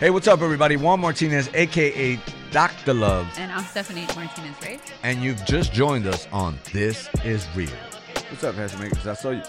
Hey, 0.00 0.08
what's 0.10 0.26
up, 0.28 0.40
everybody? 0.40 0.76
Juan 0.76 1.00
Martinez, 1.00 1.50
aka 1.52 2.18
Dr. 2.50 2.94
Love, 2.94 3.28
And 3.36 3.52
I'm 3.52 3.64
Stephanie 3.64 4.06
Martinez, 4.16 4.56
right? 4.62 4.80
and 5.02 5.22
you've 5.22 5.44
just 5.44 5.72
joined 5.72 6.06
us 6.06 6.26
on 6.32 6.58
This 6.72 7.08
Is 7.24 7.46
Real. 7.54 7.68
What's 8.30 8.42
up, 8.42 8.54
Pastor 8.56 8.78
Makers? 8.78 9.06
I 9.06 9.12
saw 9.14 9.30
you 9.30 9.42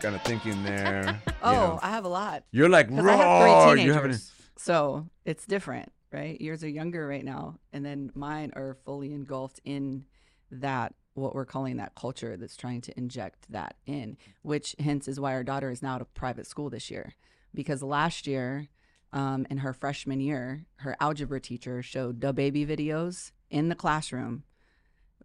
kind 0.00 0.14
of 0.14 0.22
thinking 0.22 0.62
there. 0.62 1.20
you 1.26 1.32
Oh, 1.42 1.52
know. 1.52 1.78
I 1.82 1.90
have 1.90 2.04
a 2.04 2.08
lot. 2.08 2.44
You're 2.52 2.68
like, 2.68 2.88
Because 2.88 3.04
I 3.04 3.16
have 3.16 3.26
roar. 3.42 3.72
three 3.72 3.82
You 3.82 3.92
teenagers. 3.92 3.94
haven't. 3.94 4.32
So 4.58 5.08
it's 5.24 5.44
different, 5.44 5.90
right? 6.12 6.40
Yours 6.40 6.62
are 6.62 6.68
younger 6.68 7.06
right 7.06 7.24
now. 7.24 7.58
And 7.72 7.84
then 7.84 8.12
mine 8.14 8.52
are 8.54 8.76
fully 8.84 9.12
engulfed 9.12 9.60
in 9.64 10.04
that, 10.52 10.94
what 11.14 11.34
we're 11.34 11.44
calling 11.46 11.78
that 11.78 11.94
culture 11.96 12.36
that's 12.36 12.56
trying 12.56 12.80
to 12.82 12.96
inject 12.96 13.50
that 13.50 13.74
in, 13.86 14.16
which 14.42 14.76
hence 14.78 15.08
is 15.08 15.18
why 15.18 15.32
our 15.32 15.42
daughter 15.44 15.70
is 15.70 15.82
now 15.82 15.96
at 15.96 16.02
a 16.02 16.06
private 16.06 16.46
school 16.46 16.70
this 16.70 16.90
year. 16.92 17.14
Because 17.54 17.82
last 17.82 18.26
year, 18.26 18.68
um, 19.12 19.46
in 19.50 19.58
her 19.58 19.72
freshman 19.72 20.20
year, 20.20 20.66
her 20.76 20.96
algebra 21.00 21.40
teacher 21.40 21.82
showed 21.82 22.20
the 22.20 22.32
baby 22.32 22.66
videos 22.66 23.32
in 23.50 23.68
the 23.68 23.74
classroom 23.74 24.44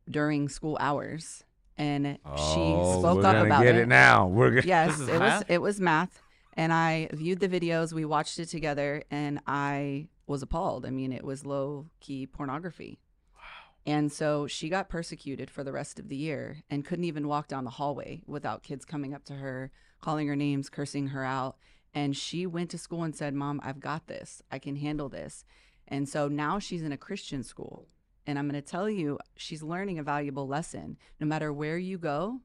during 0.09 0.49
school 0.49 0.77
hours. 0.79 1.43
And 1.77 2.05
she 2.05 2.21
Oh, 2.25 2.99
spoke 2.99 3.17
we're 3.23 3.25
up 3.25 3.45
about 3.45 3.63
get 3.63 3.75
it. 3.75 3.81
it 3.83 3.87
now. 3.87 4.27
We're 4.27 4.49
gonna. 4.51 4.67
Yes, 4.67 4.99
it 4.99 5.19
was 5.19 5.43
it 5.47 5.61
was 5.61 5.79
math, 5.79 6.21
and 6.55 6.71
I 6.71 7.09
viewed 7.13 7.39
the 7.39 7.47
videos. 7.49 7.91
We 7.91 8.05
watched 8.05 8.37
it 8.37 8.47
together, 8.47 9.03
and 9.09 9.39
I 9.47 10.09
was 10.27 10.43
appalled. 10.43 10.85
I 10.85 10.91
mean, 10.91 11.11
it 11.11 11.23
was 11.23 11.45
low 11.45 11.87
key 11.99 12.27
pornography. 12.27 12.99
And 13.83 14.11
so 14.11 14.45
she 14.45 14.69
got 14.69 14.89
persecuted 14.89 15.49
for 15.49 15.63
the 15.63 15.71
rest 15.71 15.97
of 15.97 16.07
the 16.07 16.15
year 16.15 16.57
and 16.69 16.85
couldn't 16.85 17.05
even 17.05 17.27
walk 17.27 17.47
down 17.47 17.63
the 17.63 17.71
hallway 17.71 18.21
without 18.27 18.61
kids 18.61 18.85
coming 18.85 19.11
up 19.15 19.23
to 19.25 19.33
her, 19.33 19.71
calling 20.01 20.27
her 20.27 20.35
names, 20.35 20.69
cursing 20.69 21.07
her 21.07 21.25
out. 21.25 21.57
And 21.93 22.15
she 22.15 22.45
went 22.45 22.69
to 22.71 22.77
school 22.77 23.03
and 23.03 23.15
said, 23.15 23.33
Mom, 23.33 23.59
I've 23.63 23.79
got 23.79 24.07
this. 24.07 24.41
I 24.51 24.59
can 24.59 24.77
handle 24.77 25.09
this. 25.09 25.43
And 25.87 26.07
so 26.07 26.27
now 26.27 26.57
she's 26.57 26.83
in 26.83 26.91
a 26.91 26.97
Christian 26.97 27.43
school. 27.43 27.87
And 28.25 28.39
I'm 28.39 28.47
going 28.47 28.61
to 28.61 28.67
tell 28.67 28.89
you, 28.89 29.19
she's 29.35 29.63
learning 29.63 29.99
a 29.99 30.03
valuable 30.03 30.47
lesson. 30.47 30.97
No 31.19 31.27
matter 31.27 31.51
where 31.51 31.77
you 31.77 31.97
go, 31.97 32.41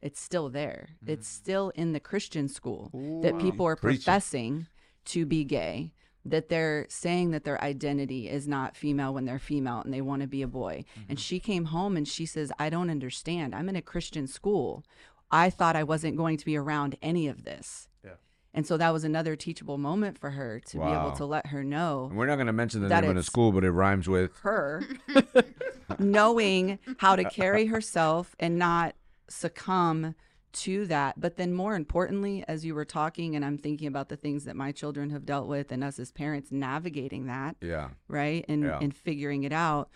it's 0.00 0.20
still 0.20 0.48
there. 0.48 0.90
It's 1.06 1.28
mm. 1.28 1.32
still 1.32 1.70
in 1.70 1.92
the 1.92 2.00
Christian 2.00 2.48
school 2.48 2.90
that 3.22 3.38
people 3.38 3.66
are 3.66 3.76
Preach 3.76 4.00
it. 4.00 4.04
professing 4.04 4.66
to 5.06 5.26
be 5.26 5.44
gay, 5.44 5.92
that 6.24 6.48
they're 6.48 6.86
saying 6.88 7.30
that 7.30 7.44
their 7.44 7.62
identity 7.62 8.28
is 8.28 8.46
not 8.46 8.76
female 8.76 9.14
when 9.14 9.24
they're 9.24 9.38
female 9.38 9.80
and 9.84 9.92
they 9.92 10.00
want 10.00 10.22
to 10.22 10.28
be 10.28 10.42
a 10.42 10.48
boy. 10.48 10.84
And 10.96 11.18
mm-hmm. 11.18 11.22
she 11.22 11.40
came 11.40 11.66
home 11.66 11.96
and 11.96 12.06
she 12.06 12.26
says, 12.26 12.52
I 12.58 12.70
don't 12.70 12.90
understand. 12.90 13.54
I'm 13.54 13.68
in 13.68 13.76
a 13.76 13.82
Christian 13.82 14.26
school. 14.26 14.84
I 15.30 15.50
thought 15.50 15.76
I 15.76 15.84
wasn't 15.84 16.16
going 16.16 16.36
to 16.38 16.44
be 16.44 16.56
around 16.56 16.96
any 17.02 17.28
of 17.28 17.44
this. 17.44 17.88
Yeah. 18.04 18.12
And 18.54 18.66
so 18.66 18.76
that 18.78 18.92
was 18.92 19.04
another 19.04 19.36
teachable 19.36 19.78
moment 19.78 20.18
for 20.18 20.30
her 20.30 20.58
to 20.60 20.78
be 20.78 20.84
able 20.84 21.12
to 21.12 21.24
let 21.26 21.48
her 21.48 21.62
know 21.62 22.10
We're 22.12 22.26
not 22.26 22.36
gonna 22.36 22.52
mention 22.52 22.80
the 22.80 22.88
name 22.88 23.10
of 23.10 23.16
the 23.16 23.22
school, 23.22 23.52
but 23.52 23.62
it 23.64 23.70
rhymes 23.70 24.08
with. 24.08 24.36
her 24.40 24.82
knowing 25.98 26.78
how 26.98 27.16
to 27.16 27.24
carry 27.28 27.66
herself 27.66 28.34
and 28.38 28.58
not 28.58 28.94
succumb 29.28 30.14
to 30.52 30.86
that. 30.86 31.20
But 31.20 31.36
then, 31.36 31.52
more 31.52 31.74
importantly, 31.74 32.44
as 32.48 32.64
you 32.64 32.74
were 32.74 32.84
talking, 32.84 33.36
and 33.36 33.44
I'm 33.44 33.58
thinking 33.58 33.86
about 33.86 34.08
the 34.08 34.16
things 34.16 34.44
that 34.44 34.56
my 34.56 34.72
children 34.72 35.10
have 35.10 35.26
dealt 35.26 35.46
with, 35.46 35.70
and 35.70 35.84
us 35.84 35.98
as 35.98 36.10
parents 36.10 36.50
navigating 36.50 37.26
that, 37.26 37.56
Yeah. 37.60 37.90
right, 38.08 38.44
and 38.48 38.64
Yeah. 38.64 38.78
and 38.80 38.94
figuring 38.94 39.44
it 39.44 39.52
out, 39.52 39.90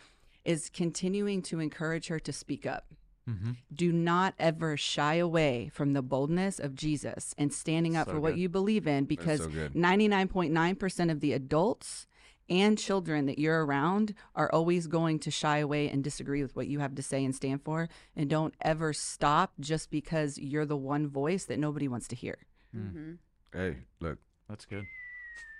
is 0.44 0.68
continuing 0.68 1.40
to 1.42 1.58
encourage 1.60 2.08
her 2.08 2.20
to 2.20 2.32
speak 2.32 2.66
up. 2.66 2.86
Mm-hmm. 3.28 3.52
Do 3.72 3.92
not 3.92 4.34
ever 4.38 4.76
shy 4.76 5.14
away 5.14 5.70
from 5.72 5.92
the 5.92 6.02
boldness 6.02 6.58
of 6.58 6.74
Jesus 6.74 7.34
and 7.38 7.52
standing 7.52 7.96
up 7.96 8.06
So 8.08 8.14
for 8.14 8.20
what 8.20 8.36
you 8.36 8.48
believe 8.48 8.86
in 8.86 9.04
because 9.04 9.40
so 9.40 9.48
99.9% 9.48 11.10
of 11.10 11.20
the 11.20 11.32
adults 11.32 12.06
and 12.48 12.76
children 12.76 13.26
that 13.26 13.38
you're 13.38 13.64
around 13.64 14.14
are 14.34 14.52
always 14.52 14.88
going 14.88 15.20
to 15.20 15.30
shy 15.30 15.58
away 15.58 15.88
and 15.88 16.02
disagree 16.02 16.42
with 16.42 16.56
what 16.56 16.66
you 16.66 16.80
have 16.80 16.96
to 16.96 17.02
say 17.02 17.24
and 17.24 17.34
stand 17.34 17.62
for. 17.62 17.88
And 18.16 18.28
don't 18.28 18.54
ever 18.60 18.92
stop 18.92 19.52
just 19.60 19.90
because 19.90 20.36
you're 20.38 20.66
the 20.66 20.76
one 20.76 21.06
voice 21.06 21.44
that 21.44 21.60
nobody 21.60 21.86
wants 21.86 22.08
to 22.08 22.16
hear. 22.16 22.38
Mm-hmm. 22.76 23.12
Hey, 23.52 23.76
look. 24.00 24.18
That's 24.48 24.66
good. 24.66 24.84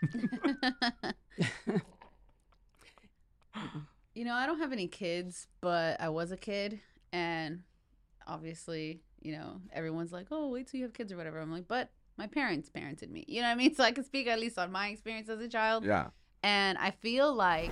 You 4.14 4.26
know, 4.26 4.34
I 4.34 4.44
don't 4.44 4.58
have 4.58 4.72
any 4.72 4.88
kids, 4.88 5.48
but 5.62 5.98
I 5.98 6.10
was 6.10 6.32
a 6.32 6.36
kid, 6.36 6.80
and 7.12 7.62
obviously, 8.26 9.00
you 9.20 9.32
know, 9.32 9.60
everyone's 9.72 10.12
like, 10.12 10.26
"Oh, 10.30 10.48
wait 10.48 10.66
till 10.68 10.78
you 10.78 10.84
have 10.86 10.94
kids 10.94 11.12
or 11.12 11.16
whatever." 11.16 11.38
I'm 11.38 11.52
like, 11.52 11.68
but 11.68 11.90
my 12.18 12.26
parents 12.26 12.70
parented 12.70 13.10
me. 13.10 13.24
You 13.28 13.40
know 13.40 13.48
what 13.48 13.52
I 13.52 13.56
mean? 13.56 13.74
So 13.76 13.84
I 13.84 13.92
can 13.92 14.04
speak 14.04 14.26
at 14.26 14.38
least 14.38 14.58
on 14.58 14.70
my 14.72 14.88
experience 14.88 15.28
as 15.28 15.40
a 15.40 15.48
child, 15.48 15.84
Yeah. 15.84 16.08
and 16.42 16.78
I 16.78 16.90
feel 16.90 17.32
like 17.32 17.70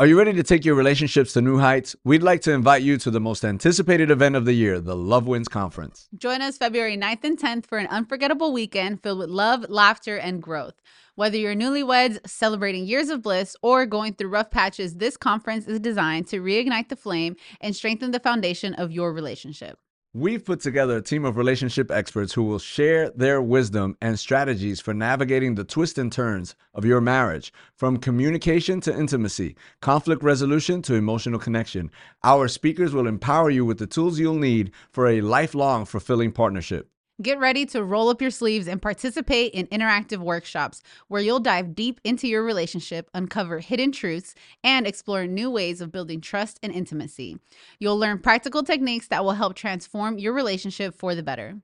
Are 0.00 0.06
you 0.06 0.16
ready 0.16 0.32
to 0.32 0.44
take 0.44 0.64
your 0.64 0.76
relationships 0.76 1.32
to 1.32 1.40
new 1.40 1.58
heights? 1.58 1.96
We'd 2.04 2.22
like 2.22 2.40
to 2.42 2.52
invite 2.52 2.82
you 2.82 2.98
to 2.98 3.10
the 3.10 3.18
most 3.18 3.44
anticipated 3.44 4.12
event 4.12 4.36
of 4.36 4.44
the 4.44 4.52
year, 4.52 4.78
the 4.78 4.94
Love 4.94 5.26
Wins 5.26 5.48
Conference. 5.48 6.08
Join 6.16 6.40
us 6.40 6.56
February 6.56 6.96
9th 6.96 7.24
and 7.24 7.36
10th 7.36 7.66
for 7.66 7.78
an 7.78 7.88
unforgettable 7.88 8.52
weekend 8.52 9.02
filled 9.02 9.18
with 9.18 9.28
love, 9.28 9.68
laughter, 9.68 10.16
and 10.16 10.40
growth. 10.40 10.80
Whether 11.16 11.36
you're 11.36 11.56
newlyweds, 11.56 12.20
celebrating 12.28 12.86
years 12.86 13.08
of 13.08 13.22
bliss, 13.22 13.56
or 13.60 13.86
going 13.86 14.14
through 14.14 14.28
rough 14.28 14.52
patches, 14.52 14.94
this 14.94 15.16
conference 15.16 15.66
is 15.66 15.80
designed 15.80 16.28
to 16.28 16.40
reignite 16.40 16.90
the 16.90 16.94
flame 16.94 17.34
and 17.60 17.74
strengthen 17.74 18.12
the 18.12 18.20
foundation 18.20 18.74
of 18.74 18.92
your 18.92 19.12
relationship. 19.12 19.80
We've 20.18 20.44
put 20.44 20.58
together 20.58 20.96
a 20.96 21.00
team 21.00 21.24
of 21.24 21.36
relationship 21.36 21.92
experts 21.92 22.32
who 22.32 22.42
will 22.42 22.58
share 22.58 23.10
their 23.10 23.40
wisdom 23.40 23.96
and 24.00 24.18
strategies 24.18 24.80
for 24.80 24.92
navigating 24.92 25.54
the 25.54 25.62
twists 25.62 25.96
and 25.96 26.10
turns 26.10 26.56
of 26.74 26.84
your 26.84 27.00
marriage, 27.00 27.52
from 27.76 27.98
communication 27.98 28.80
to 28.80 28.92
intimacy, 28.92 29.54
conflict 29.80 30.24
resolution 30.24 30.82
to 30.82 30.96
emotional 30.96 31.38
connection. 31.38 31.92
Our 32.24 32.48
speakers 32.48 32.92
will 32.92 33.06
empower 33.06 33.50
you 33.50 33.64
with 33.64 33.78
the 33.78 33.86
tools 33.86 34.18
you'll 34.18 34.34
need 34.34 34.72
for 34.90 35.06
a 35.06 35.20
lifelong 35.20 35.84
fulfilling 35.84 36.32
partnership. 36.32 36.90
Get 37.20 37.40
ready 37.40 37.66
to 37.66 37.82
roll 37.82 38.10
up 38.10 38.22
your 38.22 38.30
sleeves 38.30 38.68
and 38.68 38.80
participate 38.80 39.52
in 39.52 39.66
interactive 39.66 40.18
workshops 40.18 40.82
where 41.08 41.20
you'll 41.20 41.40
dive 41.40 41.74
deep 41.74 42.00
into 42.04 42.28
your 42.28 42.44
relationship, 42.44 43.10
uncover 43.12 43.58
hidden 43.58 43.90
truths, 43.90 44.36
and 44.62 44.86
explore 44.86 45.26
new 45.26 45.50
ways 45.50 45.80
of 45.80 45.90
building 45.90 46.20
trust 46.20 46.60
and 46.62 46.72
intimacy. 46.72 47.40
You'll 47.80 47.98
learn 47.98 48.20
practical 48.20 48.62
techniques 48.62 49.08
that 49.08 49.24
will 49.24 49.32
help 49.32 49.56
transform 49.56 50.20
your 50.20 50.32
relationship 50.32 50.94
for 50.94 51.16
the 51.16 51.24
better. 51.24 51.56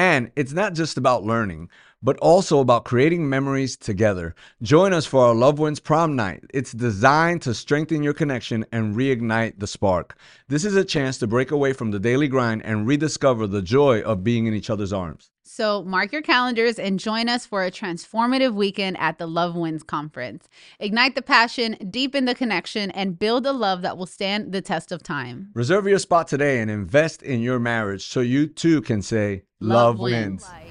And 0.00 0.32
it's 0.34 0.54
not 0.54 0.72
just 0.72 0.96
about 0.96 1.24
learning, 1.24 1.68
but 2.02 2.16
also 2.20 2.60
about 2.60 2.86
creating 2.86 3.28
memories 3.28 3.76
together. 3.76 4.34
Join 4.62 4.94
us 4.94 5.04
for 5.04 5.26
our 5.26 5.34
Loved 5.34 5.58
Ones 5.58 5.78
Prom 5.78 6.16
Night. 6.16 6.42
It's 6.54 6.72
designed 6.72 7.42
to 7.42 7.52
strengthen 7.52 8.02
your 8.02 8.14
connection 8.14 8.64
and 8.72 8.96
reignite 8.96 9.58
the 9.58 9.66
spark. 9.66 10.16
This 10.48 10.64
is 10.64 10.74
a 10.74 10.86
chance 10.86 11.18
to 11.18 11.26
break 11.26 11.50
away 11.50 11.74
from 11.74 11.90
the 11.90 11.98
daily 11.98 12.28
grind 12.28 12.62
and 12.64 12.86
rediscover 12.86 13.46
the 13.46 13.60
joy 13.60 14.00
of 14.00 14.24
being 14.24 14.46
in 14.46 14.54
each 14.54 14.70
other's 14.70 14.94
arms. 14.94 15.32
So 15.52 15.82
mark 15.82 16.12
your 16.12 16.22
calendars 16.22 16.78
and 16.78 17.00
join 17.00 17.28
us 17.28 17.44
for 17.44 17.64
a 17.64 17.72
transformative 17.72 18.54
weekend 18.54 18.96
at 19.00 19.18
the 19.18 19.26
Love 19.26 19.56
Wins 19.56 19.82
Conference. 19.82 20.48
Ignite 20.78 21.16
the 21.16 21.22
passion, 21.22 21.76
deepen 21.90 22.24
the 22.24 22.36
connection, 22.36 22.92
and 22.92 23.18
build 23.18 23.44
a 23.44 23.52
love 23.52 23.82
that 23.82 23.98
will 23.98 24.06
stand 24.06 24.52
the 24.52 24.62
test 24.62 24.92
of 24.92 25.02
time. 25.02 25.50
Reserve 25.54 25.88
your 25.88 25.98
spot 25.98 26.28
today 26.28 26.60
and 26.60 26.70
invest 26.70 27.20
in 27.20 27.40
your 27.40 27.58
marriage 27.58 28.06
so 28.06 28.20
you 28.20 28.46
too 28.46 28.80
can 28.80 29.02
say, 29.02 29.42
Love, 29.58 29.98
wins. 29.98 30.44
Like 30.44 30.70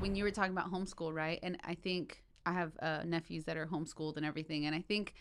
when 0.00 0.14
you 0.14 0.24
were 0.24 0.30
talking 0.30 0.52
about 0.52 0.70
homeschool, 0.70 1.14
right? 1.14 1.38
And 1.42 1.56
I 1.64 1.74
think 1.74 2.22
I 2.44 2.52
have 2.52 2.72
uh, 2.82 3.04
nephews 3.06 3.44
that 3.44 3.56
are 3.56 3.66
homeschooled 3.66 4.18
and 4.18 4.26
everything, 4.26 4.66
and 4.66 4.74
I 4.74 4.82
think 4.82 5.14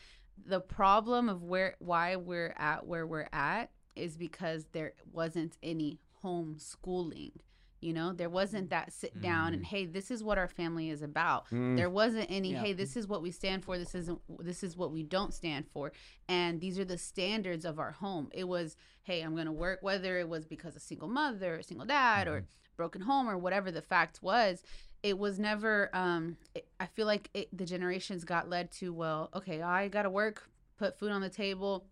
the 0.46 0.60
problem 0.60 1.30
of 1.30 1.44
where 1.44 1.78
why 1.80 2.18
we're 2.18 2.54
at 2.58 2.86
where 2.86 3.08
we're 3.08 3.30
at 3.32 3.72
is 3.96 4.18
because 4.18 4.66
there 4.74 4.96
wasn't 5.14 5.58
any 5.64 5.98
homeschooling. 6.22 7.32
You 7.80 7.94
know, 7.94 8.12
there 8.12 8.30
wasn't 8.30 8.68
mm. 8.68 8.70
that 8.72 8.92
sit 8.92 9.22
down 9.22 9.54
and 9.54 9.62
mm. 9.62 9.66
hey, 9.66 9.86
this 9.86 10.10
is 10.10 10.24
what 10.24 10.38
our 10.38 10.48
family 10.48 10.90
is 10.90 11.02
about. 11.02 11.50
Mm. 11.50 11.78
There 11.78 11.90
wasn't 11.90 12.28
any 12.30 12.52
Yeah. 12.52 12.62
hey, 12.62 12.74
this 12.74 12.98
is 12.98 13.08
what 13.08 13.22
we 13.22 13.32
stand 13.32 13.64
for. 13.64 13.78
This 13.78 13.94
isn't. 13.94 14.20
This 14.40 14.64
is 14.64 14.76
what 14.76 14.92
we 14.92 15.04
don't 15.04 15.34
stand 15.34 15.66
for. 15.72 15.92
And 16.28 16.60
these 16.60 16.80
are 16.80 16.86
the 16.86 16.98
standards 16.98 17.66
of 17.66 17.80
our 17.80 17.92
home. 17.92 18.30
It 18.34 18.48
was 18.48 18.76
hey, 19.04 19.22
I'm 19.22 19.36
gonna 19.36 19.54
work, 19.54 19.80
whether 19.82 20.20
it 20.20 20.28
was 20.28 20.46
because 20.46 20.76
a 20.76 20.82
single 20.82 21.08
mother, 21.08 21.56
or 21.56 21.62
single 21.62 21.86
dad, 21.86 22.28
or 22.28 22.42
mm-hmm. 22.42 22.46
broken 22.76 23.02
home, 23.02 23.30
or 23.30 23.38
whatever 23.38 23.72
the 23.72 23.82
fact 23.82 24.20
was. 24.22 24.64
It 25.04 25.18
was 25.18 25.40
never. 25.40 25.90
Um, 25.94 26.38
it, 26.56 26.68
I 26.80 26.88
feel 26.88 27.06
like 27.06 27.30
it, 27.34 27.56
the 27.56 27.66
generations 27.66 28.24
got 28.24 28.50
led 28.50 28.72
to 28.74 28.92
well, 28.92 29.30
okay, 29.36 29.62
I 29.62 29.88
gotta 29.88 30.10
work, 30.10 30.50
put 30.78 30.98
food 30.98 31.12
on 31.12 31.22
the 31.22 31.30
table 31.30 31.86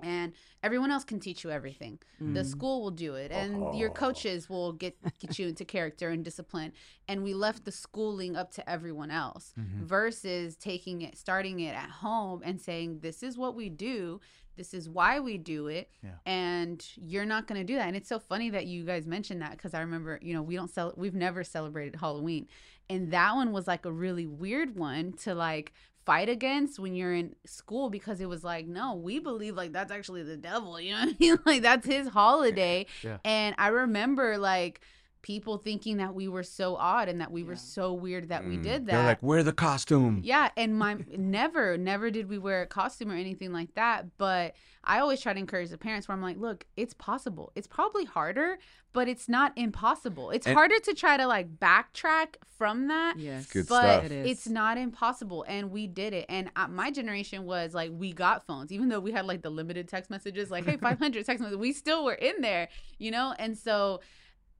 and 0.00 0.32
everyone 0.62 0.90
else 0.90 1.04
can 1.04 1.20
teach 1.20 1.44
you 1.44 1.50
everything. 1.50 1.98
The 2.20 2.40
mm. 2.40 2.46
school 2.46 2.82
will 2.82 2.90
do 2.90 3.14
it, 3.14 3.30
and 3.30 3.76
your 3.78 3.90
oh. 3.90 3.92
coaches 3.92 4.48
will 4.48 4.72
get 4.72 4.96
get 5.18 5.38
you 5.38 5.48
into 5.48 5.64
character 5.64 6.10
and 6.10 6.24
discipline. 6.24 6.72
And 7.08 7.22
we 7.22 7.34
left 7.34 7.64
the 7.64 7.72
schooling 7.72 8.36
up 8.36 8.52
to 8.52 8.68
everyone 8.68 9.10
else, 9.10 9.52
mm-hmm. 9.58 9.84
versus 9.84 10.56
taking 10.56 11.02
it, 11.02 11.16
starting 11.16 11.60
it 11.60 11.74
at 11.74 11.90
home, 11.90 12.42
and 12.44 12.60
saying, 12.60 13.00
"This 13.00 13.22
is 13.22 13.36
what 13.36 13.54
we 13.54 13.68
do. 13.68 14.20
This 14.56 14.74
is 14.74 14.88
why 14.88 15.20
we 15.20 15.38
do 15.38 15.68
it." 15.68 15.90
Yeah. 16.02 16.10
And 16.26 16.84
you're 16.96 17.26
not 17.26 17.46
going 17.46 17.60
to 17.60 17.64
do 17.64 17.76
that. 17.76 17.86
And 17.86 17.96
it's 17.96 18.08
so 18.08 18.18
funny 18.18 18.50
that 18.50 18.66
you 18.66 18.84
guys 18.84 19.06
mentioned 19.06 19.42
that 19.42 19.52
because 19.52 19.74
I 19.74 19.80
remember, 19.80 20.18
you 20.22 20.34
know, 20.34 20.42
we 20.42 20.56
don't 20.56 20.70
sell, 20.70 20.92
we've 20.96 21.14
never 21.14 21.44
celebrated 21.44 21.96
Halloween, 21.96 22.48
and 22.90 23.10
that 23.12 23.34
one 23.34 23.52
was 23.52 23.66
like 23.66 23.84
a 23.84 23.92
really 23.92 24.26
weird 24.26 24.76
one 24.76 25.12
to 25.24 25.34
like 25.34 25.72
fight 26.08 26.30
against 26.30 26.78
when 26.78 26.94
you're 26.94 27.12
in 27.12 27.34
school 27.44 27.90
because 27.90 28.18
it 28.22 28.28
was 28.30 28.42
like, 28.42 28.66
no, 28.66 28.94
we 28.94 29.18
believe 29.18 29.54
like 29.54 29.72
that's 29.72 29.92
actually 29.92 30.22
the 30.22 30.38
devil. 30.38 30.80
You 30.80 30.92
know 30.92 31.00
what 31.00 31.08
I 31.10 31.16
mean? 31.20 31.38
Like 31.44 31.60
that's 31.60 31.86
his 31.86 32.08
holiday. 32.08 32.86
Yeah. 33.02 33.18
And 33.26 33.54
I 33.58 33.68
remember 33.68 34.38
like 34.38 34.80
people 35.22 35.58
thinking 35.58 35.96
that 35.96 36.14
we 36.14 36.28
were 36.28 36.42
so 36.42 36.76
odd 36.76 37.08
and 37.08 37.20
that 37.20 37.30
we 37.32 37.42
were 37.42 37.56
so 37.56 37.92
weird 37.92 38.28
that 38.28 38.46
we 38.46 38.56
Mm. 38.56 38.62
did 38.62 38.86
They're 38.86 38.96
that. 38.98 39.06
like, 39.06 39.22
wear 39.22 39.42
the 39.42 39.52
costume. 39.52 40.20
Yeah, 40.24 40.50
and 40.56 40.78
my 40.78 40.94
never, 41.18 41.76
never 41.76 42.10
did 42.10 42.28
we 42.28 42.38
wear 42.38 42.62
a 42.62 42.66
costume 42.66 43.10
or 43.10 43.14
anything 43.16 43.52
like 43.52 43.74
that. 43.74 44.16
But 44.16 44.54
I 44.84 45.00
always 45.00 45.20
try 45.20 45.32
to 45.32 45.38
encourage 45.38 45.70
the 45.70 45.78
parents 45.78 46.06
where 46.08 46.14
I'm 46.14 46.22
like, 46.22 46.38
look, 46.38 46.66
it's 46.76 46.94
possible. 46.94 47.52
It's 47.56 47.66
probably 47.66 48.04
harder, 48.04 48.58
but 48.92 49.08
it's 49.08 49.28
not 49.28 49.52
impossible. 49.56 50.30
It's 50.30 50.46
And- 50.46 50.54
harder 50.56 50.78
to 50.78 50.94
try 50.94 51.16
to 51.16 51.26
like 51.26 51.58
backtrack 51.58 52.36
from 52.56 52.88
that. 52.88 53.18
Yes. 53.18 53.46
Good 53.46 53.66
but 53.68 53.82
stuff. 53.82 54.04
It 54.04 54.12
is. 54.12 54.30
it's 54.30 54.48
not 54.48 54.78
impossible, 54.78 55.44
and 55.48 55.70
we 55.70 55.86
did 55.88 56.12
it. 56.14 56.26
And 56.28 56.50
uh, 56.56 56.68
my 56.68 56.90
generation 56.90 57.44
was 57.44 57.74
like, 57.74 57.90
we 57.92 58.12
got 58.12 58.46
phones, 58.46 58.72
even 58.72 58.88
though 58.88 59.00
we 59.00 59.12
had 59.12 59.26
like 59.26 59.42
the 59.42 59.50
limited 59.50 59.88
text 59.88 60.10
messages, 60.10 60.50
like, 60.50 60.64
hey, 60.64 60.76
500 60.80 61.26
text 61.26 61.40
messages, 61.40 61.58
we 61.58 61.72
still 61.72 62.04
were 62.04 62.14
in 62.14 62.40
there, 62.40 62.68
you 62.98 63.10
know. 63.10 63.34
And 63.38 63.56
so, 63.58 64.00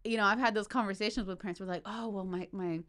you 0.08 0.16
know, 0.16 0.24
I've 0.24 0.38
had 0.38 0.54
those 0.54 0.68
conversations 0.68 1.26
with 1.26 1.38
parents. 1.38 1.60
Where 1.60 1.68
like, 1.68 1.82
oh, 1.86 2.08
well, 2.08 2.24
my 2.24 2.48
my 2.52 2.80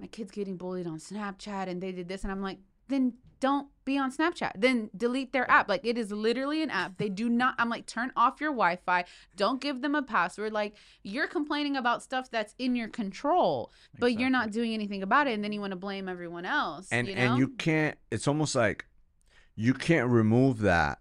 my 0.00 0.06
kid's 0.06 0.30
getting 0.30 0.56
bullied 0.56 0.86
on 0.86 0.98
Snapchat, 0.98 1.68
and 1.68 1.82
they 1.82 1.92
did 1.92 2.08
this, 2.08 2.22
and 2.22 2.32
I'm 2.32 2.42
like, 2.42 2.58
then 2.88 3.14
don't 3.40 3.68
be 3.84 3.98
on 3.98 4.10
Snapchat. 4.10 4.52
Then 4.56 4.90
delete 4.96 5.32
their 5.32 5.50
app. 5.50 5.68
Like 5.68 5.84
it 5.84 5.98
is 5.98 6.10
literally 6.10 6.62
an 6.62 6.70
app. 6.70 6.96
They 6.98 7.08
do 7.08 7.28
not. 7.28 7.54
I'm 7.58 7.68
like, 7.68 7.86
turn 7.86 8.10
off 8.16 8.40
your 8.40 8.50
Wi-Fi. 8.50 9.04
Don't 9.36 9.60
give 9.60 9.82
them 9.82 9.94
a 9.94 10.02
password. 10.02 10.52
Like 10.52 10.74
you're 11.02 11.26
complaining 11.26 11.76
about 11.76 12.02
stuff 12.02 12.30
that's 12.30 12.54
in 12.58 12.74
your 12.74 12.88
control, 12.88 13.72
but 13.98 14.18
you're 14.18 14.30
not 14.30 14.50
doing 14.50 14.72
anything 14.72 15.02
about 15.02 15.26
it, 15.26 15.34
and 15.34 15.44
then 15.44 15.52
you 15.52 15.60
want 15.60 15.72
to 15.72 15.76
blame 15.76 16.08
everyone 16.08 16.44
else. 16.44 16.88
and 16.90 17.06
you 17.06 17.14
know? 17.14 17.20
and 17.20 17.38
you 17.38 17.48
can't 17.48 17.98
it's 18.10 18.26
almost 18.26 18.54
like 18.54 18.86
you 19.56 19.74
can't 19.74 20.08
remove 20.08 20.60
that 20.60 20.98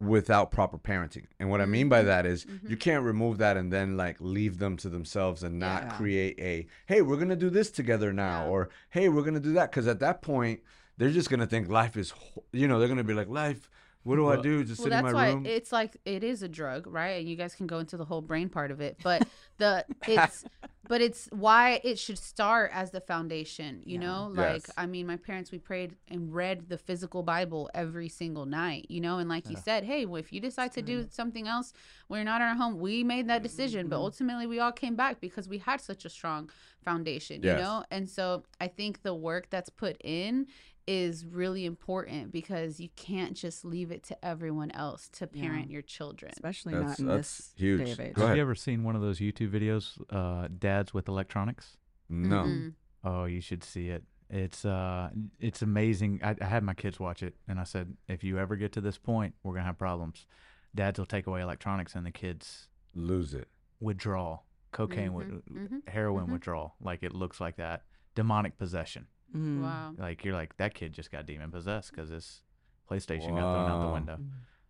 without 0.00 0.50
proper 0.50 0.76
parenting 0.76 1.24
and 1.38 1.48
what 1.48 1.60
i 1.60 1.64
mean 1.66 1.88
by 1.88 2.02
Mhm. 2.02 2.06
that 2.06 2.26
is 2.26 2.44
Mhm. 2.44 2.68
you 2.70 2.76
can't 2.76 3.04
remove 3.04 3.38
that 3.38 3.56
and 3.56 3.72
then 3.72 3.96
like 3.96 4.16
leave 4.20 4.58
them 4.58 4.76
to 4.78 4.88
themselves 4.88 5.42
and 5.42 5.58
not 5.58 5.84
Yeah. 5.84 5.90
create 5.96 6.38
a 6.40 6.66
hey 6.86 7.00
we're 7.00 7.16
gonna 7.16 7.36
do 7.36 7.48
this 7.48 7.70
together 7.70 8.12
now 8.12 8.44
Yeah. 8.44 8.50
or 8.50 8.68
hey 8.90 9.08
we're 9.08 9.22
gonna 9.22 9.40
do 9.40 9.52
that 9.54 9.70
because 9.70 9.86
at 9.86 10.00
that 10.00 10.20
point 10.20 10.60
they're 10.98 11.10
just 11.10 11.30
gonna 11.30 11.46
think 11.46 11.68
life 11.68 11.96
is 11.96 12.12
you 12.52 12.66
know 12.68 12.78
they're 12.78 12.88
gonna 12.88 13.04
be 13.04 13.14
like 13.14 13.28
life 13.28 13.70
what 14.04 14.16
do 14.16 14.28
i 14.28 14.36
do 14.36 14.64
just 14.64 14.78
well, 14.80 14.84
sit 14.84 14.92
in 14.92 15.00
my 15.00 15.08
that's 15.08 15.14
why 15.14 15.28
room 15.32 15.44
it's 15.46 15.72
like 15.72 15.96
it 16.04 16.22
is 16.24 16.42
a 16.42 16.48
drug, 16.48 16.86
right? 16.86 17.20
And 17.20 17.28
you 17.28 17.36
guys 17.36 17.54
can 17.54 17.66
go 17.66 17.78
into 17.78 17.96
the 17.96 18.04
whole 18.04 18.22
brain 18.22 18.48
part 18.48 18.70
of 18.70 18.80
it, 18.80 18.96
but 19.02 19.26
the 19.58 19.84
it's 20.06 20.44
but 20.86 21.00
it's 21.00 21.28
why 21.32 21.80
it 21.82 21.98
should 21.98 22.18
start 22.18 22.70
as 22.74 22.90
the 22.90 23.00
foundation. 23.00 23.82
You 23.86 23.94
Yeah. 23.94 24.00
know, 24.00 24.30
like 24.34 24.66
Yes. 24.66 24.74
I 24.76 24.84
mean, 24.86 25.06
my 25.06 25.16
parents 25.16 25.50
we 25.50 25.58
prayed 25.58 25.96
and 26.08 26.34
read 26.34 26.68
the 26.68 26.76
physical 26.76 27.22
Bible 27.22 27.70
every 27.74 28.08
single 28.10 28.44
night. 28.44 28.86
You 28.90 29.00
know, 29.00 29.18
and 29.18 29.28
like 29.28 29.48
you 29.48 29.56
said, 29.56 29.84
hey, 29.84 30.04
well, 30.04 30.20
if 30.20 30.30
you 30.32 30.40
decide 30.40 30.72
to 30.72 30.82
do 30.82 31.06
something 31.10 31.48
else 31.48 31.72
when 32.08 32.18
you're 32.18 32.24
not 32.26 32.42
in 32.42 32.48
our 32.48 32.54
home, 32.54 32.78
we 32.78 33.02
made 33.02 33.28
that 33.28 33.42
decision, 33.42 33.88
but 33.88 33.96
Mhm. 33.96 34.00
ultimately 34.00 34.46
we 34.46 34.60
all 34.60 34.72
came 34.72 34.94
back 34.94 35.20
because 35.20 35.48
we 35.48 35.58
had 35.58 35.80
such 35.80 36.04
a 36.04 36.10
strong 36.10 36.50
foundation. 36.84 37.42
Yes. 37.42 37.56
You 37.56 37.62
know, 37.64 37.84
and 37.90 38.08
so 38.10 38.44
I 38.60 38.68
think 38.68 39.02
the 39.02 39.14
work 39.14 39.48
that's 39.48 39.70
put 39.70 39.96
in 40.04 40.46
is 40.86 41.24
really 41.24 41.64
important 41.64 42.30
because 42.30 42.78
you 42.78 42.88
can't 42.96 43.34
just 43.34 43.64
leave 43.64 43.90
it 43.90 44.02
to 44.04 44.24
everyone 44.24 44.70
else 44.72 45.08
to 45.08 45.28
Yeah. 45.32 45.42
parent 45.44 45.70
your 45.70 45.82
children. 45.82 46.30
especially 46.32 46.74
That's- 46.74 46.90
not 46.90 46.98
in 47.00 47.06
that's 47.06 47.38
this 47.38 47.54
huge. 47.56 47.84
day 47.84 47.92
of 47.92 48.00
age. 48.00 48.14
Go 48.14 48.26
Have 48.26 48.36
you 48.36 48.42
ever 48.42 48.54
seen 48.54 48.84
one 48.84 48.94
of 48.94 49.02
those 49.02 49.18
YouTube 49.18 49.50
videos, 49.50 49.98
uh, 50.10 50.48
dads 50.58 50.92
with 50.92 51.08
electronics? 51.08 51.76
no 52.08 52.44
Mm-mm. 52.44 52.74
Oh, 53.02 53.24
you 53.24 53.40
should 53.40 53.62
see 53.64 53.88
it. 53.88 54.04
It's 54.30 54.64
uh, 54.64 55.10
it's 55.38 55.62
amazing. 55.62 56.20
I, 56.22 56.34
I 56.40 56.44
had 56.46 56.62
my 56.64 56.74
kids 56.74 56.98
watch 56.98 57.22
it, 57.22 57.36
and 57.46 57.60
I 57.60 57.64
said, 57.64 57.96
if 58.08 58.24
you 58.24 58.38
ever 58.38 58.56
get 58.56 58.72
to 58.72 58.80
this 58.80 58.96
point, 58.98 59.34
we're 59.42 59.52
gonna 59.54 59.66
have 59.66 59.78
problems. 59.78 60.26
Dads 60.74 60.98
will 60.98 61.06
take 61.06 61.26
away 61.26 61.40
electronics, 61.42 61.94
and 61.94 62.04
the 62.06 62.10
kids 62.10 62.68
lose 62.94 63.32
it 63.34 63.48
withdrawal, 63.80 64.44
cocaine, 64.72 65.10
Mhm, 65.10 65.14
with, 65.14 65.44
mhm, 65.46 65.88
heroin 65.88 66.26
mhm. 66.26 66.32
withdrawal. 66.32 66.74
Like 66.80 67.02
it 67.02 67.14
looks 67.14 67.40
like 67.40 67.56
that. 67.56 67.84
Demonic 68.14 68.56
possession. 68.58 69.06
Mm. 69.36 69.62
Wow. 69.62 69.92
Like 69.98 70.24
you're 70.24 70.34
like 70.34 70.56
that 70.58 70.74
kid 70.74 70.92
just 70.92 71.10
got 71.10 71.26
demon 71.26 71.50
possessed 71.50 71.90
because 71.90 72.10
this 72.10 72.42
PlayStation 72.90 73.30
got 73.30 73.40
thrown 73.54 73.70
out 73.70 73.86
the 73.86 73.92
window. 73.92 74.18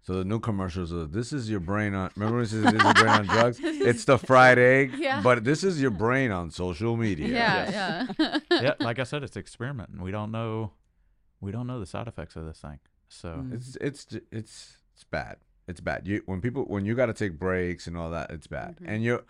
so 0.02 0.14
the 0.14 0.24
new 0.24 0.38
commercials 0.38 0.92
are 0.92 1.06
this 1.06 1.32
is 1.32 1.50
your 1.50 1.60
brain 1.60 1.94
on 1.94 2.10
remember 2.16 2.36
when 2.36 2.44
it 2.44 2.48
says 2.48 2.62
this 2.62 2.72
is 2.74 2.82
your 2.82 2.94
brain 2.94 3.08
on 3.08 3.26
drugs 3.26 3.58
it's 3.62 4.04
the 4.04 4.16
fried 4.18 4.58
egg 4.58 4.92
Yeah. 4.98 5.20
but 5.22 5.44
this 5.44 5.64
is 5.64 5.80
your 5.82 5.90
brain 5.90 6.30
on 6.30 6.50
social 6.50 6.96
media 6.96 7.28
Yeah, 7.28 8.06
yeah. 8.18 8.38
yeah, 8.50 8.74
like 8.80 8.98
I 8.98 9.04
said, 9.04 9.22
it's 9.22 9.36
experimenting. 9.36 10.00
We 10.00 10.10
don't 10.12 10.30
know, 10.30 10.72
we 11.40 11.50
don't 11.52 11.66
know 11.66 11.80
the 11.80 11.86
side 11.86 12.06
effects 12.08 12.36
of 12.36 12.46
this 12.46 12.60
thing. 12.60 12.78
So 13.08 13.28
Mm. 13.28 13.54
It's 13.54 13.76
it's 13.80 14.06
it's 14.30 14.76
it's 14.94 15.04
bad. 15.04 15.36
It's 15.66 15.80
bad. 15.80 16.06
You 16.06 16.22
when 16.26 16.40
people 16.40 16.62
when 16.64 16.84
you 16.84 16.94
got 16.94 17.06
to 17.06 17.14
take 17.14 17.38
breaks 17.38 17.86
and 17.86 17.96
all 17.96 18.10
that, 18.10 18.30
it's 18.30 18.46
bad. 18.46 18.76
Mhm. 18.80 18.88
And 18.88 19.02
you're 19.04 19.24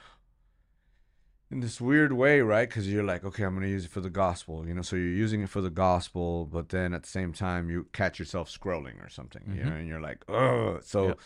in 1.54 1.60
this 1.60 1.80
weird 1.80 2.12
way, 2.12 2.40
right? 2.40 2.68
Because 2.68 2.90
you're 2.90 3.04
like, 3.04 3.24
okay, 3.24 3.44
I'm 3.44 3.54
gonna 3.54 3.68
use 3.68 3.84
it 3.84 3.90
for 3.92 4.00
the 4.00 4.10
gospel, 4.10 4.66
you 4.66 4.74
know. 4.74 4.82
So 4.82 4.96
you're 4.96 5.06
using 5.06 5.40
it 5.42 5.48
for 5.48 5.60
the 5.60 5.70
gospel, 5.70 6.46
but 6.46 6.68
then 6.70 6.92
at 6.92 7.04
the 7.04 7.08
same 7.08 7.32
time, 7.32 7.70
you 7.70 7.86
catch 7.92 8.18
yourself 8.18 8.50
scrolling 8.50 9.02
or 9.04 9.08
something, 9.08 9.42
you 9.56 9.62
know, 9.64 9.70
Mhm. 9.70 9.78
and 9.80 9.88
you're 9.88 10.00
like, 10.00 10.24
oh. 10.28 10.80
So 10.82 11.06
Yep. 11.08 11.20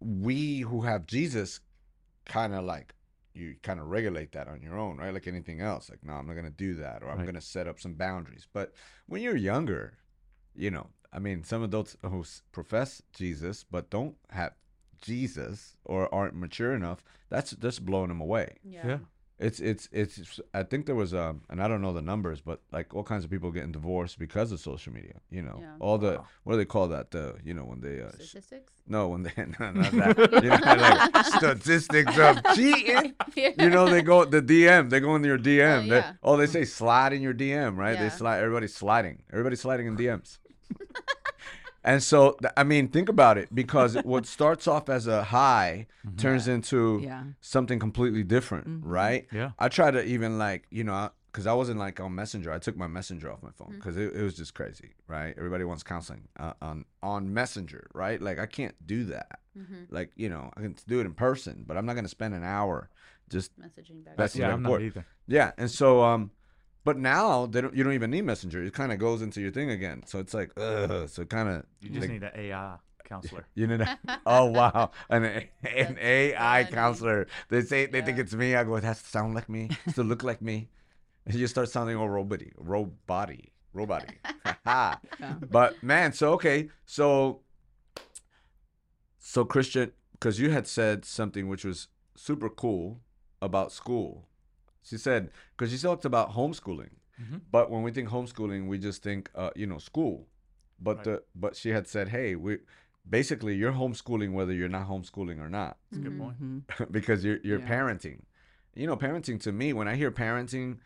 we 0.00 0.60
who 0.60 0.82
have 0.82 1.06
Jesus, 1.06 1.60
kind 2.26 2.54
of 2.54 2.64
like 2.64 2.94
you 3.34 3.56
kind 3.62 3.80
of 3.80 3.86
regulate 3.86 4.32
that 4.32 4.46
on 4.46 4.60
your 4.60 4.76
own, 4.78 4.98
right? 4.98 5.14
Like 5.14 5.26
anything 5.26 5.62
else, 5.62 5.88
like 5.88 6.04
no, 6.04 6.12
I'm 6.12 6.26
not 6.26 6.34
gonna 6.36 6.50
do 6.50 6.74
that, 6.74 7.02
or 7.02 7.08
I'm 7.10 7.18
Right. 7.18 7.26
gonna 7.26 7.40
set 7.40 7.66
up 7.66 7.80
some 7.80 7.94
boundaries. 7.94 8.46
But 8.52 8.74
when 9.06 9.22
you're 9.22 9.36
younger, 9.36 9.94
you 10.54 10.70
know, 10.70 10.90
I 11.14 11.18
mean, 11.18 11.44
some 11.44 11.62
adults 11.62 11.96
who 12.02 12.24
profess 12.52 13.00
Jesus 13.14 13.64
but 13.64 13.88
don't 13.88 14.16
have 14.30 14.52
Jesus 15.00 15.76
or 15.84 16.14
aren't 16.14 16.34
mature 16.34 16.74
enough, 16.74 17.02
that's 17.30 17.52
that's 17.52 17.78
blowing 17.78 18.08
them 18.08 18.20
away. 18.20 18.58
Yeah. 18.62 18.98
It's 19.42 19.58
it's 19.58 19.88
it's. 19.90 20.38
I 20.54 20.62
think 20.62 20.86
there 20.86 20.94
was 20.94 21.12
um, 21.12 21.42
and 21.50 21.60
I 21.60 21.66
don't 21.66 21.82
know 21.82 21.92
the 21.92 22.00
numbers, 22.00 22.40
but 22.40 22.60
like 22.70 22.94
all 22.94 23.02
kinds 23.02 23.24
of 23.24 23.30
people 23.30 23.50
getting 23.50 23.72
divorced 23.72 24.16
because 24.18 24.52
of 24.52 24.60
social 24.60 24.92
media. 24.92 25.14
You 25.30 25.42
know, 25.42 25.58
Yeah. 25.60 25.74
all 25.80 25.98
the 25.98 26.12
Wow. 26.12 26.26
what 26.44 26.52
do 26.54 26.58
they 26.58 26.64
call 26.64 26.86
that? 26.88 27.10
The 27.10 27.34
you 27.44 27.52
know 27.52 27.64
when 27.64 27.80
they 27.80 28.00
uh, 28.00 28.10
Statistics? 28.12 28.72
no 28.86 29.08
when 29.08 29.24
they 29.24 29.32
no, 29.36 29.72
not 29.72 29.90
that 29.92 30.42
you 30.44 30.50
know 30.50 30.76
like 30.86 31.26
statistics 31.26 32.16
of 32.18 32.38
cheating. 32.54 33.14
You 33.36 33.68
know 33.68 33.88
they 33.88 34.02
go 34.02 34.24
the 34.24 34.40
DM. 34.40 34.90
They 34.90 35.00
go 35.00 35.16
in 35.16 35.24
your 35.24 35.38
DM. 35.38 35.88
They- 35.88 35.96
yeah. 35.96 36.12
oh, 36.22 36.36
they 36.36 36.46
say 36.46 36.64
slide 36.64 37.12
in 37.12 37.20
your 37.20 37.34
DM, 37.34 37.76
right? 37.76 37.98
They 37.98 38.10
slide. 38.10 38.38
Everybody's 38.38 38.74
sliding. 38.76 39.22
Everybody's 39.32 39.60
sliding 39.60 39.86
in 39.88 39.96
DMs. 39.96 40.38
And 41.84 42.02
so, 42.02 42.36
I 42.56 42.64
mean, 42.64 42.88
think 42.88 43.08
about 43.08 43.38
it 43.38 43.48
because 43.54 43.94
what 44.04 44.26
starts 44.26 44.66
off 44.68 44.88
as 44.88 45.06
a 45.06 45.24
high 45.24 45.86
Mhm. 46.06 46.18
turns 46.18 46.48
into 46.48 47.00
Yeah. 47.02 47.24
something 47.40 47.78
completely 47.78 48.22
different, 48.24 48.66
Mhm. 48.68 48.80
right? 48.84 49.26
yeah, 49.32 49.52
I 49.58 49.68
try 49.68 49.90
to 49.90 50.04
even 50.04 50.38
like, 50.38 50.66
you 50.70 50.84
know, 50.84 51.10
because 51.30 51.46
I 51.46 51.54
wasn't 51.54 51.78
like 51.78 51.98
on 51.98 52.14
Messenger. 52.14 52.52
I 52.52 52.58
took 52.58 52.76
my 52.76 52.86
Messenger 52.86 53.32
off 53.32 53.42
my 53.42 53.52
phone 53.52 53.72
because 53.76 53.96
it, 53.96 54.14
it 54.14 54.22
was 54.22 54.34
just 54.36 54.52
crazy, 54.54 54.90
right? 55.08 55.34
Everybody 55.38 55.64
wants 55.64 55.82
counseling 55.82 56.28
uh, 56.38 56.52
on 56.60 56.84
on 57.02 57.32
Messenger, 57.32 57.88
right? 57.94 58.20
Like 58.20 58.38
I 58.38 58.46
can't 58.46 58.74
do 58.86 59.04
that. 59.04 59.40
hmm 59.56 59.84
Like 59.88 60.10
you 60.14 60.28
know, 60.28 60.50
I 60.56 60.60
can 60.60 60.76
do 60.86 61.00
it 61.00 61.06
in 61.06 61.14
person, 61.14 61.64
but 61.66 61.76
I'm 61.78 61.86
not 61.86 61.94
gonna 61.96 62.08
spend 62.08 62.34
an 62.34 62.44
hour 62.44 62.90
just 63.30 63.58
Messaging 63.58 64.04
back. 64.04 64.16
That's 64.18 64.34
and 64.34 64.40
yeah. 64.40 64.46
very 64.48 64.54
I'm 64.56 64.62
not 64.62 64.80
either. 64.82 65.06
yeah, 65.26 65.52
and 65.56 65.70
so 65.70 66.02
um, 66.02 66.30
but 66.84 66.98
now 66.98 67.46
they 67.46 67.60
don't. 67.60 67.74
You 67.74 67.84
don't 67.84 67.92
even 67.94 68.10
need 68.10 68.22
Messenger. 68.22 68.62
It 68.64 68.74
kind 68.74 68.92
of 68.92 68.98
goes 68.98 69.22
into 69.22 69.40
your 69.40 69.50
thing 69.50 69.70
again. 69.70 70.02
So 70.06 70.18
it's 70.18 70.34
like, 70.34 70.50
ugh. 70.56 71.08
So 71.08 71.24
kind 71.24 71.48
of 71.48 71.64
You 71.80 71.90
just 71.90 72.08
need 72.08 72.22
an 72.22 72.32
AI 72.34 72.76
counselor. 73.04 73.46
you 73.54 73.66
know. 73.66 73.84
oh 74.26 74.46
wow, 74.46 74.90
an 75.10 75.24
an 75.24 75.44
That's 75.62 75.98
AI 76.00 76.64
funny. 76.64 76.74
counselor. 76.74 77.26
They 77.48 77.62
say 77.62 77.86
they 77.86 78.02
think 78.02 78.18
it's 78.18 78.34
me. 78.34 78.54
I 78.56 78.64
go, 78.64 78.76
it 78.76 78.84
has 78.84 79.02
to 79.02 79.08
sound 79.08 79.34
like 79.34 79.48
me. 79.48 79.64
It 79.66 79.78
has 79.84 79.94
to 79.96 80.02
look 80.04 80.22
like 80.22 80.42
me. 80.42 80.68
And 81.26 81.34
you 81.36 81.46
start 81.46 81.68
sounding 81.68 81.96
all 81.96 82.08
roboty, 82.08 82.52
robody, 82.56 83.50
robody. 83.74 84.14
Yeah. 84.66 84.96
but 85.50 85.82
man, 85.82 86.12
so 86.12 86.32
okay, 86.34 86.68
so 86.86 87.40
so 89.18 89.44
Christian, 89.44 89.92
because 90.12 90.38
you 90.38 90.50
had 90.50 90.66
said 90.66 91.04
something 91.04 91.48
which 91.48 91.64
was 91.64 91.88
super 92.16 92.48
cool 92.48 93.00
about 93.40 93.72
school. 93.72 94.28
She 94.82 94.98
said 94.98 95.30
because 95.56 95.70
she 95.72 95.78
talked 95.78 96.04
about 96.04 96.32
homeschooling, 96.32 96.90
Mhm. 97.20 97.40
but 97.50 97.70
when 97.70 97.82
we 97.82 97.90
think 97.92 98.08
homeschooling, 98.08 98.66
we 98.66 98.78
just 98.78 99.02
think 99.02 99.30
uh, 99.34 99.50
you 99.56 99.66
know 99.66 99.78
school. 99.78 100.28
But 100.80 100.96
Right. 100.98 101.04
the 101.04 101.22
but 101.34 101.56
she 101.56 101.70
had 101.70 101.86
said, 101.86 102.08
hey, 102.08 102.34
we 102.34 102.58
basically 103.08 103.54
you're 103.56 103.72
homeschooling 103.72 104.32
whether 104.32 104.52
you're 104.52 104.68
not 104.68 104.88
homeschooling 104.88 105.38
or 105.40 105.48
not 105.48 105.78
That's 105.90 105.98
a 106.00 106.02
good 106.08 106.12
Mhm. 106.18 106.18
point. 106.66 106.92
Because 106.92 107.24
you're 107.24 107.38
you're 107.44 107.60
Yeah. 107.60 107.68
parenting. 107.68 108.22
You 108.74 108.86
know, 108.86 108.96
parenting 108.96 109.38
to 109.42 109.52
me, 109.52 109.72
when 109.72 109.86
I 109.88 109.96
hear 109.96 110.10
parenting, 110.10 110.78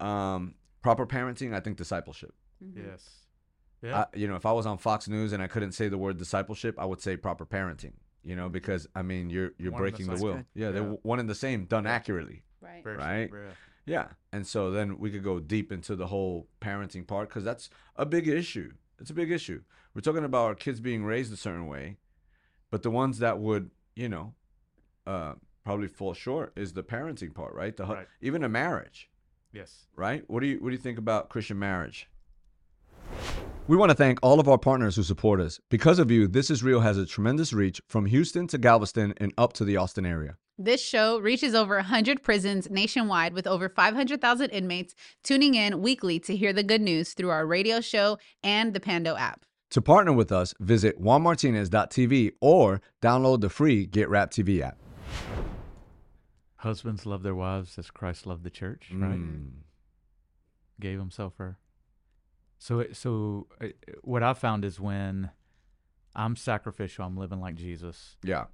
um, 0.00 0.54
proper 0.82 1.06
parenting, 1.06 1.52
I 1.54 1.60
think 1.60 1.76
discipleship. 1.76 2.34
Mhm. 2.64 2.76
Yes. 2.86 3.26
Yeah. 3.82 4.00
I, 4.12 4.16
you 4.16 4.26
know, 4.26 4.36
if 4.36 4.46
I 4.46 4.52
was 4.52 4.66
on 4.66 4.78
Fox 4.78 5.06
News 5.08 5.32
and 5.32 5.42
I 5.42 5.46
couldn't 5.46 5.72
say 5.72 5.88
the 5.88 5.98
word 5.98 6.16
discipleship, 6.18 6.78
I 6.78 6.84
would 6.86 7.00
say 7.00 7.16
proper 7.16 7.44
parenting. 7.46 7.92
You 8.24 8.34
know, 8.34 8.48
because 8.48 8.88
I 8.94 9.02
mean, 9.02 9.30
you're 9.30 9.52
you're 9.58 9.70
One 9.70 9.82
and 9.84 9.92
the 9.94 9.98
breaking 9.98 10.06
the 10.16 10.24
will. 10.24 10.34
Good. 10.38 10.46
Yeah, 10.54 10.70
they're 10.72 10.82
one 10.82 11.20
and 11.20 11.28
the 11.28 11.34
same, 11.34 11.66
done 11.66 11.86
accurately. 11.86 12.42
Right. 12.60 12.82
Right? 12.84 13.30
breath. 13.30 13.56
Yeah, 13.84 14.08
and 14.32 14.44
so 14.46 14.70
then 14.72 14.98
we 14.98 15.10
could 15.12 15.22
go 15.22 15.38
deep 15.38 15.70
into 15.70 15.94
the 15.94 16.08
whole 16.08 16.48
parenting 16.60 17.06
part 17.06 17.28
because 17.28 17.44
that's 17.44 17.70
a 17.94 18.04
big 18.04 18.26
issue. 18.26 18.72
It's 18.98 19.10
a 19.10 19.14
big 19.14 19.30
issue. 19.30 19.62
We're 19.94 20.00
talking 20.00 20.24
about 20.24 20.46
our 20.46 20.54
kids 20.56 20.80
being 20.80 21.04
raised 21.04 21.32
a 21.32 21.36
certain 21.36 21.68
way, 21.68 21.98
but 22.70 22.82
the 22.82 22.90
ones 22.90 23.20
that 23.20 23.38
would, 23.38 23.70
you 23.94 24.08
know, 24.08 24.34
uh, 25.06 25.34
probably 25.64 25.86
fall 25.86 26.14
short 26.14 26.52
is 26.56 26.72
the 26.72 26.82
parenting 26.82 27.32
part, 27.32 27.54
right? 27.54 27.76
The 27.76 27.84
Right. 27.86 28.06
even 28.20 28.42
a 28.42 28.48
marriage, 28.48 29.08
Yes. 29.52 29.86
right? 29.94 30.24
What 30.28 30.40
do 30.40 30.46
you 30.46 30.58
what 30.58 30.70
do 30.70 30.74
you 30.74 30.82
think 30.82 30.98
about 30.98 31.28
Christian 31.28 31.58
marriage? 31.58 32.08
We 33.68 33.76
want 33.76 33.90
to 33.90 33.96
thank 33.96 34.18
all 34.22 34.38
of 34.40 34.48
our 34.48 34.58
partners 34.58 34.96
who 34.96 35.02
support 35.02 35.40
us. 35.40 35.60
Because 35.70 35.98
of 35.98 36.10
you, 36.10 36.26
This 36.28 36.50
Is 36.50 36.62
Real 36.62 36.80
has 36.80 36.98
a 36.98 37.06
tremendous 37.06 37.52
reach 37.52 37.80
from 37.88 38.06
Houston 38.06 38.46
to 38.48 38.58
Galveston 38.58 39.14
and 39.18 39.32
up 39.38 39.52
to 39.54 39.64
the 39.64 39.76
Austin 39.76 40.06
area. 40.06 40.36
This 40.58 40.80
show 40.80 41.18
reaches 41.18 41.54
over 41.54 41.76
100 41.76 42.22
prisons 42.22 42.70
nationwide 42.70 43.34
with 43.34 43.46
over 43.46 43.68
500,000 43.68 44.50
inmates 44.50 44.94
tuning 45.22 45.54
in 45.54 45.82
weekly 45.82 46.18
to 46.20 46.34
hear 46.34 46.52
the 46.54 46.62
good 46.62 46.80
news 46.80 47.12
through 47.12 47.28
our 47.28 47.46
radio 47.46 47.80
show 47.82 48.18
and 48.42 48.72
the 48.72 48.80
Pando 48.80 49.16
app. 49.16 49.44
To 49.70 49.82
partner 49.82 50.12
with 50.14 50.32
us, 50.32 50.54
visit 50.58 50.98
juanmartinez.tv 51.02 52.32
or 52.40 52.80
download 53.02 53.42
the 53.42 53.50
free 53.50 53.84
Get 53.84 54.08
Rap 54.08 54.30
TV 54.30 54.62
app. 54.62 54.78
Husbands 56.56 57.04
love 57.04 57.22
their 57.22 57.34
wives 57.34 57.78
as 57.78 57.90
Christ 57.90 58.26
loved 58.26 58.42
the 58.42 58.50
church, 58.50 58.88
right? 58.94 59.18
Mm. 59.18 59.50
Gave 60.80 60.98
himself 60.98 61.34
for 61.36 61.44
her. 61.44 61.58
So, 62.58 62.80
it- 62.80 62.96
so 62.96 63.46
uh, 63.60 63.66
what 64.02 64.22
I 64.22 64.32
found 64.32 64.64
is 64.64 64.80
when 64.80 65.30
I'm 66.14 66.34
sacrificial, 66.34 67.04
I'm 67.04 67.16
living 67.18 67.40
like 67.40 67.56
Jesus. 67.56 68.16
Yeah. 68.24 68.44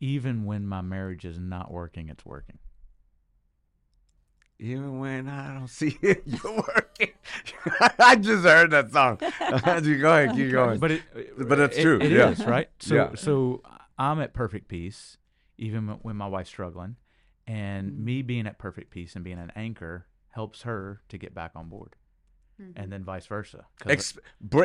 Even 0.00 0.44
when 0.44 0.66
my 0.66 0.80
marriage 0.80 1.24
is 1.24 1.38
not 1.38 1.70
working, 1.72 2.08
it's 2.08 2.24
working. 2.24 2.58
Even 4.60 4.98
when 4.98 5.28
I 5.28 5.54
don't 5.54 5.68
see 5.68 5.96
it, 6.02 6.22
you're 6.26 6.52
working. 6.54 7.10
I 7.98 8.16
just 8.16 8.44
heard 8.44 8.72
that 8.72 8.90
song. 8.92 9.18
You 9.84 9.98
go 9.98 10.12
ahead, 10.12 10.34
keep 10.36 10.50
going. 10.50 10.78
But 10.80 10.90
it, 10.92 11.02
But 11.48 11.58
that's 11.58 11.76
it- 11.76 11.82
true, 11.82 12.00
It 12.00 12.10
yeah. 12.10 12.30
is, 12.30 12.44
right? 12.44 12.68
So, 12.80 12.94
Yeah. 12.94 13.14
so 13.14 13.62
I'm 13.96 14.20
at 14.20 14.34
perfect 14.34 14.68
peace, 14.68 15.16
even 15.58 15.86
when- 15.86 15.96
when 15.98 16.16
my 16.16 16.26
wife's 16.26 16.50
struggling, 16.50 16.96
and 17.46 17.92
mm-hmm. 17.92 18.04
me 18.04 18.22
being 18.22 18.46
at 18.48 18.58
perfect 18.58 18.90
peace 18.90 19.14
and 19.14 19.24
being 19.24 19.38
an 19.38 19.52
anchor 19.54 20.06
helps 20.30 20.62
her 20.62 21.02
to 21.08 21.18
get 21.18 21.34
back 21.34 21.52
on 21.54 21.68
board, 21.68 21.94
mm-hmm. 22.60 22.72
and 22.80 22.92
then 22.92 23.04
vice 23.04 23.26
versa. 23.26 23.66
Ex- 23.86 24.18
bre- 24.40 24.64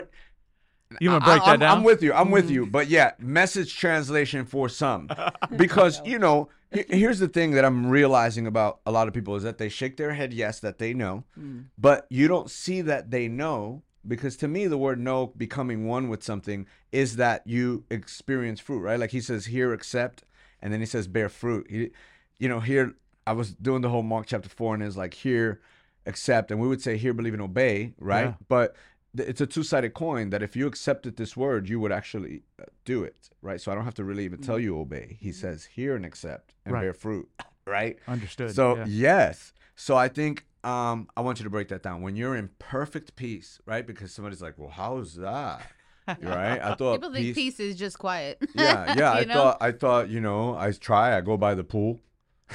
you 1.01 1.09
want 1.11 1.23
to 1.23 1.29
I- 1.29 1.33
break 1.35 1.45
that 1.45 1.51
I'm, 1.53 1.59
down? 1.59 1.77
I'm 1.79 1.83
with 1.83 2.01
you. 2.03 2.13
I'm 2.13 2.31
with 2.31 2.49
you. 2.49 2.65
But 2.65 2.89
yeah, 2.89 3.11
message 3.19 3.75
translation 3.77 4.45
for 4.45 4.69
some. 4.69 5.09
Because, 5.55 6.01
you 6.05 6.17
know, 6.19 6.49
here's 6.71 7.19
the 7.19 7.27
thing 7.27 7.51
that 7.51 7.63
I'm 7.65 7.87
realizing 7.89 8.47
about 8.47 8.79
a 8.85 8.91
lot 8.91 9.07
of 9.07 9.13
people 9.13 9.35
is 9.35 9.43
that 9.43 9.57
they 9.59 9.69
shake 9.69 9.97
their 9.97 10.13
head 10.13 10.33
yes 10.33 10.59
that 10.61 10.77
they 10.79 10.93
know, 10.93 11.23
Mm. 11.39 11.65
but 11.77 12.07
you 12.09 12.27
don't 12.27 12.49
see 12.49 12.81
that 12.81 13.11
they 13.11 13.27
know 13.27 13.83
because 14.07 14.35
to 14.37 14.47
me 14.47 14.67
the 14.67 14.77
word 14.77 14.99
know 14.99 15.27
becoming 15.37 15.85
one 15.87 16.09
with 16.09 16.23
something 16.23 16.65
is 16.91 17.15
that 17.17 17.41
you 17.45 17.83
experience 17.89 18.59
fruit, 18.59 18.79
right? 18.81 18.99
Like 18.99 19.11
he 19.11 19.21
says 19.21 19.45
here 19.45 19.71
accept 19.73 20.23
and 20.61 20.73
then 20.73 20.79
he 20.79 20.85
says 20.85 21.07
bear 21.07 21.29
fruit. 21.29 21.67
He, 21.69 21.91
you 22.39 22.49
know, 22.49 22.59
here 22.59 22.95
I 23.25 23.31
was 23.33 23.53
doing 23.53 23.81
the 23.81 23.89
whole 23.89 24.03
Mark 24.03 24.25
chapter 24.27 24.49
4 24.49 24.73
and 24.75 24.83
it's 24.83 24.97
like 24.97 25.13
here 25.13 25.61
accept 26.05 26.51
and 26.51 26.59
we 26.59 26.67
would 26.67 26.81
say 26.81 26.97
here 26.97 27.13
believe 27.13 27.33
and 27.33 27.41
obey, 27.41 27.93
right? 27.99 28.25
Yeah. 28.25 28.33
But 28.49 28.67
th- 28.73 28.77
it's 29.15 29.41
a 29.41 29.45
two-sided 29.47 29.93
coin 29.93 30.29
that 30.31 30.41
if 30.41 30.55
you 30.55 30.65
accepted 30.67 31.17
this 31.17 31.37
word, 31.37 31.69
you 31.69 31.79
would 31.79 31.91
actually 31.91 32.43
uh, 32.59 32.65
do 32.85 33.03
it, 33.03 33.29
right? 33.41 33.61
So 33.61 33.71
I 33.71 33.75
don't 33.75 33.83
have 33.85 33.93
to 33.95 34.03
really 34.03 34.25
even 34.25 34.39
tell 34.41 34.59
you 34.59 34.79
obey. 34.79 35.17
He 35.19 35.31
says 35.31 35.65
hear 35.65 35.95
and 35.95 36.05
accept 36.05 36.55
and 36.65 36.73
Right. 36.73 36.81
bear 36.81 36.93
fruit, 36.93 37.29
right? 37.67 37.97
Understood. 38.07 38.55
So 38.55 38.75
yeah. 38.77 38.85
yes. 38.87 39.53
So 39.75 39.95
I 39.95 40.07
think 40.07 40.45
um 40.63 41.07
I 41.17 41.21
want 41.21 41.39
you 41.39 41.43
to 41.43 41.49
break 41.49 41.67
that 41.69 41.83
down. 41.83 42.01
When 42.01 42.15
you're 42.15 42.35
in 42.35 42.49
perfect 42.59 43.15
peace, 43.15 43.59
right? 43.65 43.85
Because 43.85 44.13
somebody's 44.13 44.41
like, 44.41 44.57
Well, 44.57 44.69
how's 44.69 45.15
that? 45.15 45.61
right? 46.21 46.59
I 46.61 46.75
thought 46.75 46.95
People 47.01 47.13
think 47.13 47.35
peace 47.35 47.59
is 47.59 47.75
just 47.75 47.97
quiet. 47.99 48.41
Yeah, 48.55 48.95
yeah. 48.97 49.11
I 49.11 49.23
know? 49.25 49.33
thought 49.35 49.57
I 49.61 49.71
thought, 49.71 50.09
you 50.09 50.21
know, 50.21 50.55
I 50.57 50.71
try, 50.71 51.15
I 51.17 51.21
go 51.21 51.37
by 51.37 51.53
the 51.55 51.63
pool. 51.63 51.99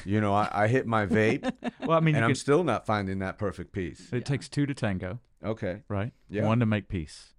You 0.05 0.21
know, 0.21 0.33
I, 0.33 0.49
I 0.51 0.67
hit 0.67 0.85
my 0.87 1.05
vape 1.07 1.51
well, 1.85 1.97
I 1.97 1.99
mean, 1.99 2.15
and 2.15 2.23
I'm 2.23 2.31
could- 2.31 2.37
still 2.37 2.63
not 2.63 2.85
finding 2.85 3.19
that 3.19 3.37
perfect 3.37 3.71
peace. 3.71 4.07
it 4.13 4.23
takes 4.25 4.47
two 4.47 4.65
to 4.65 4.73
tango, 4.73 5.19
Okay. 5.43 5.83
right? 5.87 6.11
Yeah. 6.29 6.45
One 6.45 6.59
to 6.59 6.65
make 6.65 6.89
peace, 6.89 7.33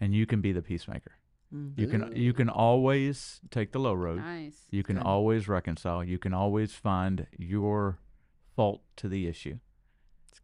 and 0.00 0.14
you 0.14 0.26
can 0.26 0.40
be 0.40 0.52
the 0.52 0.62
peacemaker. 0.62 1.12
Mm. 1.54 1.72
You 1.76 1.88
can 1.88 2.14
you 2.14 2.32
can 2.32 2.48
always 2.48 3.40
take 3.50 3.72
the 3.72 3.80
low 3.80 3.94
road. 3.94 4.18
Nice. 4.18 4.66
You 4.70 4.82
can 4.82 4.96
Good. 4.96 5.06
always 5.06 5.48
reconcile. 5.48 6.04
You 6.04 6.18
can 6.18 6.32
always 6.32 6.72
find 6.74 7.26
your 7.36 7.98
fault 8.54 8.82
to 8.96 9.08
the 9.08 9.26
issue. 9.26 9.58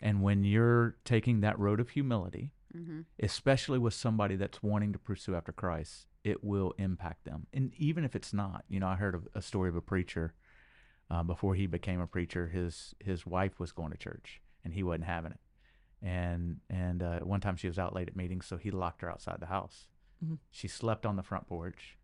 And 0.00 0.22
when 0.22 0.44
you're 0.44 0.96
taking 1.04 1.40
that 1.40 1.58
road 1.58 1.80
of 1.80 1.90
humility, 1.90 2.52
hmm 2.72 3.02
especially 3.20 3.78
with 3.78 3.94
somebody 3.94 4.36
that's 4.36 4.62
wanting 4.62 4.92
to 4.92 4.98
pursue 4.98 5.34
after 5.34 5.52
Christ, 5.52 6.06
it 6.24 6.42
will 6.42 6.74
impact 6.78 7.24
them. 7.24 7.46
And 7.52 7.72
even 7.78 8.04
if 8.04 8.14
it's 8.16 8.32
not, 8.34 8.64
you 8.68 8.80
know, 8.80 8.88
I 8.88 8.96
heard 8.96 9.14
of 9.14 9.28
a 9.34 9.40
story 9.40 9.68
of 9.68 9.76
a 9.76 9.80
preacher 9.80 10.34
uh, 11.10 11.22
before 11.22 11.54
he 11.54 11.66
became 11.66 12.00
a 12.00 12.06
preacher. 12.06 12.48
His 12.48 12.94
his 12.98 13.24
wife 13.24 13.60
was 13.60 13.70
going 13.72 13.92
to 13.92 13.96
church 13.98 14.40
and 14.64 14.74
he 14.74 14.82
wasn't 14.82 15.04
having 15.04 15.32
it. 15.32 15.40
And 16.02 16.60
and 16.70 17.02
uh, 17.02 17.20
one 17.20 17.40
time 17.40 17.56
she 17.56 17.68
was 17.68 17.78
out 17.78 17.94
late 17.94 18.08
at 18.08 18.16
meetings, 18.16 18.46
so 18.46 18.56
he 18.56 18.70
locked 18.70 19.00
her 19.02 19.10
outside 19.10 19.38
the 19.40 19.46
house. 19.46 19.88
Mhm. 20.24 20.38
She 20.50 20.68
slept 20.68 21.04
on 21.06 21.16
the 21.16 21.22
front 21.22 21.46
porch. 21.46 21.98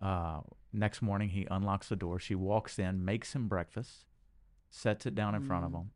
Uh, 0.00 0.40
next 0.72 1.02
morning, 1.02 1.28
he 1.30 1.46
unlocks 1.50 1.88
the 1.88 1.96
door. 1.96 2.18
She 2.18 2.34
walks 2.34 2.78
in, 2.78 3.04
makes 3.04 3.34
him 3.34 3.48
breakfast, 3.48 4.06
sets 4.70 5.04
it 5.06 5.14
down 5.14 5.34
in 5.34 5.42
front 5.42 5.64
of 5.66 5.72
Mm. 5.72 5.80
him, 5.82 5.90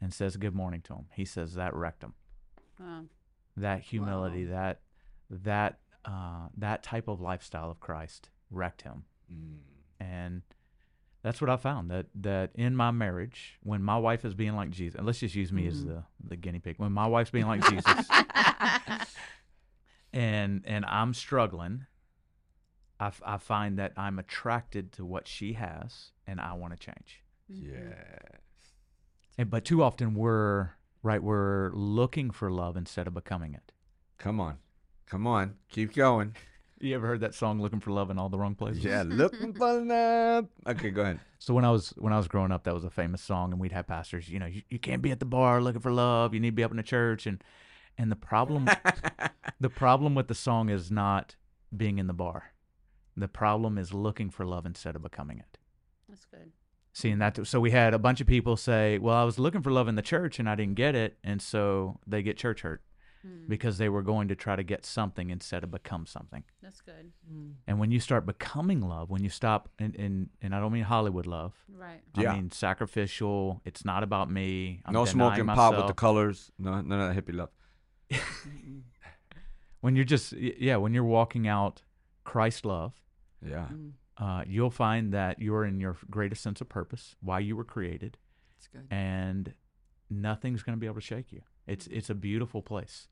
and 0.00 0.14
says 0.14 0.36
good 0.36 0.54
morning 0.54 0.80
to 0.82 0.94
him. 0.94 1.06
He 1.12 1.24
says 1.24 1.54
that 1.54 1.74
wrecked 1.74 2.02
him 2.04 2.14
Wow. 2.78 3.04
that 3.56 3.80
humility, 3.82 4.44
that 4.44 4.80
that 5.30 5.80
uh, 6.04 6.48
that 6.56 6.82
type 6.82 7.06
of 7.08 7.20
lifestyle 7.20 7.70
of 7.70 7.80
Christ 7.80 8.30
wrecked 8.50 8.82
him, 8.82 9.04
and 10.00 10.42
that's 11.22 11.40
what 11.40 11.50
I 11.50 11.56
found 11.56 11.90
that 11.90 12.06
that 12.16 12.50
in 12.54 12.74
my 12.76 12.90
marriage, 12.90 13.58
when 13.62 13.82
my 13.82 13.96
wife 13.98 14.24
is 14.24 14.34
being 14.34 14.54
like 14.56 14.70
Jesus, 14.70 14.96
and 14.96 15.06
let's 15.06 15.18
just 15.20 15.34
use 15.34 15.52
me 15.52 15.66
as 15.66 15.82
Mhm. 15.82 15.86
the 15.86 16.04
the 16.28 16.36
guinea 16.36 16.58
pig, 16.60 16.76
when 16.78 16.92
my 16.92 17.06
wife's 17.06 17.30
being 17.30 17.46
like 17.46 17.62
Jesus, 17.68 18.06
and 20.12 20.62
and 20.66 20.84
I'm 20.86 21.14
struggling, 21.14 21.86
I, 23.00 23.08
f- 23.08 23.22
I 23.24 23.36
find 23.38 23.78
that 23.78 23.92
I'm 23.96 24.18
attracted 24.18 24.92
to 24.92 25.04
what 25.04 25.28
she 25.28 25.52
has, 25.54 26.12
and 26.26 26.40
I 26.40 26.54
want 26.54 26.72
to 26.72 26.78
change. 26.78 27.22
Yeah. 27.48 27.94
And, 29.36 29.50
but 29.50 29.64
too 29.64 29.82
often 29.82 30.14
we're 30.14 30.70
right, 31.02 31.22
we're 31.22 31.70
looking 31.72 32.30
for 32.30 32.50
love 32.50 32.76
instead 32.76 33.06
of 33.06 33.14
becoming 33.14 33.54
it. 33.54 33.72
Come 34.18 34.40
on. 34.40 34.58
Come 35.06 35.26
on. 35.26 35.54
Keep 35.68 35.94
going. 35.94 36.34
You 36.80 36.94
ever 36.94 37.06
heard 37.06 37.20
that 37.20 37.34
song 37.34 37.60
"Looking 37.60 37.80
for 37.80 37.90
Love 37.90 38.10
in 38.10 38.18
All 38.18 38.28
the 38.28 38.38
Wrong 38.38 38.54
Places"? 38.54 38.84
Yeah, 38.84 39.02
looking 39.06 39.52
for 39.52 39.80
love. 39.80 40.48
Okay, 40.66 40.90
go 40.90 41.02
ahead. 41.02 41.20
So 41.38 41.52
when 41.54 41.64
I 41.64 41.70
was 41.70 41.90
when 41.98 42.12
I 42.12 42.16
was 42.16 42.28
growing 42.28 42.52
up, 42.52 42.64
that 42.64 42.74
was 42.74 42.84
a 42.84 42.90
famous 42.90 43.20
song, 43.20 43.52
and 43.52 43.60
we'd 43.60 43.72
have 43.72 43.86
pastors. 43.86 44.28
You 44.28 44.38
know, 44.38 44.46
you, 44.46 44.62
you 44.68 44.78
can't 44.78 45.02
be 45.02 45.10
at 45.10 45.18
the 45.18 45.26
bar 45.26 45.60
looking 45.60 45.80
for 45.80 45.90
love. 45.90 46.34
You 46.34 46.40
need 46.40 46.50
to 46.50 46.56
be 46.56 46.64
up 46.64 46.70
in 46.70 46.76
the 46.76 46.82
church, 46.82 47.26
and 47.26 47.42
and 47.96 48.12
the 48.12 48.16
problem 48.16 48.68
the 49.60 49.70
problem 49.70 50.14
with 50.14 50.28
the 50.28 50.34
song 50.34 50.68
is 50.68 50.90
not 50.90 51.36
being 51.76 51.98
in 51.98 52.06
the 52.06 52.12
bar. 52.12 52.52
The 53.16 53.28
problem 53.28 53.76
is 53.76 53.92
looking 53.92 54.30
for 54.30 54.46
love 54.46 54.64
instead 54.64 54.94
of 54.94 55.02
becoming 55.02 55.38
it. 55.40 55.58
That's 56.08 56.24
good. 56.26 56.52
Seeing 56.92 57.18
that, 57.18 57.46
so 57.46 57.60
we 57.60 57.70
had 57.70 57.94
a 57.94 57.98
bunch 57.98 58.20
of 58.20 58.26
people 58.26 58.56
say, 58.56 58.98
"Well, 58.98 59.16
I 59.16 59.24
was 59.24 59.38
looking 59.38 59.62
for 59.62 59.72
love 59.72 59.88
in 59.88 59.96
the 59.96 60.02
church 60.02 60.38
and 60.38 60.48
I 60.48 60.54
didn't 60.54 60.74
get 60.74 60.94
it," 60.94 61.18
and 61.24 61.42
so 61.42 61.98
they 62.06 62.22
get 62.22 62.36
church 62.36 62.60
hurt 62.62 62.82
Hmm. 63.22 63.48
because 63.48 63.78
they 63.78 63.88
were 63.88 64.02
going 64.02 64.28
to 64.28 64.36
try 64.36 64.54
to 64.54 64.62
get 64.62 64.86
something 64.86 65.30
instead 65.30 65.64
of 65.64 65.72
become 65.72 66.06
something. 66.06 66.44
That's 66.62 66.80
good. 66.80 67.10
Mm. 67.28 67.54
And 67.66 67.80
when 67.80 67.90
you 67.90 67.98
start 67.98 68.24
becoming 68.26 68.80
love, 68.80 69.10
when 69.10 69.24
you 69.24 69.28
stop, 69.30 69.68
and 69.78 69.96
and, 69.96 70.28
and 70.40 70.54
I 70.54 70.60
don't 70.60 70.72
mean 70.72 70.84
Hollywood 70.84 71.26
love, 71.26 71.54
Right. 71.68 72.00
Yeah. 72.16 72.30
I 72.32 72.36
mean 72.36 72.50
sacrificial. 72.52 73.60
It's 73.64 73.84
not 73.84 74.04
about 74.04 74.30
me. 74.30 74.82
I'm 74.84 74.92
no 74.92 75.04
denying 75.04 75.34
smoking 75.34 75.46
pot 75.54 75.76
with 75.76 75.88
the 75.88 75.94
colors. 75.94 76.52
No, 76.60 76.80
none 76.80 77.00
of 77.00 77.14
that 77.14 77.24
hippie 77.26 77.34
love. 77.36 77.50
When 79.80 79.94
you're 79.94 80.04
just 80.04 80.32
yeah, 80.32 80.76
when 80.76 80.92
you're 80.92 81.04
walking 81.04 81.46
out 81.46 81.82
Christ 82.24 82.64
love, 82.64 82.94
Yeah. 83.44 83.68
Mm. 83.72 83.92
uh, 84.18 84.42
you'll 84.46 84.70
find 84.70 85.12
that 85.14 85.40
you're 85.40 85.64
in 85.64 85.80
your 85.80 85.96
greatest 86.10 86.42
sense 86.42 86.60
of 86.60 86.68
purpose, 86.68 87.14
why 87.20 87.38
you 87.40 87.56
were 87.56 87.64
created, 87.64 88.18
It's 88.56 88.66
good. 88.66 88.86
and 88.90 89.54
nothing's 90.10 90.62
going 90.62 90.76
to 90.76 90.80
be 90.80 90.86
able 90.86 90.96
to 90.96 91.00
shake 91.00 91.32
you. 91.32 91.42
It's 91.68 91.86
it's 91.88 92.10
a 92.10 92.14
beautiful 92.14 92.62
place. 92.62 93.08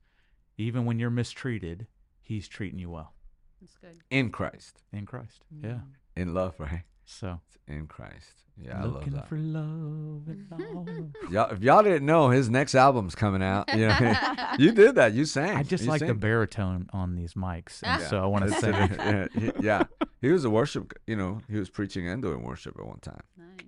Even 0.57 0.85
when 0.85 0.99
you're 0.99 1.09
mistreated, 1.11 1.87
He's 2.21 2.47
treating 2.47 2.79
you 2.79 2.89
well 2.89 3.13
That's 3.61 3.77
good. 3.77 3.99
In 4.09 4.31
Christ. 4.31 4.81
in 4.91 5.05
Christ. 5.05 5.43
Mm. 5.55 5.63
Yeah. 5.63 6.21
In 6.21 6.33
love, 6.33 6.55
right? 6.59 6.83
So 7.05 7.39
It's 7.47 7.57
in 7.67 7.87
Christ. 7.87 8.31
Yeah, 8.59 8.79
I 8.79 8.83
love 8.85 8.93
looking 8.95 9.13
that. 9.13 9.27
for 9.29 9.37
love 9.37 10.23
and 10.27 10.47
all. 10.51 10.87
Y'all, 11.31 11.51
if 11.51 11.61
y'all 11.61 11.83
didn't 11.83 12.07
know, 12.07 12.29
his 12.31 12.49
next 12.49 12.73
album's 12.73 13.13
coming 13.13 13.43
out. 13.43 13.71
You, 13.73 13.87
know, 13.87 14.15
you 14.57 14.71
did 14.71 14.95
that. 14.95 15.13
You 15.13 15.25
sang. 15.25 15.55
I 15.55 15.61
just 15.61 15.83
You 15.83 15.89
like 15.91 16.01
the 16.05 16.15
baritone 16.15 16.89
on 16.91 17.15
these 17.15 17.35
mics, 17.35 17.83
and 17.83 18.01
Yeah. 18.01 18.07
so 18.07 18.23
I 18.23 18.25
want 18.25 18.45
to 18.47 18.51
It's, 18.51 18.59
sing. 18.59 18.73
yeah, 18.73 19.27
he, 19.35 19.51
yeah. 19.61 19.83
He 20.21 20.29
was 20.31 20.43
a 20.43 20.49
worship. 20.49 20.91
You 21.05 21.15
know, 21.15 21.41
he 21.47 21.57
was 21.59 21.69
preaching 21.69 22.07
and 22.09 22.19
doing 22.19 22.41
worship 22.41 22.75
at 22.79 22.85
one 22.85 22.99
time. 22.99 23.21
Nice. 23.37 23.67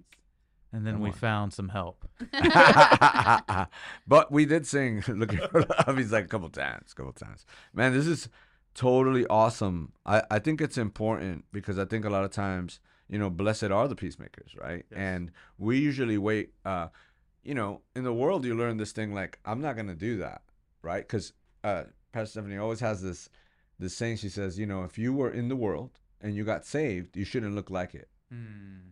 And 0.71 0.85
then 0.85 0.95
Come 0.95 1.01
we 1.01 1.09
on. 1.09 1.15
found 1.15 1.53
some 1.53 1.69
help. 1.69 2.07
but 4.07 4.31
we 4.31 4.45
did 4.45 4.65
sing 4.67 5.03
"Look 5.07 5.31
looking 5.33 5.39
for 5.49 5.61
love. 5.61 5.97
He's 5.97 6.11
like 6.11 6.25
a 6.25 6.27
couple 6.27 6.49
times, 6.49 6.93
couple 6.93 7.13
times. 7.13 7.45
Man, 7.73 7.93
this 7.93 8.07
is 8.07 8.29
totally 8.75 9.25
awesome. 9.27 9.93
I, 10.05 10.23
I 10.31 10.39
think 10.39 10.61
it's 10.61 10.77
important 10.77 11.45
because 11.51 11.77
I 11.79 11.85
think 11.85 12.05
a 12.05 12.09
lot 12.09 12.23
of 12.23 12.31
times, 12.31 12.79
you 13.09 13.17
know, 13.19 13.29
blessed 13.29 13.65
are 13.65 13.87
the 13.87 13.95
peacemakers, 13.95 14.55
right? 14.55 14.85
Yes. 14.89 14.97
And 14.99 15.31
we 15.57 15.77
usually 15.79 16.17
wait 16.17 16.53
uh 16.65 16.87
you 17.43 17.55
know, 17.55 17.81
in 17.95 18.03
the 18.03 18.13
world 18.13 18.45
you 18.45 18.53
learn 18.55 18.77
this 18.77 18.91
thing 18.91 19.13
like 19.13 19.39
I'm 19.45 19.61
not 19.61 19.75
gonna 19.75 19.95
do 19.95 20.17
that, 20.17 20.41
right? 20.81 21.01
Because 21.05 21.33
uh 21.63 21.83
Pastor 22.11 22.31
Stephanie 22.31 22.57
always 22.57 22.79
has 22.79 23.01
this 23.01 23.29
this 23.79 23.95
saying 23.95 24.17
she 24.17 24.29
says, 24.29 24.59
you 24.59 24.65
know, 24.65 24.83
if 24.83 24.97
you 24.97 25.13
were 25.13 25.31
in 25.31 25.47
the 25.47 25.55
world 25.55 25.99
and 26.21 26.35
you 26.35 26.43
got 26.43 26.65
saved, 26.65 27.15
you 27.15 27.23
shouldn't 27.25 27.55
look 27.55 27.69
like 27.69 27.95
it. 27.95 28.09
Mm, 28.33 28.91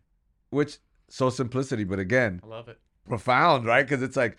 Which 0.50 0.80
so 1.10 1.30
simplicity, 1.30 1.84
but 1.84 2.00
again, 2.00 2.42
I 2.44 2.48
love 2.48 2.68
it. 2.70 2.80
profound, 3.08 3.66
right? 3.66 3.84
Because 3.88 4.02
it's 4.04 4.18
like, 4.18 4.38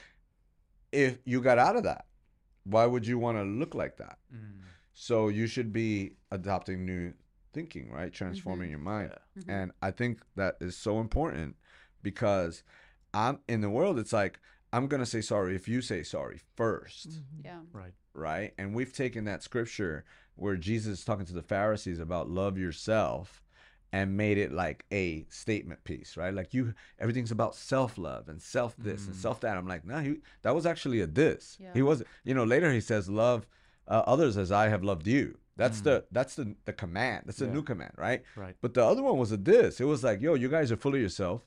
if 0.93 1.19
you 1.25 1.41
got 1.41 1.59
out 1.59 1.77
of 1.77 1.83
that, 1.85 2.07
why 2.65 2.87
would 2.87 3.07
you 3.07 3.19
want 3.19 3.39
to 3.39 3.43
look 3.45 3.75
like 3.75 3.97
that? 3.99 4.19
Mm, 4.35 4.61
So 4.93 5.29
you 5.29 5.47
should 5.47 5.73
be 5.73 6.13
adopting 6.31 6.85
new 6.85 7.13
thinking, 7.53 7.91
right? 7.91 8.13
Transforming 8.13 8.71
your 8.71 8.79
mind. 8.79 9.13
yeah. 9.37 9.43
Mhm. 9.43 9.63
And 9.63 9.73
I 9.83 9.91
think 9.91 10.21
that 10.37 10.57
is 10.61 10.77
so 10.77 11.01
important 11.01 11.57
because 12.03 12.63
I'm 13.15 13.41
in 13.49 13.61
the 13.63 13.71
world, 13.71 13.99
it's 13.99 14.13
like, 14.13 14.39
I'm 14.73 14.87
going 14.87 15.01
to 15.01 15.07
say 15.07 15.23
sorry 15.23 15.55
if 15.57 15.67
you 15.67 15.81
say 15.81 16.03
sorry 16.03 16.41
1st 16.59 17.09
Mm-hmm. 17.09 17.41
yeah. 17.45 17.61
Right. 17.73 17.95
right? 18.13 18.53
And 18.59 18.75
we've 18.75 18.93
taken 18.93 19.25
that 19.25 19.43
scripture 19.43 20.05
where 20.37 20.57
Jesus 20.57 20.99
is 21.01 21.05
talking 21.07 21.25
to 21.27 21.33
the 21.33 21.43
Pharisees 21.43 21.99
about 21.99 22.29
love 22.29 22.59
yourself 22.59 23.43
and 23.93 24.17
made 24.17 24.37
it 24.39 24.53
like 24.53 24.85
a 24.93 25.25
statement 25.31 25.83
piece, 25.85 26.17
right? 26.17 26.35
Like 26.35 26.53
you, 26.53 26.75
everything's 26.99 27.31
about 27.31 27.55
self 27.55 27.97
love 27.99 28.29
and 28.29 28.41
self 28.41 28.75
this 28.79 29.07
and 29.07 29.15
Mm. 29.17 29.19
self 29.21 29.41
that. 29.41 29.57
I'm 29.57 29.67
like, 29.67 29.85
nah, 29.87 30.01
he 30.01 30.17
that 30.43 30.55
was 30.55 30.67
actually 30.67 31.01
a 31.01 31.07
this. 31.07 31.57
Yeah. 31.61 31.73
He 31.75 31.83
wasn't. 31.83 32.09
You 32.25 32.35
know, 32.35 32.45
later 32.45 32.71
he 32.73 32.81
says, 32.81 33.09
love 33.09 33.47
uh, 33.87 34.03
others 34.07 34.37
as 34.37 34.53
I 34.53 34.69
have 34.69 34.85
loved 34.85 35.07
you. 35.07 35.39
That's 35.57 35.81
Mm. 35.81 35.85
the 35.85 36.05
that's 36.13 36.35
the 36.35 36.55
the 36.67 36.73
command. 36.73 37.25
That's 37.27 37.39
the 37.39 37.47
Yeah. 37.47 37.53
new 37.55 37.63
command, 37.63 37.93
right? 37.97 38.23
Right. 38.37 38.57
But 38.61 38.75
the 38.75 38.85
other 38.85 39.03
one 39.03 39.17
was 39.19 39.33
a 39.33 39.37
this. 39.37 39.81
It 39.81 39.85
was 39.87 40.05
like, 40.05 40.21
yo, 40.21 40.35
you 40.35 40.49
guys 40.49 40.71
are 40.71 40.77
full 40.77 40.95
of 40.95 41.01
yourself. 41.01 41.43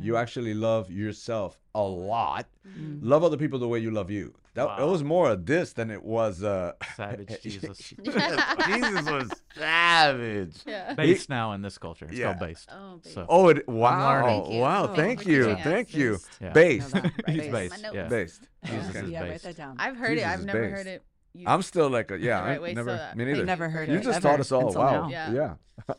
You 0.00 0.16
actually 0.16 0.52
love 0.54 0.90
yourself 0.90 1.58
a 1.74 1.82
lot. 1.82 2.46
Mm. 2.68 2.98
Love 3.02 3.24
other 3.24 3.36
people 3.38 3.58
the 3.58 3.68
way 3.68 3.78
you 3.78 3.90
love 3.90 4.10
you. 4.10 4.34
That 4.54 4.80
it 4.80 4.84
was 4.86 5.02
more 5.04 5.30
of 5.30 5.46
this 5.46 5.72
than 5.72 5.90
it 5.90 6.02
was 6.02 6.42
uh 6.42 6.72
Savage 6.96 7.40
Jesus. 7.42 7.78
Jesus 8.02 9.04
was 9.04 9.30
savage. 9.56 10.56
Yeah. 10.66 10.94
Based 10.94 11.28
now 11.30 11.52
in 11.52 11.62
this 11.62 11.78
culture. 11.78 12.06
It's 12.06 12.14
Yeah. 12.18 12.26
called 12.34 12.38
based. 12.40 12.68
Oh, 12.72 12.96
baby. 12.96 13.14
So- 13.14 13.26
Oh, 13.28 13.48
it, 13.48 13.68
wow, 13.68 14.22
Thank 14.24 14.50
you. 14.52 14.60
wow, 14.60 14.88
Oh, 14.90 14.94
thank 14.94 15.26
you, 15.26 15.44
teaching 15.46 15.62
thank 15.64 15.94
you. 15.94 16.10
Based. 16.12 16.28
Yeah. 16.40 16.52
Based, 16.52 16.94
Know 16.94 17.00
that. 17.02 17.12
He's 17.28 17.36
Based. 17.40 17.52
based. 17.52 17.82
My. 17.82 17.90
Yeah. 17.92 18.08
based. 18.08 18.48
Jesus 18.66 18.94
Yeah, 18.94 19.02
is 19.04 19.10
yeah, 19.10 19.20
write 19.22 19.42
that 19.42 19.56
down. 19.56 19.76
I've 19.78 19.96
heard 19.96 20.18
Jesus 20.18 20.24
it. 20.24 20.32
I've 20.32 20.44
never 20.44 20.60
based. 20.62 20.76
heard 20.76 20.86
it. 20.86 21.02
used 21.34 21.48
I'm 21.48 21.62
still 21.62 21.88
like, 21.88 22.10
a, 22.10 22.18
yeah, 22.18 22.40
right 22.44 22.60
I 22.60 22.72
never, 22.72 22.90
so, 22.90 23.16
me 23.16 23.24
thank 23.24 23.36
neither. 23.36 23.44
never 23.46 23.68
heard 23.70 23.88
You 23.88 23.96
it 23.98 24.02
just 24.02 24.16
ever 24.18 24.28
taught 24.28 24.40
us 24.40 24.50
all. 24.52 24.66
until 24.68 24.80
Wow. 24.82 25.08
Yeah. 25.08 25.32
yeah. 25.32 25.94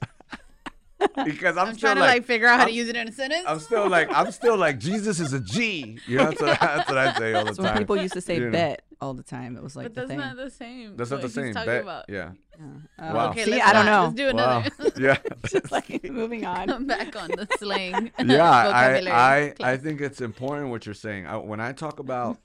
Because 1.25 1.57
I'm, 1.57 1.67
I'm, 1.69 1.73
still 1.75 1.79
trying 1.79 1.95
to 1.95 2.01
like, 2.01 2.09
like 2.09 2.25
figure 2.25 2.47
out 2.47 2.59
how 2.59 2.65
to 2.65 2.71
I'm- 2.71 2.77
use 2.77 2.89
it 2.89 2.95
in 2.95 3.07
a 3.07 3.11
sentence. 3.11 3.43
I'm 3.47 3.59
still 3.59 3.87
like, 3.89 4.09
I'm 4.11 4.31
still 4.31 4.57
like, 4.57 4.79
Jesus 4.79 5.19
is 5.19 5.31
a 5.33 5.39
G. 5.39 5.97
You 6.07 6.17
know, 6.17 6.25
that's 6.25 6.41
what, 6.41 6.59
that's 6.61 6.89
what 6.89 6.97
I 6.97 7.13
say 7.17 7.33
all 7.33 7.39
the 7.43 7.45
That's 7.51 7.57
when 7.59 7.67
time. 7.69 7.77
people 7.77 7.97
used 7.97 8.13
to 8.13 8.21
say 8.21 8.35
You 8.35 8.45
know. 8.47 8.51
bet 8.51 8.81
all 9.01 9.13
the 9.13 9.23
time. 9.23 9.55
It 9.55 9.63
was 9.63 9.75
like 9.77 9.85
but 9.85 9.95
the 9.95 10.01
that's 10.01 10.09
thing. 10.09 10.17
not 10.19 10.35
the 10.35 10.49
same. 10.49 10.97
That's 10.97 11.09
not 11.11 11.21
the 11.21 11.27
he's 11.27 11.35
same. 11.35 11.53
talking 11.53 11.67
Bet, 11.67 11.81
about. 11.83 12.05
yeah. 12.09 12.31
Yeah. 12.59 12.65
Uh, 13.11 13.13
Wow. 13.15 13.29
Okay, 13.29 13.45
See, 13.45 13.51
let's 13.51 13.65
I 13.65 13.73
don't 13.73 13.85
know. 13.85 14.03
Let's 14.03 14.15
do 14.15 14.35
Wow. 14.35 14.63
another. 14.79 14.91
Yeah. 15.01 15.17
Just 15.49 15.71
like 15.71 16.03
moving 16.11 16.45
on. 16.45 16.69
I'm 16.69 16.85
back 16.85 17.15
on 17.15 17.29
the 17.29 17.47
slang. 17.57 18.11
yeah 18.25 18.43
I, 18.51 18.99
I 19.09 19.53
i 19.73 19.77
think 19.77 20.01
it's 20.01 20.19
important 20.19 20.69
what 20.69 20.85
you're 20.85 20.93
saying 20.95 21.25
I, 21.27 21.37
when 21.37 21.61
i 21.61 21.71
talk 21.71 21.99
about 21.99 22.37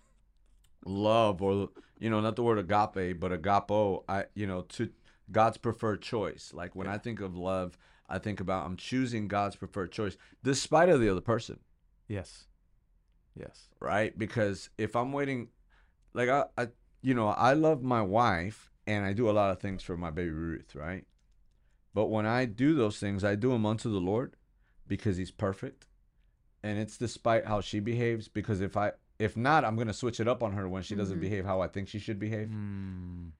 love 0.86 1.42
or 1.42 1.70
you 1.98 2.10
know 2.10 2.20
not 2.20 2.36
the 2.36 2.42
word 2.42 2.58
agape 2.58 3.18
but 3.18 3.32
agapao 3.32 4.04
i 4.08 4.24
you 4.34 4.46
know 4.46 4.62
to 4.62 4.90
god's 5.32 5.56
preferred 5.56 6.02
choice 6.02 6.52
like 6.54 6.74
when 6.76 6.86
i 6.86 6.98
think 6.98 7.20
of 7.20 7.36
love 7.36 7.76
i 8.08 8.18
think 8.18 8.40
about 8.40 8.66
i'm 8.66 8.76
choosing 8.76 9.28
god's 9.28 9.56
preferred 9.56 9.90
choice 9.92 10.16
despite 10.42 10.88
of 10.88 11.00
the 11.00 11.08
other 11.08 11.20
person 11.20 11.58
Yes. 12.08 12.44
Yes. 13.34 13.68
right 13.80 14.16
because 14.18 14.70
if 14.78 14.94
i'm 14.94 15.12
waiting 15.12 15.48
like 16.12 16.28
i, 16.28 16.44
I 16.56 16.68
you 17.02 17.14
know 17.14 17.28
i 17.28 17.52
love 17.54 17.82
my 17.82 18.02
wife 18.02 18.70
and 18.86 19.04
i 19.04 19.12
do 19.12 19.28
a 19.28 19.32
lot 19.32 19.50
of 19.50 19.60
things 19.60 19.82
for 19.82 19.96
my 19.96 20.10
baby 20.10 20.30
ruth 20.30 20.74
right 20.74 21.04
but 21.94 22.06
when 22.06 22.26
i 22.26 22.44
do 22.44 22.74
those 22.74 22.98
things 22.98 23.24
i 23.24 23.34
do 23.34 23.50
them 23.50 23.66
unto 23.66 23.90
the 23.90 24.00
lord 24.00 24.36
because 24.86 25.16
he's 25.16 25.30
perfect 25.30 25.86
and 26.62 26.78
it's 26.78 26.96
despite 26.98 27.46
how 27.46 27.60
she 27.60 27.80
behaves 27.80 28.28
because 28.28 28.60
if 28.60 28.76
i 28.76 28.92
if 29.18 29.36
not 29.36 29.64
i'm 29.64 29.74
going 29.76 29.88
to 29.88 29.92
switch 29.94 30.20
it 30.20 30.28
up 30.28 30.42
on 30.42 30.52
her 30.52 30.68
when 30.68 30.82
she 30.82 30.94
doesn't 30.94 31.18
Mhm. 31.18 31.22
behave 31.22 31.44
how 31.44 31.60
i 31.60 31.66
think 31.68 31.88
she 31.88 31.98
should 31.98 32.18
behave 32.18 32.48
Mm, 32.48 33.30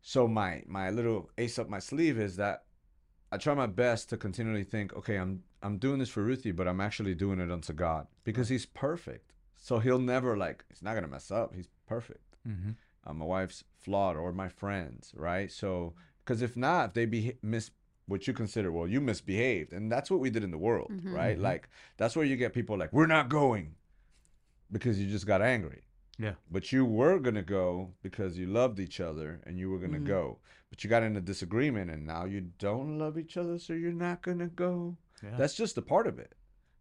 so 0.00 0.26
my 0.26 0.62
my 0.66 0.90
little 0.90 1.30
ace 1.38 1.58
up 1.58 1.68
my 1.68 1.78
sleeve 1.78 2.18
is 2.18 2.36
that 2.36 2.64
I 3.32 3.36
try 3.38 3.54
my 3.54 3.66
best 3.66 4.08
to 4.10 4.16
continually 4.16 4.64
think, 4.64 4.94
okay, 4.94 5.16
I'm 5.16 5.42
I'm 5.62 5.78
doing 5.78 5.98
this 5.98 6.10
for 6.10 6.22
Ruthie, 6.22 6.52
but 6.52 6.68
I'm 6.68 6.80
actually 6.80 7.14
doing 7.14 7.40
it 7.40 7.50
unto 7.50 7.72
God 7.72 8.06
because 8.24 8.48
He's 8.48 8.66
perfect. 8.66 9.32
So 9.56 9.78
He'll 9.78 9.98
never 9.98 10.36
like 10.36 10.64
He's 10.68 10.82
not 10.82 10.94
gonna 10.94 11.08
mess 11.08 11.30
up. 11.30 11.54
He's 11.54 11.68
perfect. 11.86 12.36
hmm 12.44 12.72
Uh, 13.06 13.12
my 13.14 13.24
wife's 13.26 13.64
flawed 13.80 14.16
or 14.16 14.32
my 14.32 14.48
friends, 14.48 15.12
right? 15.16 15.50
So 15.52 15.94
because 16.24 16.42
if 16.42 16.56
not, 16.56 16.88
if 16.88 16.94
they 16.94 17.06
be 17.06 17.34
miss 17.42 17.70
what 18.06 18.26
you 18.26 18.34
consider 18.34 18.70
well, 18.70 18.86
you 18.86 19.00
misbehaved, 19.00 19.72
and 19.72 19.90
that's 19.90 20.10
what 20.10 20.20
we 20.20 20.30
did 20.30 20.44
in 20.44 20.50
the 20.50 20.58
world, 20.68 20.90
Mhm. 20.92 21.12
right? 21.12 21.38
Mhm. 21.38 21.42
Like 21.42 21.68
that's 21.96 22.14
where 22.16 22.26
you 22.26 22.36
get 22.36 22.52
people 22.52 22.76
like 22.78 22.92
we're 22.92 23.06
not 23.18 23.28
going 23.28 23.74
because 24.70 25.00
you 25.00 25.10
just 25.10 25.26
got 25.26 25.42
angry. 25.42 25.82
Yeah. 26.18 26.34
But 26.50 26.70
you 26.72 26.84
were 26.84 27.18
gonna 27.18 27.42
go 27.42 27.94
because 28.02 28.38
you 28.38 28.46
loved 28.46 28.78
each 28.78 29.00
other 29.00 29.40
and 29.44 29.58
you 29.58 29.70
were 29.70 29.78
gonna 29.78 29.98
Mhm. 29.98 30.06
go. 30.06 30.38
But 30.74 30.82
you 30.82 30.90
got 30.90 31.04
in 31.04 31.14
a 31.16 31.20
disagreement 31.20 31.88
and 31.88 32.04
now 32.04 32.24
you 32.24 32.40
don't 32.58 32.98
love 32.98 33.16
each 33.16 33.36
other, 33.36 33.60
so 33.60 33.74
you're 33.74 33.92
not 33.92 34.22
gonna 34.22 34.48
go. 34.48 34.96
Yeah. 35.22 35.36
That's 35.38 35.54
just 35.54 35.78
a 35.78 35.82
part 35.82 36.08
of 36.08 36.18
it. 36.18 36.34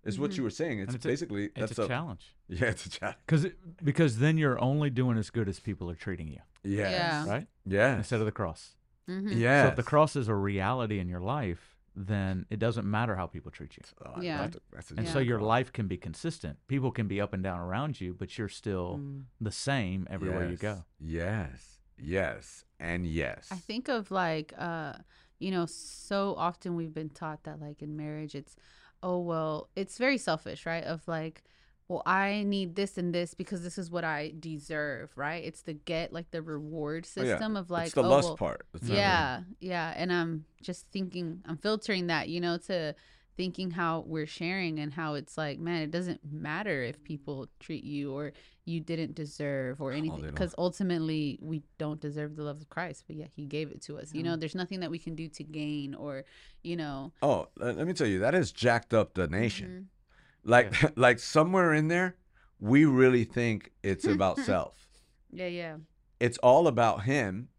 Is 0.04 0.20
what 0.20 0.32
Mhm. 0.32 0.38
you 0.38 0.44
were 0.44 0.50
saying. 0.50 0.80
It's, 0.80 0.96
it's 0.96 1.06
a- 1.06 1.08
basically 1.08 1.44
it's 1.56 1.60
that's 1.60 1.78
a, 1.78 1.88
challenge. 1.88 2.36
Yeah, 2.48 2.66
it's 2.70 2.88
a 2.88 2.90
challenge. 2.90 3.18
Because 3.28 3.46
because 3.84 4.18
then 4.18 4.40
you're 4.40 4.60
only 4.60 4.90
doing 4.90 5.20
as 5.20 5.30
good 5.30 5.48
as 5.48 5.60
people 5.60 5.92
are 5.92 5.96
treating 5.96 6.28
you, 6.28 6.40
Yes. 6.64 6.92
Yeah. 6.92 7.30
right? 7.32 7.48
yeah 7.68 7.96
Instead 7.98 8.20
of 8.20 8.26
the 8.26 8.32
cross. 8.32 8.76
Mhm. 9.08 9.36
Yes. 9.36 9.66
So 9.66 9.70
if 9.70 9.76
the 9.76 9.84
cross 9.84 10.16
is 10.16 10.28
a 10.28 10.34
reality 10.34 10.98
in 10.98 11.08
your 11.08 11.22
life, 11.22 11.78
then 11.96 12.48
it 12.50 12.58
doesn't 12.58 12.90
matter 12.90 13.16
how 13.16 13.28
people 13.28 13.52
treat 13.52 13.78
you. 13.78 13.84
Oh, 14.04 14.20
Yeah. 14.20 14.42
love 14.42 14.56
it. 14.56 14.64
That's 14.72 14.90
a 14.90 14.96
And 14.96 15.06
Yeah. 15.06 15.14
so 15.14 15.20
your 15.20 15.40
life 15.40 15.72
can 15.72 15.88
be 15.88 15.98
consistent. 15.98 16.58
People 16.68 16.92
can 16.92 17.08
be 17.08 17.22
up 17.22 17.32
and 17.32 17.44
down 17.44 17.60
around 17.60 18.02
you, 18.02 18.16
but 18.16 18.36
you're 18.40 18.50
still 18.50 18.98
Mm. 18.98 19.26
the 19.40 19.52
same 19.52 20.08
everywhere 20.10 20.50
you 20.50 20.58
go. 20.58 20.86
Yes. 21.00 21.73
Yes. 21.98 22.66
And 22.80 23.06
yes. 23.06 23.48
I 23.52 23.56
think 23.56 23.88
of 23.88 24.12
like, 24.12 24.54
uh, 24.58 24.94
you 25.40 25.52
know, 25.52 25.66
so 25.66 26.36
often 26.38 26.76
we've 26.76 26.94
been 26.94 27.10
taught 27.10 27.44
that 27.44 27.60
like 27.62 27.82
in 27.82 27.96
marriage, 27.96 28.36
it's, 28.36 28.56
oh 29.02 29.20
well, 29.20 29.70
it's 29.76 29.98
very 29.98 30.18
selfish, 30.18 30.66
right? 30.66 30.84
Of 30.84 31.08
like, 31.08 31.44
well, 31.90 32.02
I 32.06 32.44
need 32.44 32.76
this 32.76 32.98
and 32.98 33.14
this 33.14 33.34
because 33.34 33.62
this 33.62 33.78
is 33.78 33.92
what 33.92 34.04
I 34.04 34.34
deserve, 34.40 35.12
right? 35.16 35.44
It's 35.44 35.62
the 35.62 35.74
get 35.74 36.14
like 36.14 36.32
the 36.32 36.42
reward 36.42 37.06
Oh, 37.18 37.22
yeah. 37.22 37.34
system 37.34 37.58
of 37.58 37.70
like, 37.70 37.88
it's 37.88 37.96
the 37.96 38.04
oh, 38.04 38.10
lust 38.10 38.30
well, 38.30 38.38
part. 38.38 38.66
It's 38.74 38.88
yeah, 38.88 39.42
yeah. 39.60 39.94
And 39.96 40.12
I'm 40.12 40.46
just 40.62 40.88
thinking, 40.92 41.42
I'm 41.46 41.58
filtering 41.58 42.08
that, 42.08 42.30
you 42.30 42.40
know, 42.40 42.58
to 42.68 42.96
thinking 43.36 43.72
how 43.72 44.04
we're 44.08 44.28
sharing 44.28 44.80
and 44.80 44.94
how 44.94 45.16
it's 45.16 45.38
like, 45.38 45.60
man, 45.60 45.82
it 45.82 45.92
doesn't 45.92 46.22
matter 46.32 46.84
if 46.84 47.04
people 47.04 47.48
treat 47.60 47.84
you 47.84 48.16
or 48.16 48.32
you 48.66 48.80
didn't 48.80 49.14
deserve 49.16 49.82
or 49.82 49.92
anything 49.92 50.22
because 50.22 50.56
ultimately 50.58 51.38
we 51.42 51.64
don't 51.78 52.00
deserve 52.00 52.36
the 52.38 52.44
love 52.44 52.62
of 52.62 52.70
Christ, 52.70 53.04
but 53.08 53.16
yet 53.18 53.30
he 53.36 53.46
gave 53.46 53.72
it 53.72 53.82
to 53.84 53.98
us. 53.98 54.14
You 54.14 54.24
know, 54.24 54.36
there's 54.38 54.56
nothing 54.56 54.80
that 54.80 54.90
we 54.92 55.00
can 55.00 55.16
do 55.16 55.28
to 55.30 55.44
gain 55.44 55.94
or, 55.96 56.24
you 56.64 56.76
know, 56.78 57.12
Oh, 57.22 57.50
let 57.58 57.76
let 57.78 57.86
me 57.88 57.94
tell 57.94 58.08
you, 58.08 58.20
that 58.20 58.34
has 58.34 58.52
jacked 58.52 58.94
up 58.94 59.14
the 59.16 59.28
nation. 59.28 59.70
mhm. 59.70 60.50
Like, 60.50 60.74
like 60.98 61.20
somewhere 61.20 61.74
in 61.74 61.88
there, 61.90 62.16
we 62.60 62.86
really 62.86 63.26
think 63.26 63.72
it's 63.84 64.06
about 64.06 64.38
self. 64.52 64.88
yeah, 65.32 65.48
yeah. 65.48 65.76
It's 66.20 66.38
all 66.38 66.68
about 66.68 67.04
him. 67.04 67.50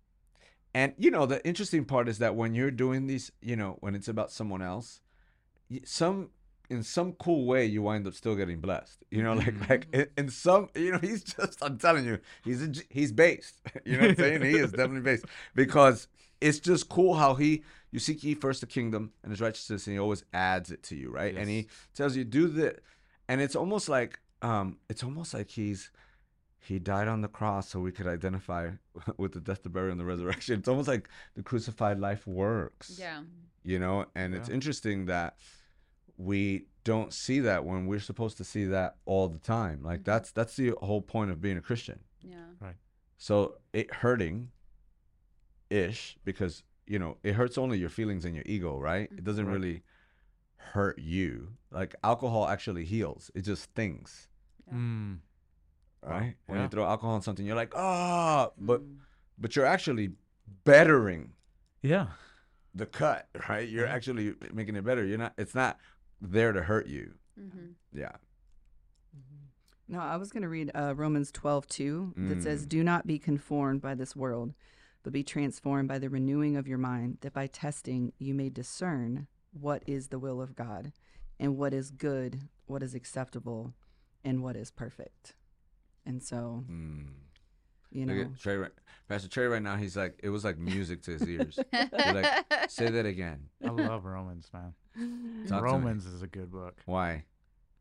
And 0.72 0.94
you 0.96 1.10
know, 1.10 1.26
the 1.26 1.44
interesting 1.46 1.84
part 1.84 2.08
is 2.08 2.18
that 2.18 2.34
when 2.34 2.54
you're 2.54 2.70
doing 2.70 3.06
these, 3.06 3.30
you 3.42 3.56
know, 3.56 3.76
when 3.80 3.94
it's 3.94 4.08
about 4.08 4.30
someone 4.32 4.62
else, 4.62 5.00
some 5.84 6.30
in 6.70 6.82
some 6.82 7.12
cool 7.12 7.44
way 7.46 7.64
you 7.66 7.82
wind 7.82 8.06
up 8.06 8.14
still 8.14 8.34
getting 8.34 8.60
blessed. 8.60 9.04
You 9.10 9.22
know, 9.22 9.32
like 9.42 9.68
like 9.68 9.86
in, 9.92 10.06
in 10.16 10.28
some, 10.28 10.68
you 10.74 10.92
know, 10.92 10.98
he's 11.02 11.22
just 11.22 11.62
I'm 11.62 11.78
telling 11.78 12.04
you, 12.04 12.18
he's 12.44 12.62
a, 12.62 12.72
he's 12.90 13.12
based. 13.12 13.60
You 13.84 13.96
know 13.96 14.02
what 14.02 14.10
I'm 14.10 14.16
saying? 14.16 14.42
he 14.42 14.56
is 14.58 14.70
definitely 14.72 15.02
based 15.02 15.26
because 15.54 16.08
it's 16.40 16.58
just 16.58 16.88
cool 16.88 17.14
how 17.14 17.34
he 17.34 17.62
you 17.90 17.98
seek 17.98 18.24
ye 18.24 18.34
first 18.34 18.60
the 18.60 18.66
kingdom 18.66 19.12
and 19.22 19.30
his 19.30 19.40
righteousness 19.40 19.86
and 19.86 19.94
he 19.94 20.00
always 20.00 20.24
adds 20.32 20.70
it 20.70 20.82
to 20.84 20.96
you, 20.96 21.10
right? 21.10 21.36
And 21.36 21.48
he 21.48 21.68
tells 21.94 22.16
you 22.16 22.24
do 22.24 22.48
the 22.48 22.76
and 23.28 23.40
it's 23.40 23.54
almost 23.56 23.88
like 23.88 24.18
um 24.42 24.78
it's 24.90 25.02
almost 25.04 25.32
like 25.34 25.50
he's 25.50 25.90
he 26.60 26.78
died 26.78 27.08
on 27.08 27.20
the 27.20 27.28
cross 27.28 27.68
so 27.68 27.78
we 27.78 27.92
could 27.92 28.06
identify 28.06 28.70
with 29.18 29.32
the 29.32 29.40
death 29.40 29.62
the 29.62 29.68
burial 29.68 29.92
and 29.92 30.00
the 30.00 30.04
resurrection 30.04 30.58
it's 30.58 30.68
almost 30.68 30.88
like 30.88 31.08
the 31.34 31.42
crucified 31.42 31.98
life 32.00 32.26
works 32.26 32.96
Yeah. 32.98 33.20
you 33.62 33.78
know 33.78 34.06
and 34.14 34.34
it's 34.34 34.48
interesting 34.48 35.06
that 35.06 35.36
we 36.16 36.66
don't 36.84 37.12
see 37.12 37.40
that 37.40 37.64
when 37.64 37.86
we're 37.86 37.98
supposed 38.00 38.36
to 38.36 38.44
see 38.44 38.64
that 38.66 38.96
all 39.06 39.28
the 39.28 39.38
time. 39.38 39.82
Like 39.82 40.00
Mhm. 40.00 40.04
that's 40.04 40.30
that's 40.32 40.56
the 40.56 40.70
whole 40.82 41.00
point 41.02 41.30
of 41.30 41.40
being 41.40 41.56
a 41.56 41.60
Christian. 41.62 42.00
Yeah. 42.20 42.46
Right. 42.60 42.76
So 43.16 43.58
it 43.72 43.92
hurting 43.94 44.50
ish 45.70 46.16
because 46.24 46.62
you 46.86 46.98
know 46.98 47.16
it 47.22 47.34
hurts 47.34 47.56
only 47.58 47.78
your 47.78 47.88
feelings 47.88 48.24
and 48.24 48.34
your 48.34 48.44
ego, 48.46 48.78
right? 48.78 49.10
It 49.10 49.24
doesn't 49.24 49.46
Right. 49.46 49.52
really 49.54 49.82
hurt 50.56 50.98
you. 50.98 51.56
Like 51.70 51.94
alcohol 52.04 52.48
actually 52.48 52.84
heals. 52.84 53.30
It 53.34 53.42
just 53.42 53.62
stings, 53.64 54.28
Yeah. 54.66 54.74
Mm. 54.74 55.18
right? 56.02 56.36
When 56.46 56.58
Yeah. 56.58 56.64
you 56.64 56.68
throw 56.68 56.84
alcohol 56.86 57.14
on 57.14 57.22
something, 57.22 57.44
you're 57.46 57.56
like, 57.56 57.74
ah, 57.74 58.50
but 58.58 58.82
Mm. 58.82 58.98
but 59.38 59.56
you're 59.56 59.66
actually 59.66 60.12
bettering 60.64 61.32
Yeah. 61.82 62.12
the 62.74 62.86
cut, 62.86 63.28
right? 63.48 63.68
You're 63.68 63.86
actually 63.86 64.34
making 64.52 64.76
it 64.76 64.84
better. 64.84 65.04
You're 65.04 65.18
not. 65.18 65.34
It's 65.38 65.54
not 65.54 65.78
there 66.20 66.52
to 66.52 66.62
hurt 66.62 66.86
you. 66.86 67.14
Mhm. 67.38 67.74
Yeah. 67.92 68.16
No, 69.86 70.00
I 70.00 70.16
was 70.16 70.32
going 70.32 70.42
to 70.42 70.48
read 70.48 70.70
uh, 70.74 70.94
Romans 70.96 71.30
12, 71.30 71.66
2, 71.66 72.14
that 72.16 72.42
says, 72.42 72.64
Mm. 72.64 72.68
Do 72.70 72.84
not 72.84 73.06
be 73.06 73.18
conformed 73.18 73.82
by 73.82 73.94
this 73.94 74.16
world, 74.16 74.54
but 75.02 75.12
be 75.12 75.22
transformed 75.22 75.88
by 75.88 75.98
the 75.98 76.08
renewing 76.08 76.56
of 76.56 76.66
your 76.66 76.78
mind, 76.78 77.18
that 77.20 77.34
by 77.34 77.46
testing 77.46 78.12
you 78.18 78.32
may 78.32 78.48
discern 78.48 79.26
what 79.52 79.82
is 79.86 80.08
the 80.08 80.18
will 80.18 80.40
of 80.40 80.54
God, 80.56 80.92
and 81.38 81.58
what 81.58 81.74
is 81.74 81.90
good, 81.90 82.48
what 82.66 82.82
is 82.82 82.94
acceptable, 82.94 83.74
and 84.24 84.42
what 84.42 84.56
is 84.56 84.70
perfect. 84.70 85.34
And 86.06 86.22
so, 86.22 86.64
Mm. 86.66 87.08
You 87.94 88.04
know, 88.06 88.20
at 88.20 88.38
Trey, 88.38 88.66
Pastor 89.08 89.28
Trey 89.28 89.46
right 89.46 89.62
now. 89.62 89.76
He's 89.76 89.96
like, 89.96 90.18
it 90.22 90.28
was 90.28 90.44
like 90.44 90.58
music 90.58 91.02
to 91.04 91.12
his 91.12 91.28
ears. 91.28 91.58
Like, 91.72 92.44
say 92.70 92.90
that 92.90 93.06
again. 93.06 93.46
I 93.64 93.70
love 93.70 94.04
Romans, 94.04 94.48
man. 94.52 94.74
Talk. 95.48 95.62
Romans 95.62 96.04
is 96.06 96.22
a 96.22 96.26
good 96.26 96.50
book. 96.52 96.76
Why? 96.86 97.24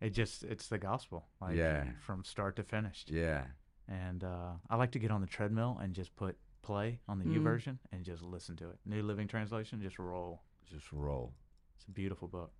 It 0.01 0.11
just 0.11 0.43
it's 0.43 0.67
the 0.67 0.77
gospel. 0.77 1.25
Like 1.41 1.55
Yeah. 1.55 1.85
from 2.05 2.23
start 2.23 2.55
to 2.57 2.63
finish. 2.63 3.05
Yeah. 3.07 3.43
And 3.89 4.23
uh, 4.23 4.51
I 4.69 4.75
like 4.77 4.91
to 4.91 4.99
get 4.99 5.11
on 5.11 5.21
the 5.21 5.27
treadmill 5.27 5.77
and 5.81 5.93
just 5.93 6.15
put 6.15 6.37
play 6.61 6.99
on 7.09 7.19
the 7.19 7.25
U 7.31 7.39
Mm. 7.41 7.43
version 7.43 7.79
and 7.91 8.03
just 8.05 8.21
listen 8.23 8.55
to 8.57 8.69
it. 8.69 8.77
New 8.85 9.01
Living 9.03 9.27
Translation, 9.27 9.81
just 9.81 9.99
roll. 9.99 10.41
Just 10.69 10.91
roll. 10.91 11.33
It's 11.75 11.85
a 11.87 11.91
beautiful 11.91 12.27
book. 12.27 12.51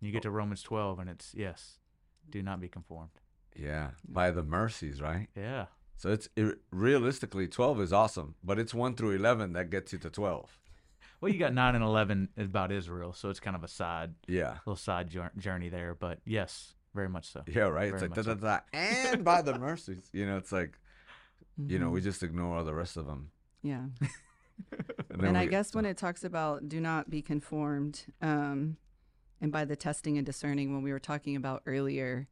You 0.00 0.12
get 0.12 0.22
to 0.22 0.30
Romans 0.30 0.62
12 0.62 1.00
and 1.00 1.10
it's 1.10 1.34
yes, 1.34 1.78
do 2.30 2.42
not 2.42 2.60
be 2.60 2.68
conformed. 2.68 3.10
Yeah. 3.56 3.90
By 4.08 4.30
the 4.30 4.42
mercies, 4.44 5.00
right? 5.02 5.26
Yeah. 5.36 5.66
So 5.98 6.10
it's 6.10 6.28
it, 6.36 6.58
realistically 6.70 7.46
12 7.48 7.80
is 7.82 7.92
awesome, 7.92 8.36
but 8.42 8.58
it's 8.58 8.72
1 8.72 8.94
through 8.94 9.16
11 9.16 9.52
that 9.54 9.68
gets 9.68 9.92
you 9.92 9.98
to 9.98 10.08
12. 10.10 10.58
Well, 11.20 11.32
you 11.32 11.38
got 11.40 11.52
9 11.52 11.74
and 11.74 11.82
11 11.84 12.28
about 12.38 12.70
Israel, 12.72 13.12
so 13.12 13.28
it's 13.30 13.40
kind 13.40 13.56
of 13.56 13.64
a 13.64 13.68
side 13.68 14.14
Yeah. 14.28 14.58
little 14.64 14.76
side 14.76 15.10
journey 15.36 15.68
there, 15.68 15.94
but 15.94 16.20
yes, 16.24 16.74
very 16.94 17.08
much 17.08 17.32
so. 17.32 17.42
Yeah, 17.48 17.62
right. 17.64 17.92
It's 17.92 18.00
like 18.02 18.14
da, 18.14 18.22
much 18.22 18.40
da, 18.40 18.48
da, 18.48 18.60
and 18.72 19.24
by 19.24 19.42
the 19.42 19.58
mercies. 19.58 20.08
You 20.12 20.24
know, 20.26 20.36
it's 20.36 20.52
like, 20.52 20.78
you 21.66 21.78
know, 21.80 21.90
we 21.90 22.00
mhm, 22.00 22.04
just 22.04 22.22
ignore 22.22 22.56
all 22.58 22.64
the 22.64 22.74
rest 22.74 22.96
of 22.96 23.06
them. 23.06 23.32
yeah. 23.62 23.86
then 25.10 25.24
and 25.28 25.36
I 25.38 25.44
we- 25.44 25.50
guess 25.50 25.74
when 25.74 25.84
it 25.84 25.96
talks 25.96 26.22
about 26.24 26.68
do 26.68 26.80
not 26.80 27.10
be 27.10 27.22
conformed, 27.22 28.04
um, 28.22 28.76
and 29.40 29.50
by 29.52 29.64
the 29.64 29.74
testing 29.76 30.16
and 30.16 30.24
discerning, 30.26 30.72
when 30.72 30.82
we 30.82 30.92
were 30.92 30.98
talking 31.00 31.34
about 31.36 31.62
earlier 31.66 32.28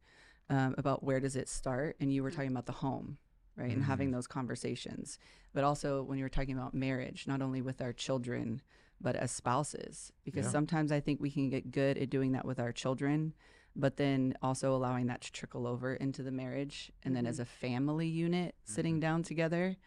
um, 0.49 0.75
about 0.77 1.03
where 1.03 1.19
does 1.19 1.35
it 1.35 1.49
start, 1.49 1.97
and 1.99 2.13
you 2.13 2.23
were 2.23 2.31
talking 2.31 2.51
about 2.51 2.65
the 2.65 2.71
home, 2.73 3.17
right, 3.57 3.71
and 3.71 3.83
having 3.83 4.07
mm-hmm. 4.07 4.15
those 4.15 4.27
conversations, 4.27 5.19
but 5.53 5.63
also 5.63 6.03
when 6.03 6.17
you're 6.19 6.29
talking 6.29 6.57
about 6.57 6.73
marriage, 6.73 7.25
not 7.27 7.41
only 7.41 7.61
with 7.61 7.81
our 7.81 7.93
children, 7.93 8.61
but 9.01 9.15
as 9.15 9.31
spouses, 9.31 10.11
because 10.23 10.45
Yeah. 10.45 10.51
sometimes 10.51 10.91
I 10.91 10.99
think 10.99 11.19
we 11.19 11.31
can 11.31 11.49
get 11.49 11.71
good 11.71 11.97
at 11.97 12.09
doing 12.09 12.31
that 12.33 12.45
with 12.45 12.59
our 12.59 12.71
children. 12.71 13.33
But 13.79 13.97
then 13.97 14.33
also 14.41 14.75
allowing 14.75 15.05
that 15.05 15.21
to 15.21 15.31
trickle 15.31 15.67
over 15.67 15.93
into 15.93 16.23
the 16.23 16.31
marriage, 16.31 16.91
and 17.03 17.15
then 17.15 17.27
as 17.27 17.35
mm-hmm. 17.35 17.43
a 17.43 17.45
family 17.45 18.07
unit 18.07 18.55
sitting 18.63 18.95
mm-hmm. 18.95 19.01
down 19.01 19.23
together, 19.23 19.77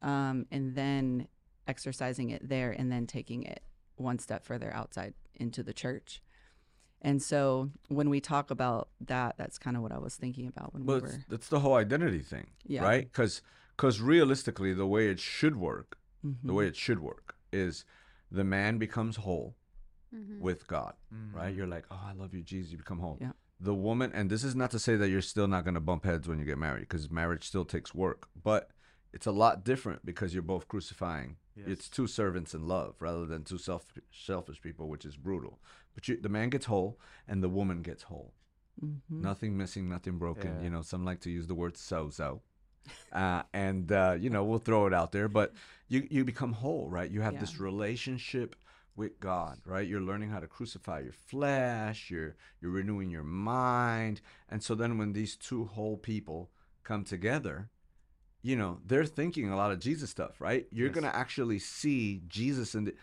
um, 0.00 0.46
and 0.50 0.74
then 0.74 1.28
exercising 1.66 2.30
it 2.30 2.48
there 2.48 2.70
and 2.70 2.90
then 2.90 3.06
taking 3.06 3.42
it 3.42 3.62
one 3.96 4.18
step 4.18 4.44
further 4.44 4.72
outside 4.72 5.12
into 5.34 5.62
the 5.62 5.74
church. 5.74 6.22
And 7.04 7.22
so 7.22 7.70
when 7.88 8.08
we 8.08 8.18
talk 8.20 8.50
about 8.50 8.88
that, 9.02 9.36
that's 9.36 9.58
kind 9.58 9.76
of 9.76 9.82
what 9.82 9.92
I 9.92 9.98
was 9.98 10.16
thinking 10.16 10.46
about 10.48 10.72
when 10.72 10.86
Well, 10.86 11.00
we 11.00 11.08
it's, 11.08 11.16
were. 11.28 11.34
it's 11.34 11.48
the 11.48 11.60
whole 11.60 11.74
identity 11.74 12.20
thing, 12.20 12.46
Yeah. 12.66 12.82
right? 12.82 13.04
Because 13.04 13.42
because 13.76 14.00
realistically, 14.00 14.72
the 14.72 14.86
way 14.86 15.08
it 15.08 15.18
should 15.18 15.56
work, 15.56 15.98
the 16.22 16.28
Mhm. 16.30 16.54
way 16.54 16.66
it 16.68 16.76
should 16.76 17.00
work 17.00 17.34
is 17.52 17.84
the 18.30 18.44
man 18.44 18.78
becomes 18.78 19.16
whole 19.16 19.56
Mhm. 20.14 20.38
with 20.38 20.68
God, 20.68 20.94
Mm. 21.12 21.34
right? 21.34 21.52
You're 21.54 21.66
like, 21.66 21.84
oh, 21.90 22.00
I 22.04 22.12
love 22.12 22.32
you, 22.34 22.42
Jesus. 22.42 22.70
You 22.70 22.78
become 22.78 23.00
whole. 23.00 23.18
Yeah. 23.20 23.32
The 23.58 23.74
woman, 23.74 24.12
and 24.12 24.30
this 24.30 24.44
is 24.44 24.54
not 24.54 24.70
to 24.70 24.78
say 24.78 24.94
that 24.96 25.08
you're 25.10 25.20
still 25.22 25.48
not 25.48 25.64
going 25.64 25.74
to 25.74 25.80
bump 25.80 26.04
heads 26.04 26.28
when 26.28 26.38
you 26.38 26.44
get 26.44 26.56
married, 26.56 26.82
because 26.82 27.10
marriage 27.10 27.44
still 27.48 27.64
takes 27.64 27.92
work, 27.92 28.28
but 28.40 28.70
it's 29.12 29.26
a 29.26 29.32
lot 29.32 29.64
different 29.64 30.04
because 30.06 30.32
you're 30.34 30.42
both 30.42 30.68
crucifying. 30.68 31.36
Yes. 31.56 31.66
It's 31.68 31.88
two 31.88 32.06
servants 32.06 32.54
in 32.54 32.68
love 32.68 32.94
rather 33.00 33.26
than 33.26 33.42
two 33.42 33.58
self 33.58 33.92
selfish 34.12 34.60
people, 34.60 34.88
which 34.88 35.04
is 35.04 35.16
brutal. 35.16 35.60
But 35.94 36.08
you, 36.08 36.20
the 36.20 36.28
man 36.28 36.50
gets 36.50 36.66
whole 36.66 36.98
and 37.28 37.42
the 37.42 37.48
woman 37.48 37.82
gets 37.82 38.04
whole. 38.04 38.34
Mhm. 38.84 39.00
Nothing 39.08 39.56
missing, 39.56 39.88
nothing 39.88 40.18
broken. 40.18 40.56
Yeah. 40.56 40.62
You 40.64 40.70
know, 40.70 40.82
some 40.82 41.04
like 41.04 41.20
to 41.20 41.30
use 41.30 41.46
the 41.46 41.54
word 41.54 41.76
so-so. 41.76 42.42
Uh, 43.12 43.42
and 43.52 43.90
uh, 43.92 44.16
you 44.18 44.28
know, 44.28 44.44
we'll 44.44 44.58
throw 44.58 44.86
it 44.86 44.92
out 44.92 45.12
there, 45.12 45.28
but 45.28 45.52
you 45.88 46.06
you 46.10 46.24
become 46.24 46.52
whole, 46.52 46.90
right? 46.90 47.10
You 47.10 47.22
have 47.22 47.34
Yeah. 47.34 47.40
this 47.40 47.58
relationship 47.60 48.56
with 48.96 49.18
God, 49.20 49.60
right? 49.64 49.88
You're 49.88 50.02
learning 50.02 50.30
how 50.30 50.40
to 50.40 50.46
crucify 50.46 51.00
your 51.00 51.12
flesh. 51.12 52.10
You're 52.10 52.36
you're 52.60 52.72
renewing 52.72 53.08
your 53.10 53.22
mind, 53.24 54.20
and 54.50 54.62
so 54.62 54.74
then 54.74 54.98
when 54.98 55.12
these 55.14 55.36
two 55.36 55.64
whole 55.64 55.96
people 55.96 56.50
come 56.82 57.04
together, 57.04 57.70
you 58.42 58.54
know, 58.56 58.80
they're 58.84 59.06
thinking 59.06 59.48
a 59.50 59.56
lot 59.56 59.72
of 59.72 59.78
Jesus 59.78 60.10
stuff, 60.10 60.38
right? 60.40 60.66
You're 60.70 60.88
Yes. 60.88 60.94
gonna 60.96 61.08
actually 61.14 61.60
see 61.60 62.22
Jesus 62.28 62.74
in 62.74 62.84
the. 62.84 62.94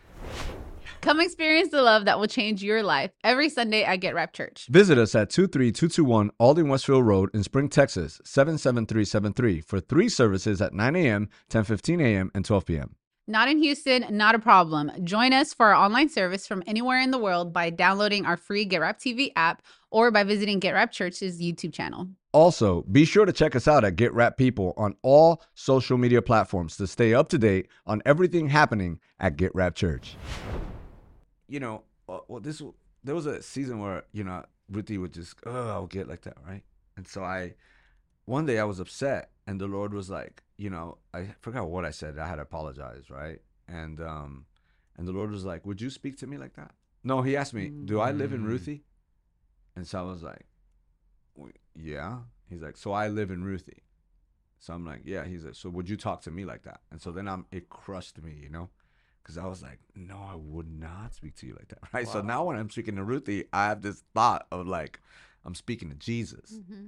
Come 1.02 1.20
experience 1.20 1.72
the 1.72 1.82
love 1.82 2.06
that 2.06 2.20
will 2.20 2.28
change 2.28 2.62
your 2.62 2.84
life 2.84 3.10
every 3.24 3.50
Sunday 3.50 3.84
at 3.84 3.98
Get 3.98 4.14
Rap 4.14 4.34
Church. 4.34 4.68
Visit 4.70 5.00
us 5.00 5.16
at 5.16 5.32
23221 5.32 6.30
Aldine 6.40 6.70
Westfield 6.70 7.06
Road 7.06 7.32
in 7.34 7.44
Spring, 7.44 7.70
Texas, 7.70 8.22
77373 8.24 9.62
for 9.62 9.80
three 9.80 10.08
services 10.08 10.62
at 10.62 10.74
9 10.74 10.96
a.m., 10.96 11.28
10:15 11.50 12.02
a.m., 12.04 12.32
and 12.36 12.46
12 12.46 12.66
p.m. 12.66 12.96
Not 13.28 13.50
in 13.50 13.58
Houston, 13.58 14.06
not 14.12 14.36
a 14.36 14.40
problem. 14.40 14.92
Join 15.04 15.34
us 15.34 15.56
for 15.56 15.68
our 15.68 15.74
online 15.74 16.10
service 16.10 16.46
from 16.46 16.62
anywhere 16.68 17.00
in 17.00 17.10
the 17.10 17.18
world 17.18 17.52
by 17.52 17.72
downloading 17.72 18.26
our 18.28 18.38
free 18.38 18.66
Get 18.66 18.82
Rap 18.82 19.00
TV 19.00 19.32
app 19.36 19.64
or 19.90 20.12
by 20.12 20.24
visiting 20.24 20.60
Get 20.60 20.74
Rap 20.74 20.92
Church's 20.92 21.42
YouTube 21.42 21.74
channel. 21.74 22.10
Also, 22.32 22.84
be 22.92 23.06
sure 23.06 23.26
to 23.26 23.34
check 23.34 23.56
us 23.56 23.68
out 23.68 23.84
at 23.84 23.96
Get 23.96 24.14
Rap 24.14 24.38
People 24.38 24.74
on 24.78 24.96
all 25.02 25.42
social 25.56 25.98
media 25.98 26.22
platforms 26.22 26.78
to 26.78 26.86
stay 26.86 27.14
up 27.16 27.30
to 27.30 27.40
date 27.40 27.70
on 27.88 28.04
everything 28.06 28.50
happening 28.50 29.00
at 29.20 29.36
Get 29.36 29.54
Rap 29.56 29.74
Church. 29.74 30.16
You 31.52 31.60
know, 31.60 31.84
uh, 32.08 32.20
well, 32.30 32.40
this 32.40 32.62
there 33.04 33.14
was 33.14 33.26
a 33.26 33.42
season 33.42 33.80
where 33.80 34.04
you 34.14 34.24
know 34.24 34.46
Ruthie 34.70 34.98
would 34.98 35.14
just 35.14 35.36
oh 35.46 35.68
I'll 35.76 35.88
get 35.98 36.08
like 36.08 36.22
that, 36.22 36.38
right? 36.48 36.64
And 36.96 37.06
so 37.06 37.24
I, 37.24 37.56
one 38.26 38.46
day 38.46 38.58
I 38.60 38.64
was 38.64 38.80
upset, 38.80 39.32
and 39.48 39.60
the 39.60 39.68
Lord 39.68 39.94
was 39.94 40.10
like, 40.10 40.44
you 40.58 40.70
know, 40.70 40.98
I 41.14 41.36
forgot 41.42 41.68
what 41.68 41.84
I 41.84 41.92
said. 41.92 42.18
I 42.18 42.28
had 42.28 42.36
to 42.38 42.44
apologize, 42.44 43.10
right? 43.10 43.40
And 43.68 44.00
um, 44.00 44.46
and 44.98 45.06
the 45.06 45.12
Lord 45.12 45.30
was 45.30 45.44
like, 45.44 45.66
would 45.66 45.82
you 45.82 45.90
speak 45.90 46.18
to 46.20 46.28
me 46.28 46.38
like 46.38 46.54
that? 46.56 46.72
No, 47.04 47.22
He 47.22 47.36
asked 47.36 47.54
me, 47.54 47.70
do 47.86 48.00
I 48.00 48.12
live 48.12 48.32
in 48.32 48.44
Mm. 48.44 48.48
Ruthie? 48.48 48.84
And 49.76 49.86
so 49.88 50.00
I 50.00 50.04
was 50.04 50.22
like, 50.24 50.46
"Wait, 51.36 51.58
yeah. 51.76 52.20
He's 52.50 52.62
like, 52.62 52.78
so 52.78 52.92
I 52.94 53.08
live 53.10 53.32
in 53.32 53.44
Ruthie. 53.44 53.84
So 54.60 54.74
I'm 54.74 54.86
like, 54.86 55.02
yeah. 55.06 55.26
He's 55.26 55.44
like, 55.46 55.56
so 55.56 55.70
would 55.70 55.90
you 55.90 55.98
talk 55.98 56.22
to 56.24 56.32
me 56.32 56.46
like 56.46 56.64
that? 56.64 56.82
And 56.92 57.02
so 57.02 57.12
then 57.12 57.28
I'm, 57.28 57.46
it 57.52 57.70
crushed 57.70 58.22
me, 58.22 58.34
you 58.42 58.50
know, 58.50 58.70
because 59.22 59.38
I 59.38 59.46
was 59.46 59.62
like, 59.62 59.80
no, 59.96 60.16
I 60.16 60.36
would 60.36 60.72
not 60.72 61.14
speak 61.14 61.36
to 61.38 61.48
you 61.48 61.54
like 61.54 61.68
that, 61.70 61.80
right? 61.94 62.08
So 62.08 62.22
now 62.22 62.46
when 62.46 62.58
I'm 62.58 62.70
speaking 62.70 62.96
to 62.96 63.04
Ruthie, 63.04 63.46
I 63.54 63.66
have 63.66 63.82
this 63.82 64.04
thought 64.14 64.48
of 64.52 64.68
like, 64.68 65.00
I'm 65.46 65.56
speaking 65.56 65.90
to 65.90 65.96
Jesus, 65.96 66.54
mm-hmm. 66.54 66.88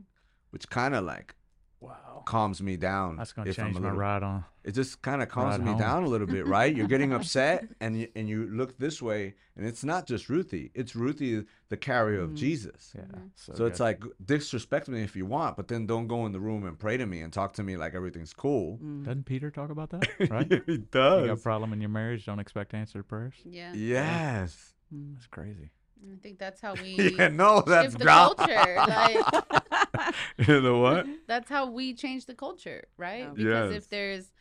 which 0.52 0.70
kind 0.70 0.96
of 0.96 1.04
like 1.04 1.36
Wow. 1.84 2.24
calms 2.26 2.62
me 2.62 2.78
down. 2.78 3.18
That's 3.18 3.34
going 3.34 3.48
to 3.48 3.54
change 3.54 3.76
a 3.78 3.80
my 3.82 3.90
ride 3.90 4.24
on. 4.24 4.46
It 4.64 4.72
just 4.72 5.02
kind 5.02 5.22
of 5.22 5.28
calms 5.28 5.58
Ride 5.58 5.66
me 5.66 5.72
home. 5.72 5.80
down 5.80 6.04
a 6.04 6.08
little 6.08 6.26
bit, 6.28 6.48
right? 6.48 6.74
You're 6.74 6.88
getting 6.88 7.12
upset, 7.20 7.68
and 7.82 8.00
you, 8.00 8.08
and 8.16 8.30
you 8.30 8.48
look 8.50 8.78
this 8.78 9.02
way, 9.02 9.36
and 9.58 9.66
it's 9.66 9.84
not 9.84 10.08
just 10.08 10.30
Ruthie; 10.30 10.72
it's 10.74 10.96
Ruthie, 10.96 11.44
the 11.68 11.76
carrier 11.78 12.22
of 12.22 12.30
Mm. 12.32 12.36
Jesus. 12.36 12.94
Yeah. 12.96 13.04
So, 13.36 13.66
it's 13.66 13.82
like 13.82 14.02
disrespect 14.26 14.88
me 14.88 15.02
if 15.04 15.16
you 15.18 15.26
want, 15.26 15.58
but 15.58 15.68
then 15.68 15.86
don't 15.86 16.08
go 16.08 16.26
in 16.26 16.32
the 16.32 16.40
room 16.40 16.66
and 16.66 16.80
pray 16.80 16.96
to 16.96 17.06
me 17.06 17.20
and 17.22 17.34
talk 17.34 17.54
to 17.56 17.64
me 17.64 17.76
like 17.76 17.94
everything's 17.94 18.32
cool. 18.34 18.80
Mm. 18.82 19.04
Doesn't 19.04 19.26
Peter 19.26 19.52
talk 19.52 19.70
about 19.70 19.90
that? 19.90 20.08
Right? 20.32 20.48
Yeah, 20.50 20.60
he 20.66 20.78
does. 20.78 21.22
you 21.24 21.28
got 21.28 21.34
a 21.34 21.42
problem 21.42 21.74
in 21.74 21.82
your 21.82 21.90
marriage, 21.90 22.26
don't 22.26 22.40
expect 22.40 22.74
answered 22.74 23.06
prayers. 23.08 23.34
Yeah. 23.44 23.74
Yes. 23.74 24.74
Mm. 24.96 25.16
That's 25.16 25.28
crazy. 25.28 25.72
I 26.06 26.18
think 26.22 26.38
that's 26.40 26.60
how 26.62 26.74
we 26.74 27.16
Yeah, 27.18 27.30
no, 27.30 27.62
that's 27.62 27.88
shift 27.94 28.00
the 28.00 28.06
God. 28.06 28.36
culture. 28.38 28.76
Like 28.78 29.93
you 30.38 30.62
know 30.62 30.80
what? 30.80 31.06
that's 31.28 31.50
how 31.50 31.70
we 31.70 31.94
change 31.94 32.26
the 32.26 32.34
culture, 32.36 32.84
right? 32.98 33.24
Yeah. 33.26 33.34
Because 33.36 33.72
Yes. 33.72 33.84
if 33.84 33.90
there's 33.90 34.32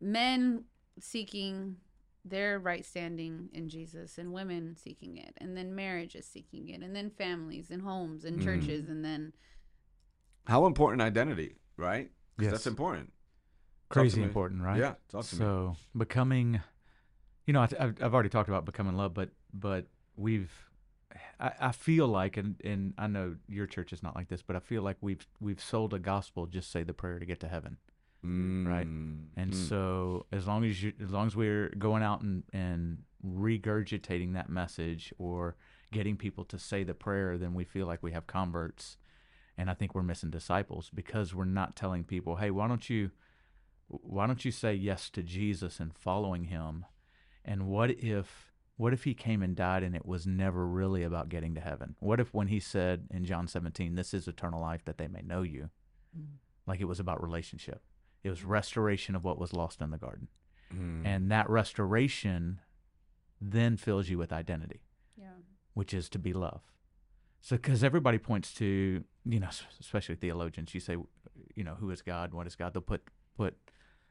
men 0.00 0.64
seeking 1.00 1.76
their 2.24 2.58
right 2.58 2.84
standing 2.84 3.48
in 3.52 3.68
Jesus 3.68 4.18
and 4.18 4.32
women 4.32 4.76
seeking 4.76 5.16
it 5.16 5.32
and 5.38 5.56
then 5.56 5.74
marriages 5.74 6.26
seeking 6.26 6.68
it 6.68 6.82
and 6.82 6.94
then 6.94 7.10
families 7.10 7.70
and 7.70 7.80
homes 7.82 8.24
and 8.24 8.40
Mm. 8.40 8.44
churches 8.44 8.88
and 8.88 9.04
then 9.04 9.32
How 10.46 10.66
important 10.66 11.00
identity, 11.02 11.56
right? 11.76 12.10
Yes. 12.38 12.50
That's 12.52 12.66
important. 12.66 13.12
Talk 13.90 14.02
Crazy 14.02 14.22
important, 14.22 14.62
right? 14.62 14.78
Yeah, 14.78 14.94
talk 15.08 15.24
to 15.26 15.36
me. 15.36 15.38
so 15.38 15.76
becoming, 15.96 16.60
you 17.46 17.52
know, 17.52 17.60
I, 17.60 17.68
I've, 17.78 18.02
I've 18.02 18.14
already 18.14 18.28
talked 18.28 18.48
about 18.48 18.64
becoming 18.66 18.96
love, 18.96 19.14
but 19.14 19.30
but 19.52 19.86
we've, 20.16 20.52
I, 21.40 21.52
I 21.60 21.72
feel 21.72 22.06
like, 22.08 22.36
and 22.36 22.60
and 22.64 22.94
I 22.98 23.06
know 23.06 23.36
your 23.48 23.66
church 23.66 23.92
is 23.92 24.02
not 24.02 24.14
like 24.16 24.28
this, 24.28 24.42
but 24.42 24.56
I 24.56 24.60
feel 24.60 24.82
like 24.82 24.96
we've 25.00 25.26
we've 25.40 25.60
sold 25.62 25.94
a 25.94 25.98
gospel. 25.98 26.46
Just 26.46 26.70
say 26.70 26.82
the 26.82 26.92
prayer 26.94 27.18
to 27.18 27.26
get 27.26 27.40
to 27.40 27.48
heaven. 27.48 27.78
right? 28.66 28.86
Mm, 28.86 29.26
And 29.36 29.52
mm. 29.52 29.68
so 29.68 30.26
as 30.32 30.46
long 30.46 30.64
as 30.64 30.82
you 30.82 30.92
as 31.02 31.10
long 31.10 31.26
as 31.26 31.36
we're 31.36 31.70
going 31.78 32.02
out 32.02 32.20
and, 32.22 32.42
and 32.52 32.98
regurgitating 33.24 34.34
that 34.34 34.48
message 34.50 35.12
or 35.18 35.56
getting 35.92 36.16
people 36.16 36.44
to 36.44 36.58
say 36.58 36.84
the 36.84 36.94
prayer, 36.94 37.38
then 37.38 37.54
we 37.54 37.64
feel 37.64 37.86
like 37.86 38.02
we 38.02 38.12
have 38.12 38.26
converts. 38.26 38.96
And 39.56 39.68
I 39.70 39.74
think 39.74 39.94
we're 39.94 40.02
missing 40.02 40.30
disciples 40.30 40.90
because 40.94 41.34
we're 41.34 41.44
not 41.44 41.74
telling 41.74 42.04
people, 42.04 42.36
hey, 42.36 42.50
why 42.50 42.68
don't 42.68 42.88
you 42.90 43.10
why 43.88 44.26
don't 44.26 44.44
you 44.44 44.50
say 44.52 44.74
yes 44.74 45.08
to 45.10 45.22
Jesus 45.22 45.80
and 45.80 45.96
following 45.96 46.44
him? 46.44 46.84
And 47.44 47.66
what 47.66 47.90
if 47.90 48.47
what 48.78 48.94
if 48.94 49.04
he 49.04 49.12
came 49.12 49.42
and 49.42 49.54
died 49.54 49.82
and 49.82 49.94
it 49.94 50.06
was 50.06 50.26
never 50.26 50.66
really 50.66 51.02
about 51.02 51.28
getting 51.28 51.54
to 51.54 51.60
heaven? 51.60 51.96
What 51.98 52.20
if 52.20 52.32
when 52.32 52.46
he 52.46 52.60
said 52.60 53.08
in 53.10 53.26
John 53.26 53.46
17, 53.46 53.94
this 53.94 54.14
is 54.14 54.26
eternal 54.26 54.60
life 54.60 54.84
that 54.86 54.96
they 54.96 55.08
may 55.08 55.20
know 55.20 55.42
you, 55.42 55.68
like 56.66 56.80
it 56.80 56.86
was 56.86 57.00
about 57.00 57.22
relationship. 57.22 57.82
It 58.24 58.30
was 58.30 58.44
restoration 58.44 59.14
of 59.14 59.24
what 59.24 59.38
was 59.38 59.52
lost 59.52 59.82
in 59.82 59.90
the 59.90 59.98
garden. 59.98 60.28
Mm. 60.74 61.02
And 61.04 61.30
that 61.30 61.50
restoration 61.50 62.60
then 63.40 63.76
fills 63.76 64.08
you 64.08 64.16
with 64.16 64.32
identity, 64.32 64.80
yeah 65.16 65.28
which 65.78 65.94
is 65.94 66.08
to 66.08 66.18
be 66.18 66.32
love. 66.32 66.60
So, 67.40 67.54
because 67.54 67.84
everybody 67.84 68.18
points 68.18 68.52
to, 68.54 69.04
you 69.24 69.38
know, 69.38 69.48
especially 69.78 70.16
theologians, 70.16 70.74
you 70.74 70.80
say, 70.80 70.96
you 71.54 71.62
know, 71.62 71.76
who 71.78 71.92
is 71.92 72.02
God? 72.02 72.34
What 72.34 72.48
is 72.48 72.56
God? 72.56 72.74
They'll 72.74 72.82
put 72.82 73.02
put 73.36 73.54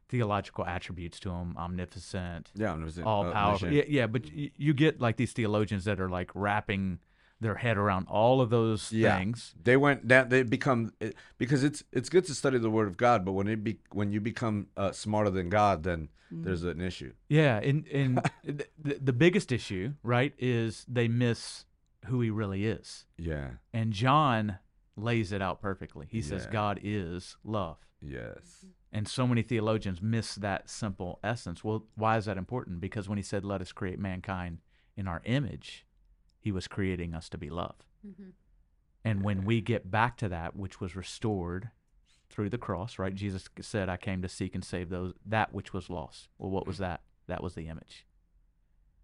theological 0.10 0.66
attributes 0.66 1.20
to 1.22 1.30
him, 1.32 1.56
omnipotent, 1.58 2.52
yeah, 2.56 2.72
I'm 2.72 2.86
just- 2.86 3.00
all 3.02 3.26
uh, 3.28 3.32
powerful. 3.32 3.72
Yeah, 3.72 3.84
yeah, 3.88 4.08
but 4.08 4.26
y- 4.36 4.52
you 4.58 4.74
get 4.74 5.02
like 5.02 5.18
these 5.18 5.34
theologians 5.34 5.84
that 5.86 6.00
are 6.00 6.10
like 6.10 6.32
wrapping 6.34 7.00
their 7.40 7.56
head 7.56 7.78
around 7.78 8.08
all 8.08 8.42
of 8.42 8.50
those 8.50 8.92
Yeah. 8.92 9.18
things. 9.18 9.54
They 9.64 9.78
went 9.78 10.08
down. 10.08 10.30
They 10.30 10.42
become 10.44 10.92
it, 11.00 11.16
because 11.38 11.64
it's 11.64 11.84
it's 11.92 12.10
good 12.10 12.26
to 12.26 12.34
study 12.34 12.58
the 12.58 12.70
Word 12.72 12.88
of 12.88 12.98
God, 12.98 13.24
but 13.26 13.34
when 13.34 13.48
it 13.48 13.64
be 13.64 13.80
when 13.92 14.12
you 14.12 14.20
become 14.22 14.68
uh, 14.76 14.92
smarter 14.92 15.30
than 15.30 15.50
God, 15.50 15.84
then 15.84 16.10
there's 16.32 16.64
an 16.64 16.82
issue. 16.82 17.14
Yeah, 17.30 17.58
and 17.60 17.88
and 17.94 18.22
the, 18.44 18.66
the 19.00 19.14
biggest 19.14 19.52
issue, 19.52 19.94
right, 20.04 20.34
is 20.40 20.84
they 20.88 21.08
miss 21.08 21.66
who 22.06 22.22
he 22.22 22.30
really 22.32 22.66
is. 22.66 23.06
Yeah. 23.18 23.50
And 23.74 23.94
John 23.94 24.58
lays 24.96 25.32
it 25.32 25.42
out 25.42 25.62
perfectly. 25.62 26.08
He 26.10 26.22
says 26.22 26.48
God 26.48 26.80
is 26.82 27.38
love. 27.44 27.78
Yes. 28.02 28.66
And 28.92 29.08
so 29.08 29.28
many 29.28 29.42
theologians 29.42 30.02
miss 30.02 30.36
that 30.36 30.70
simple 30.70 31.20
essence. 31.24 31.64
Well, 31.64 31.86
why 31.96 32.18
is 32.18 32.26
that 32.26 32.38
important? 32.38 32.80
Because 32.80 33.10
when 33.10 33.18
he 33.18 33.24
said, 33.24 33.44
Let 33.44 33.62
us 33.62 33.72
create 33.72 34.00
mankind 34.00 34.60
in 34.96 35.08
our 35.08 35.22
image, 35.26 35.86
he 36.40 36.52
was 36.52 36.68
creating 36.68 37.14
us 37.14 37.30
to 37.30 37.38
be 37.38 37.50
love. 37.50 37.76
hmm 38.04 38.30
And 39.04 39.24
when 39.24 39.46
we 39.46 39.62
get 39.62 39.90
back 39.92 40.18
to 40.18 40.30
that, 40.30 40.56
which 40.56 40.80
was 40.80 40.96
restored 40.96 41.70
through 42.30 42.50
the 42.50 42.58
cross, 42.58 43.00
right? 43.00 43.16
Jesus 43.16 43.50
said, 43.62 43.90
I 43.90 43.98
came 43.98 44.22
to 44.22 44.30
seek 44.30 44.54
and 44.54 44.64
save 44.64 44.90
those 44.90 45.14
that 45.26 45.54
which 45.54 45.74
was 45.74 45.90
lost. 45.90 46.30
Well, 46.38 46.52
what 46.52 46.68
was 46.68 46.78
that? 46.78 47.02
That 47.28 47.44
was 47.44 47.56
the 47.56 47.68
image. 47.68 48.06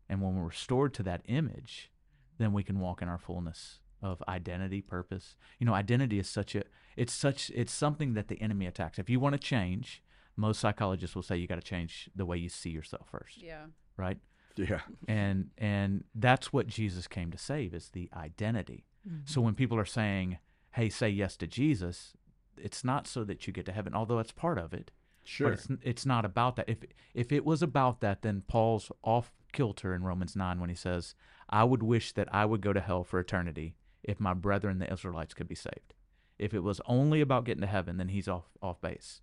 And 0.09 0.21
when 0.21 0.35
we're 0.35 0.47
restored 0.47 0.93
to 0.95 1.03
that 1.03 1.21
image, 1.25 1.89
then 2.37 2.53
we 2.53 2.63
can 2.63 2.79
walk 2.79 3.01
in 3.01 3.07
our 3.07 3.17
fullness 3.17 3.79
of 4.03 4.21
identity, 4.27 4.81
purpose. 4.81 5.35
You 5.59 5.65
know, 5.65 5.73
identity 5.73 6.19
is 6.19 6.29
such 6.29 6.53
a 6.55 6.63
it's 6.95 7.13
such 7.13 7.51
it's 7.55 7.73
something 7.73 8.13
that 8.13 8.27
the 8.27 8.39
enemy 8.41 8.67
attacks. 8.67 8.99
If 8.99 9.09
you 9.09 9.19
want 9.19 9.33
to 9.33 9.39
change, 9.39 10.03
most 10.35 10.59
psychologists 10.59 11.15
will 11.15 11.23
say 11.23 11.37
you 11.37 11.47
got 11.47 11.55
to 11.55 11.61
change 11.61 12.09
the 12.15 12.25
way 12.25 12.37
you 12.37 12.49
see 12.49 12.69
yourself 12.69 13.07
first, 13.09 13.41
yeah 13.41 13.65
right? 13.97 14.17
Yeah. 14.55 14.81
and 15.07 15.49
and 15.57 16.03
that's 16.13 16.53
what 16.53 16.67
Jesus 16.67 17.07
came 17.07 17.31
to 17.31 17.37
save 17.37 17.73
is 17.73 17.89
the 17.89 18.09
identity. 18.15 18.85
Mm-hmm. 19.07 19.21
So 19.25 19.41
when 19.41 19.55
people 19.55 19.79
are 19.79 19.85
saying, 19.85 20.37
"Hey, 20.71 20.89
say 20.89 21.09
yes 21.09 21.35
to 21.37 21.47
Jesus," 21.47 22.13
it's 22.57 22.83
not 22.83 23.07
so 23.07 23.23
that 23.23 23.47
you 23.47 23.53
get 23.53 23.65
to 23.65 23.71
heaven, 23.71 23.95
although 23.95 24.17
that's 24.17 24.31
part 24.31 24.59
of 24.59 24.73
it. 24.73 24.91
Sure. 25.23 25.49
But 25.49 25.53
it's 25.53 25.67
it's 25.81 26.05
not 26.05 26.25
about 26.25 26.55
that. 26.57 26.69
If 26.69 26.79
if 27.13 27.31
it 27.31 27.45
was 27.45 27.63
about 27.63 28.01
that, 28.01 28.21
then 28.21 28.43
Paul's 28.47 28.91
off 29.01 29.31
kilter 29.51 29.93
in 29.95 30.03
Romans 30.03 30.35
nine 30.35 30.59
when 30.59 30.69
he 30.69 30.75
says, 30.75 31.15
"I 31.49 31.63
would 31.63 31.81
wish 31.81 32.11
that 32.13 32.33
I 32.33 32.45
would 32.45 32.61
go 32.61 32.73
to 32.73 32.81
hell 32.81 33.03
for 33.03 33.19
eternity 33.19 33.75
if 34.03 34.19
my 34.19 34.33
brethren 34.33 34.79
the 34.79 34.91
Israelites 34.91 35.33
could 35.33 35.47
be 35.47 35.55
saved." 35.55 35.93
If 36.39 36.53
it 36.53 36.59
was 36.63 36.81
only 36.85 37.21
about 37.21 37.45
getting 37.45 37.61
to 37.61 37.67
heaven, 37.67 37.97
then 37.97 38.09
he's 38.09 38.27
off 38.27 38.45
off 38.61 38.81
base. 38.81 39.21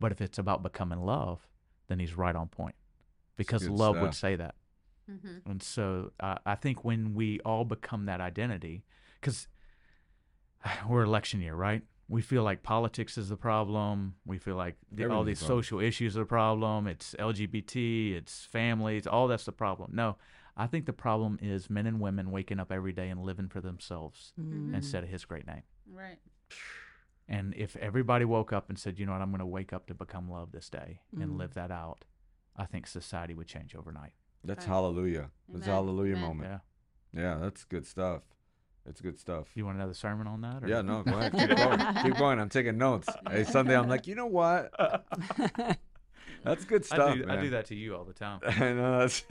But 0.00 0.12
if 0.12 0.20
it's 0.20 0.38
about 0.38 0.62
becoming 0.62 1.00
love, 1.00 1.46
then 1.88 1.98
he's 1.98 2.16
right 2.16 2.34
on 2.34 2.48
point, 2.48 2.74
because 3.36 3.62
good 3.64 3.72
love 3.78 3.96
would 4.02 4.14
say 4.14 4.36
that. 4.36 4.54
hmm 5.06 5.38
And 5.44 5.62
so 5.62 6.12
uh, 6.20 6.38
I 6.46 6.54
think 6.54 6.84
when 6.84 7.14
we 7.14 7.40
all 7.40 7.64
become 7.64 8.06
that 8.06 8.20
identity, 8.20 8.84
because 9.20 9.48
we're 10.88 11.02
election 11.02 11.40
year, 11.40 11.54
right? 11.54 11.82
We 12.12 12.20
feel 12.20 12.42
like 12.42 12.62
politics 12.62 13.16
is 13.16 13.30
the 13.30 13.38
problem. 13.38 14.16
We 14.26 14.36
feel 14.36 14.54
like 14.56 14.76
the, 14.90 15.10
all 15.10 15.24
these 15.24 15.38
social 15.38 15.80
issues 15.80 16.14
are 16.14 16.20
the 16.20 16.26
problem. 16.26 16.86
It's 16.86 17.14
LGBT, 17.18 18.14
it's 18.18 18.44
families, 18.44 19.06
all 19.06 19.28
that's 19.28 19.46
the 19.46 19.52
problem. 19.52 19.92
No, 19.94 20.18
I 20.54 20.66
think 20.66 20.84
the 20.84 20.92
problem 20.92 21.38
is 21.40 21.70
men 21.70 21.86
and 21.86 21.98
women 22.00 22.30
waking 22.30 22.60
up 22.60 22.70
every 22.70 22.92
day 22.92 23.08
and 23.08 23.22
living 23.22 23.48
for 23.48 23.62
themselves 23.62 24.34
Mm-hmm. 24.38 24.74
instead 24.74 25.04
of 25.04 25.08
His 25.08 25.24
great 25.24 25.46
name. 25.46 25.62
right 25.90 26.18
And 27.28 27.54
if 27.56 27.76
everybody 27.76 28.26
woke 28.26 28.52
up 28.52 28.68
and 28.68 28.78
said, 28.78 28.98
you 28.98 29.06
know 29.06 29.12
what, 29.12 29.22
I'm 29.22 29.30
going 29.30 29.38
to 29.38 29.46
wake 29.46 29.72
up 29.72 29.86
to 29.86 29.94
become 29.94 30.30
love 30.30 30.52
this 30.52 30.68
day 30.68 31.00
and 31.18 31.30
Mm. 31.32 31.38
live 31.38 31.54
that 31.54 31.70
out, 31.70 32.04
I 32.56 32.66
think 32.66 32.86
society 32.86 33.32
would 33.34 33.46
change 33.46 33.74
overnight. 33.74 34.12
That's 34.44 34.66
Right. 34.66 34.72
hallelujah. 34.74 35.30
That's 35.48 35.66
a 35.66 35.70
hallelujah 35.70 36.16
Amen. 36.16 36.28
moment. 36.28 36.50
Yeah. 37.14 37.22
Yeah, 37.22 37.34
that's 37.38 37.64
good 37.64 37.86
stuff. 37.86 38.22
It's 38.88 39.00
good 39.00 39.18
stuff. 39.18 39.48
You 39.54 39.64
want 39.64 39.76
another 39.76 39.94
sermon 39.94 40.26
on 40.26 40.40
that? 40.40 40.64
Or? 40.64 40.68
Yeah, 40.68 40.82
no, 40.82 41.02
go 41.02 41.16
ahead. 41.16 41.32
Keep 41.38 41.56
going. 41.56 42.02
Keep 42.02 42.16
going. 42.18 42.40
I'm 42.40 42.48
taking 42.48 42.78
notes. 42.78 43.08
Hey, 43.30 43.44
Sunday, 43.44 43.76
I'm 43.76 43.88
like, 43.88 44.06
you 44.06 44.14
know 44.14 44.26
what? 44.26 44.72
That's 46.44 46.64
good 46.64 46.84
stuff, 46.84 47.10
I 47.10 47.14
do, 47.14 47.26
man. 47.26 47.38
I 47.38 47.42
do 47.42 47.50
that 47.50 47.66
to 47.66 47.76
you 47.76 47.94
all 47.94 48.04
the 48.04 48.12
time. 48.12 48.40
I 48.46 48.72
know 48.72 48.98
that's. 48.98 49.24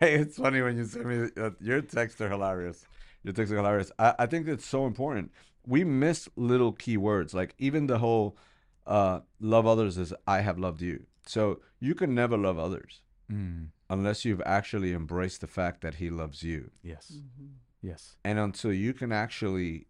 hey, 0.00 0.14
it's 0.14 0.38
funny 0.38 0.62
when 0.62 0.78
you 0.78 0.86
send 0.86 1.04
me 1.04 1.28
uh, 1.36 1.50
your 1.60 1.82
texts 1.82 2.20
are 2.22 2.28
hilarious. 2.30 2.86
Your 3.22 3.34
texts 3.34 3.52
are 3.52 3.56
hilarious. 3.56 3.92
I, 3.98 4.14
I 4.20 4.26
think 4.26 4.48
it's 4.48 4.64
so 4.64 4.86
important. 4.86 5.30
We 5.66 5.84
miss 5.84 6.30
little 6.34 6.72
key 6.72 6.96
words, 6.96 7.34
like 7.34 7.54
even 7.58 7.86
the 7.86 7.98
whole 7.98 8.38
uh, 8.86 9.20
"love 9.40 9.66
others" 9.66 9.98
is 9.98 10.14
"I 10.26 10.40
have 10.40 10.58
loved 10.58 10.80
you." 10.80 11.04
So 11.26 11.60
you 11.80 11.94
can 11.94 12.14
never 12.14 12.38
love 12.38 12.58
others 12.58 13.02
Mm, 13.30 13.68
unless 13.88 14.24
you've 14.24 14.42
actually 14.44 14.92
embraced 14.92 15.40
the 15.40 15.46
fact 15.46 15.80
that 15.82 15.94
He 15.94 16.10
loves 16.10 16.42
you, 16.42 16.70
yes. 16.82 17.12
Mm-hmm. 17.14 17.46
Yes. 17.82 18.16
and 18.24 18.38
until 18.38 18.72
you 18.72 18.92
can 18.94 19.10
actually 19.12 19.86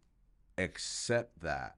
accept 0.59 1.41
that, 1.43 1.77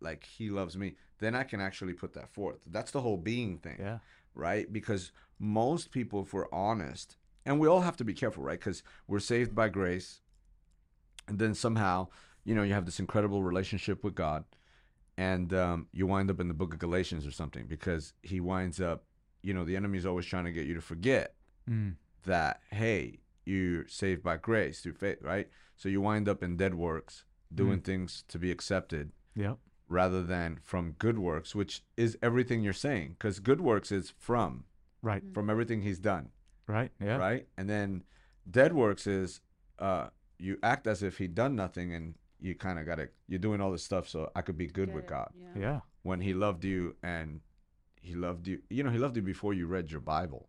like 0.00 0.24
He 0.24 0.50
loves 0.50 0.76
me, 0.76 0.94
then 1.18 1.34
I 1.34 1.42
can 1.44 1.60
actually 1.60 1.92
put 1.94 2.14
that 2.14 2.28
forth. 2.30 2.58
That's 2.66 2.90
the 2.92 3.00
whole 3.00 3.16
being 3.16 3.58
thing 3.58 3.76
Yeah. 3.78 3.98
right? 4.34 4.72
Because 4.72 5.12
most 5.38 5.90
people, 5.90 6.22
if 6.22 6.32
we're 6.32 6.52
honest, 6.52 7.16
and 7.44 7.58
we 7.58 7.66
all 7.68 7.80
have 7.80 7.96
to 7.96 8.04
be 8.04 8.14
careful, 8.14 8.42
right? 8.44 8.58
Because 8.58 8.82
we're 9.06 9.18
saved 9.20 9.54
by 9.54 9.68
grace, 9.68 10.20
and 11.26 11.38
then 11.38 11.54
somehow, 11.54 12.08
you 12.44 12.54
know, 12.54 12.62
you 12.62 12.72
have 12.74 12.86
this 12.86 13.00
incredible 13.00 13.42
relationship 13.42 14.02
with 14.04 14.14
God, 14.14 14.44
and 15.16 15.52
um, 15.52 15.88
you 15.92 16.06
wind 16.06 16.30
up 16.30 16.40
in 16.40 16.48
the 16.48 16.54
book 16.54 16.72
of 16.72 16.78
Galatians 16.78 17.26
or 17.26 17.30
something 17.32 17.66
because 17.66 18.12
he 18.22 18.38
winds 18.40 18.80
up, 18.80 19.04
you 19.42 19.52
know, 19.52 19.64
the 19.64 19.76
enemy's 19.76 20.06
always 20.06 20.26
trying 20.26 20.44
to 20.44 20.52
get 20.52 20.66
you 20.66 20.74
to 20.74 20.80
forget 20.80 21.34
Mm, 21.68 21.96
that, 22.24 22.62
hey, 22.70 23.18
you're 23.48 23.86
saved 23.88 24.22
by 24.22 24.36
grace 24.36 24.80
through 24.80 24.94
faith, 24.94 25.18
right? 25.22 25.48
So 25.76 25.88
you 25.88 26.00
wind 26.00 26.28
up 26.28 26.42
in 26.42 26.56
dead 26.56 26.74
works, 26.74 27.24
doing 27.54 27.80
things 27.80 28.24
to 28.28 28.38
be 28.38 28.50
accepted 28.50 29.12
yep. 29.34 29.56
rather 29.88 30.22
than 30.22 30.58
from 30.62 30.92
good 30.98 31.18
works, 31.18 31.54
which 31.54 31.82
is 31.96 32.18
everything 32.22 32.62
you're 32.62 32.72
saying, 32.88 33.16
because 33.18 33.40
good 33.40 33.60
works 33.60 33.90
is 33.90 34.12
from 34.18 34.64
Right. 35.00 35.22
from 35.32 35.48
everything 35.48 35.82
he's 35.82 36.00
done, 36.00 36.30
Right. 36.66 36.90
Yeah. 37.00 37.16
right? 37.16 37.46
And 37.56 37.70
then 37.70 38.02
dead 38.50 38.72
works 38.74 39.06
is 39.06 39.40
uh, 39.78 40.08
you 40.38 40.58
act 40.62 40.86
as 40.86 41.02
if 41.02 41.18
he'd 41.18 41.34
done 41.34 41.54
nothing, 41.56 41.94
and 41.94 42.14
you 42.40 42.54
kind 42.54 42.78
of 42.78 42.84
got 42.86 42.96
to 42.96 43.08
you're 43.28 43.38
doing 43.38 43.60
all 43.60 43.70
this 43.72 43.84
stuff 43.84 44.08
so 44.08 44.30
I 44.34 44.42
could 44.42 44.58
be 44.58 44.66
good 44.66 44.92
with 44.94 45.04
it. 45.04 45.10
God 45.10 45.30
yeah 45.40 45.60
Yeah. 45.60 45.80
when 46.02 46.20
He 46.20 46.34
loved 46.34 46.64
you 46.64 46.96
and 47.02 47.40
He 48.00 48.14
loved 48.14 48.46
you. 48.48 48.60
You 48.70 48.82
know, 48.84 48.90
He 48.90 48.98
loved 48.98 49.16
you 49.16 49.22
before 49.22 49.54
you 49.54 49.66
read 49.66 49.90
your 49.90 50.00
Bible. 50.00 50.47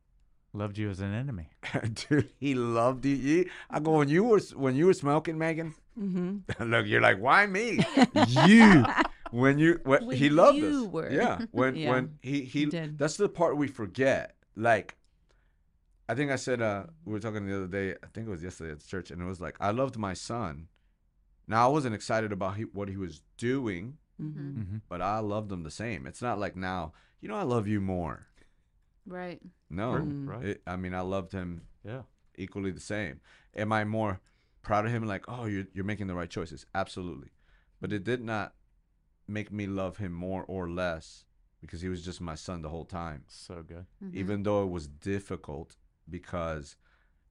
Loved 0.53 0.77
you 0.79 0.89
as 0.89 0.99
an 0.99 1.13
enemy. 1.13 1.49
Dude, 2.09 2.31
he 2.39 2.55
loved 2.55 3.05
you. 3.05 3.15
you. 3.15 3.49
I 3.69 3.79
go 3.79 3.97
when 3.97 4.09
you 4.09 4.23
were 4.23 4.39
when 4.55 4.75
you 4.75 4.87
were 4.87 4.93
smoking, 4.93 5.37
Megan. 5.37 5.75
Mm-hmm. 5.99 6.63
Look, 6.71 6.87
you're 6.87 7.01
like, 7.01 7.19
why 7.19 7.45
me? 7.45 7.79
you. 8.27 8.83
When 9.31 9.59
you 9.59 9.79
when, 9.83 10.05
When 10.07 10.17
he 10.17 10.29
loved 10.29 10.57
you 10.57 10.85
us. 10.85 10.91
were. 10.91 11.11
Yeah. 11.11 11.39
When 11.51 11.75
Yeah, 11.75 11.91
when 11.91 12.17
he 12.21 12.41
he, 12.41 12.45
he 12.45 12.65
did. 12.65 12.97
that's 12.97 13.15
the 13.17 13.29
part 13.29 13.57
we 13.57 13.67
forget. 13.67 14.35
Like 14.55 14.95
I 16.07 16.15
think 16.15 16.31
I 16.31 16.35
said 16.37 16.61
uh, 16.63 16.85
we 17.05 17.13
were 17.13 17.19
talking 17.19 17.45
the 17.45 17.55
other 17.55 17.67
day. 17.67 17.91
I 18.03 18.07
think 18.07 18.25
it 18.27 18.31
was 18.31 18.41
yesterday 18.41 18.71
at 18.71 18.83
church, 18.85 19.11
and 19.11 19.21
it 19.21 19.25
was 19.25 19.39
like 19.39 19.55
I 19.59 19.69
loved 19.69 19.97
my 19.97 20.13
son. 20.15 20.67
Now 21.47 21.65
I 21.67 21.71
wasn't 21.71 21.93
excited 21.93 22.31
about 22.31 22.55
he, 22.57 22.63
what 22.63 22.89
he 22.89 22.97
was 22.97 23.21
doing, 23.37 23.97
Mm-hmm. 24.19 24.61
hmm 24.61 24.77
but 24.89 25.01
I 25.01 25.19
loved 25.19 25.51
him 25.51 25.61
the 25.63 25.71
same. 25.71 26.05
It's 26.07 26.21
not 26.21 26.39
like 26.39 26.55
now, 26.55 26.91
you 27.21 27.29
know, 27.29 27.35
I 27.35 27.43
love 27.43 27.67
you 27.67 27.79
more. 27.79 28.25
Right. 29.05 29.41
No, 29.69 29.93
Mm. 29.93 30.27
Right. 30.27 30.45
It, 30.45 30.61
I 30.67 30.75
mean, 30.75 30.93
I 30.93 31.01
loved 31.01 31.31
him 31.31 31.61
Yeah. 31.83 32.03
equally 32.37 32.71
the 32.71 32.79
same. 32.79 33.21
Am 33.55 33.71
I 33.71 33.83
more 33.85 34.19
proud 34.61 34.85
of 34.85 34.91
him? 34.91 35.05
Like, 35.05 35.25
oh, 35.27 35.45
you're 35.45 35.67
you're 35.73 35.85
making 35.85 36.07
the 36.07 36.15
right 36.15 36.29
choices. 36.29 36.65
Absolutely, 36.75 37.29
but 37.81 37.91
it 37.93 38.03
did 38.03 38.21
not 38.21 38.53
make 39.27 39.51
me 39.51 39.67
love 39.67 39.97
him 39.97 40.11
more 40.11 40.43
or 40.43 40.69
less 40.69 41.25
because 41.61 41.81
he 41.81 41.89
was 41.89 42.03
just 42.03 42.19
my 42.21 42.35
son 42.35 42.61
the 42.61 42.69
whole 42.69 42.85
time. 42.85 43.23
So 43.27 43.61
good. 43.63 43.85
Mhm. 44.03 44.15
Even 44.15 44.43
though 44.43 44.63
it 44.63 44.69
was 44.69 44.87
difficult 44.87 45.77
because 46.09 46.75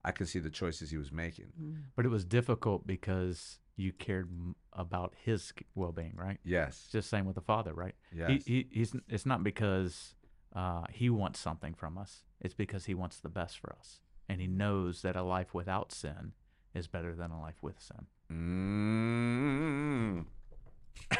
I 0.03 0.11
could 0.11 0.27
see 0.29 0.39
the 0.39 0.49
choices 0.49 0.91
he 0.91 0.97
was 0.97 1.11
making. 1.11 1.47
Mm-hmm. 1.59 1.81
But 1.95 2.05
it 2.05 2.09
was 2.09 2.23
difficult 2.23 2.87
because 2.87 3.59
you 3.75 3.91
cared 3.91 4.27
m- 4.29 4.55
about 4.73 5.13
his 5.23 5.51
well 5.75 5.91
being, 5.91 6.13
right? 6.15 6.39
Yes. 6.43 6.87
Just 6.91 7.09
same 7.09 7.25
with 7.25 7.35
the 7.35 7.41
father, 7.41 7.73
right? 7.73 7.95
yes. 8.13 8.43
He, 8.45 8.53
he 8.53 8.67
he's 8.71 8.95
it's 9.09 9.25
not 9.25 9.43
because 9.43 10.15
uh, 10.55 10.83
he 10.91 11.09
wants 11.09 11.39
something 11.39 11.73
from 11.73 11.97
us. 11.97 12.23
It's 12.41 12.53
because 12.53 12.85
he 12.85 12.93
wants 12.93 13.19
the 13.19 13.29
best 13.29 13.59
for 13.59 13.75
us, 13.77 13.99
and 14.27 14.41
he 14.41 14.47
knows 14.47 15.01
that 15.01 15.15
a 15.15 15.23
life 15.23 15.53
without 15.53 15.91
sin 15.91 16.33
is 16.73 16.87
better 16.87 17.15
than 17.15 17.31
a 17.31 17.41
life 17.41 17.61
with 17.61 17.79
sin. 17.79 18.05
Mm. 18.31 20.25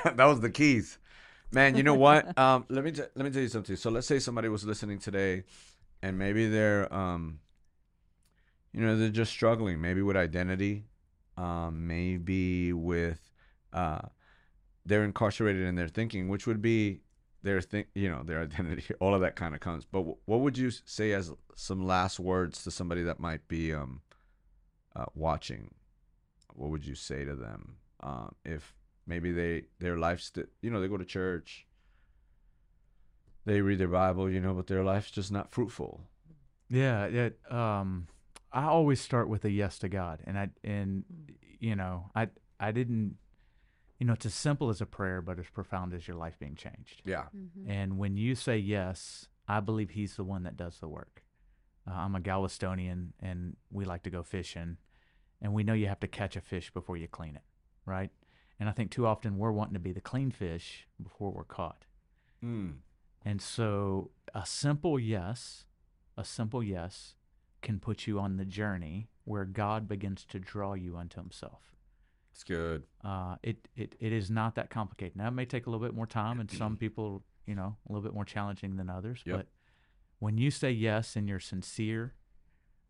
that 0.15 0.25
was 0.25 0.39
the 0.39 0.49
keys, 0.49 0.99
man. 1.51 1.75
You 1.75 1.83
know 1.83 1.95
what? 1.95 2.37
um, 2.45 2.65
let 2.69 2.83
me 2.83 2.91
t- 2.91 3.01
let 3.15 3.25
me 3.25 3.31
tell 3.31 3.41
you 3.41 3.47
something. 3.47 3.75
So 3.75 3.89
let's 3.89 4.07
say 4.07 4.19
somebody 4.19 4.49
was 4.49 4.65
listening 4.65 4.99
today, 4.99 5.43
and 6.01 6.17
maybe 6.17 6.47
they're 6.47 6.93
um, 6.93 7.39
you 8.73 8.81
know, 8.81 8.97
they're 8.97 9.09
just 9.09 9.31
struggling. 9.31 9.81
Maybe 9.81 10.01
with 10.01 10.15
identity, 10.15 10.85
um, 11.37 11.87
maybe 11.87 12.73
with 12.73 13.19
uh, 13.73 14.01
they're 14.85 15.03
incarcerated 15.03 15.63
in 15.63 15.75
their 15.75 15.87
thinking, 15.87 16.29
which 16.29 16.45
would 16.47 16.61
be 16.61 17.01
their 17.43 17.62
thing, 17.62 17.86
you 17.95 18.10
know, 18.10 18.23
their 18.23 18.41
identity. 18.41 18.93
All 18.99 19.13
of 19.13 19.21
that 19.21 19.36
kind 19.36 19.54
of 19.54 19.62
comes. 19.62 19.86
But 19.86 19.99
w- 19.99 20.17
what 20.25 20.41
would 20.41 20.58
you 20.58 20.71
say 20.71 21.13
as 21.13 21.32
some 21.56 21.86
last 21.86 22.19
words 22.19 22.63
to 22.63 22.71
somebody 22.71 23.04
that 23.04 23.19
might 23.19 23.47
be 23.47 23.73
um, 23.73 24.02
uh, 24.95 25.06
watching? 25.15 25.71
What 26.54 26.69
would 26.71 26.86
you 26.86 26.95
say 26.95 27.23
to 27.25 27.36
them 27.36 27.78
um, 28.02 28.36
if 28.43 28.73
maybe 29.08 29.32
they 29.32 29.63
their 29.80 29.97
life, 29.97 30.21
st- 30.21 30.49
you 30.62 30.69
know, 30.69 30.82
they 30.82 30.88
go 30.88 30.97
to 30.97 31.06
church, 31.06 31.65
they 33.45 33.62
read 33.62 33.80
their 33.80 33.88
Bible, 33.88 34.30
you 34.30 34.39
know, 34.39 34.54
but 34.54 34.67
their 34.67 34.84
life's 34.84 35.12
just 35.12 35.32
not 35.32 35.52
fruitful. 35.52 36.02
Yeah, 36.69 37.06
it, 37.06 37.39
um, 37.49 38.08
I 38.52 38.65
always 38.65 39.02
start 39.02 39.28
with 39.28 39.43
a 39.45 39.49
yes 39.49 39.80
to 39.80 39.89
God, 39.89 40.19
and 40.25 40.38
I 40.38 40.49
and 40.63 41.04
you 41.60 41.75
know 41.75 42.12
I 42.15 42.30
I 42.60 42.71
didn't, 42.71 43.15
you 43.99 44.05
know, 44.05 44.13
it's 44.13 44.25
as 44.25 44.33
simple 44.33 44.69
as 44.69 44.81
a 44.81 44.85
prayer, 44.85 45.21
but 45.21 45.38
as 45.38 45.47
profound 45.49 45.93
as 45.93 46.07
your 46.07 46.17
life 46.17 46.39
being 46.39 46.55
changed. 46.55 47.01
Yeah. 47.05 47.27
Mhm. 47.35 47.69
And 47.69 47.97
when 47.97 48.15
you 48.15 48.33
say 48.33 48.57
yes, 48.57 49.27
I 49.47 49.59
believe 49.59 49.91
He's 49.91 50.15
the 50.15 50.23
one 50.23 50.43
that 50.43 50.57
does 50.57 50.79
the 50.79 50.88
work. 50.88 51.23
Uh, 51.85 51.91
I'm 51.91 52.15
a 52.15 52.19
Galvestonian, 52.19 53.13
and 53.19 53.57
we 53.69 53.83
like 53.85 54.03
to 54.03 54.09
go 54.09 54.23
fishing, 54.23 54.77
and 55.41 55.53
we 55.53 55.63
know 55.63 55.73
you 55.73 55.88
have 55.88 55.99
to 55.99 56.07
catch 56.07 56.35
a 56.35 56.41
fish 56.41 56.71
before 56.71 56.97
you 56.97 57.07
clean 57.07 57.35
it, 57.35 57.43
right? 57.85 58.12
And 58.59 58.69
I 58.69 58.71
think 58.71 58.91
too 58.91 59.05
often 59.05 59.38
we're 59.38 59.51
wanting 59.51 59.73
to 59.73 59.79
be 59.79 59.91
the 59.91 60.01
clean 60.01 60.31
fish 60.31 60.88
before 61.01 61.31
we're 61.31 61.43
caught. 61.43 61.85
Mm. 62.43 62.79
And 63.23 63.41
so 63.41 64.12
a 64.33 64.45
simple 64.45 64.99
yes, 64.99 65.65
a 66.17 66.23
simple 66.23 66.63
yes 66.63 67.15
can 67.62 67.79
put 67.79 68.07
you 68.07 68.19
on 68.19 68.38
the 68.38 68.45
journey 68.45 69.09
where 69.25 69.45
God 69.45 69.88
begins 69.88 70.25
to 70.25 70.39
draw 70.39 70.73
you 70.73 70.95
unto 70.95 71.19
himself. 71.19 71.75
It's 72.39 72.45
good. 72.45 72.84
Uh, 73.04 73.36
it, 73.43 73.67
it, 73.75 73.95
it 73.99 74.13
is 74.13 74.32
not 74.32 74.56
that 74.56 74.69
complicated. 74.69 75.17
Now, 75.17 75.28
it 75.28 75.32
may 75.32 75.43
take 75.43 75.67
a 75.67 75.69
little 75.69 75.86
bit 75.86 75.93
more 75.93 76.08
time, 76.08 76.39
and 76.39 76.49
some 76.49 76.78
people, 76.80 77.21
you 77.45 77.54
know, 77.54 77.75
a 77.86 77.91
little 77.91 78.02
bit 78.02 78.13
more 78.13 78.23
challenging 78.23 78.78
than 78.78 78.89
others. 78.89 79.19
Yep. 79.25 79.36
But 79.36 79.47
when 80.19 80.38
you 80.38 80.49
say 80.49 80.71
yes 80.71 81.17
and 81.17 81.28
you're 81.28 81.41
sincere, 81.41 82.13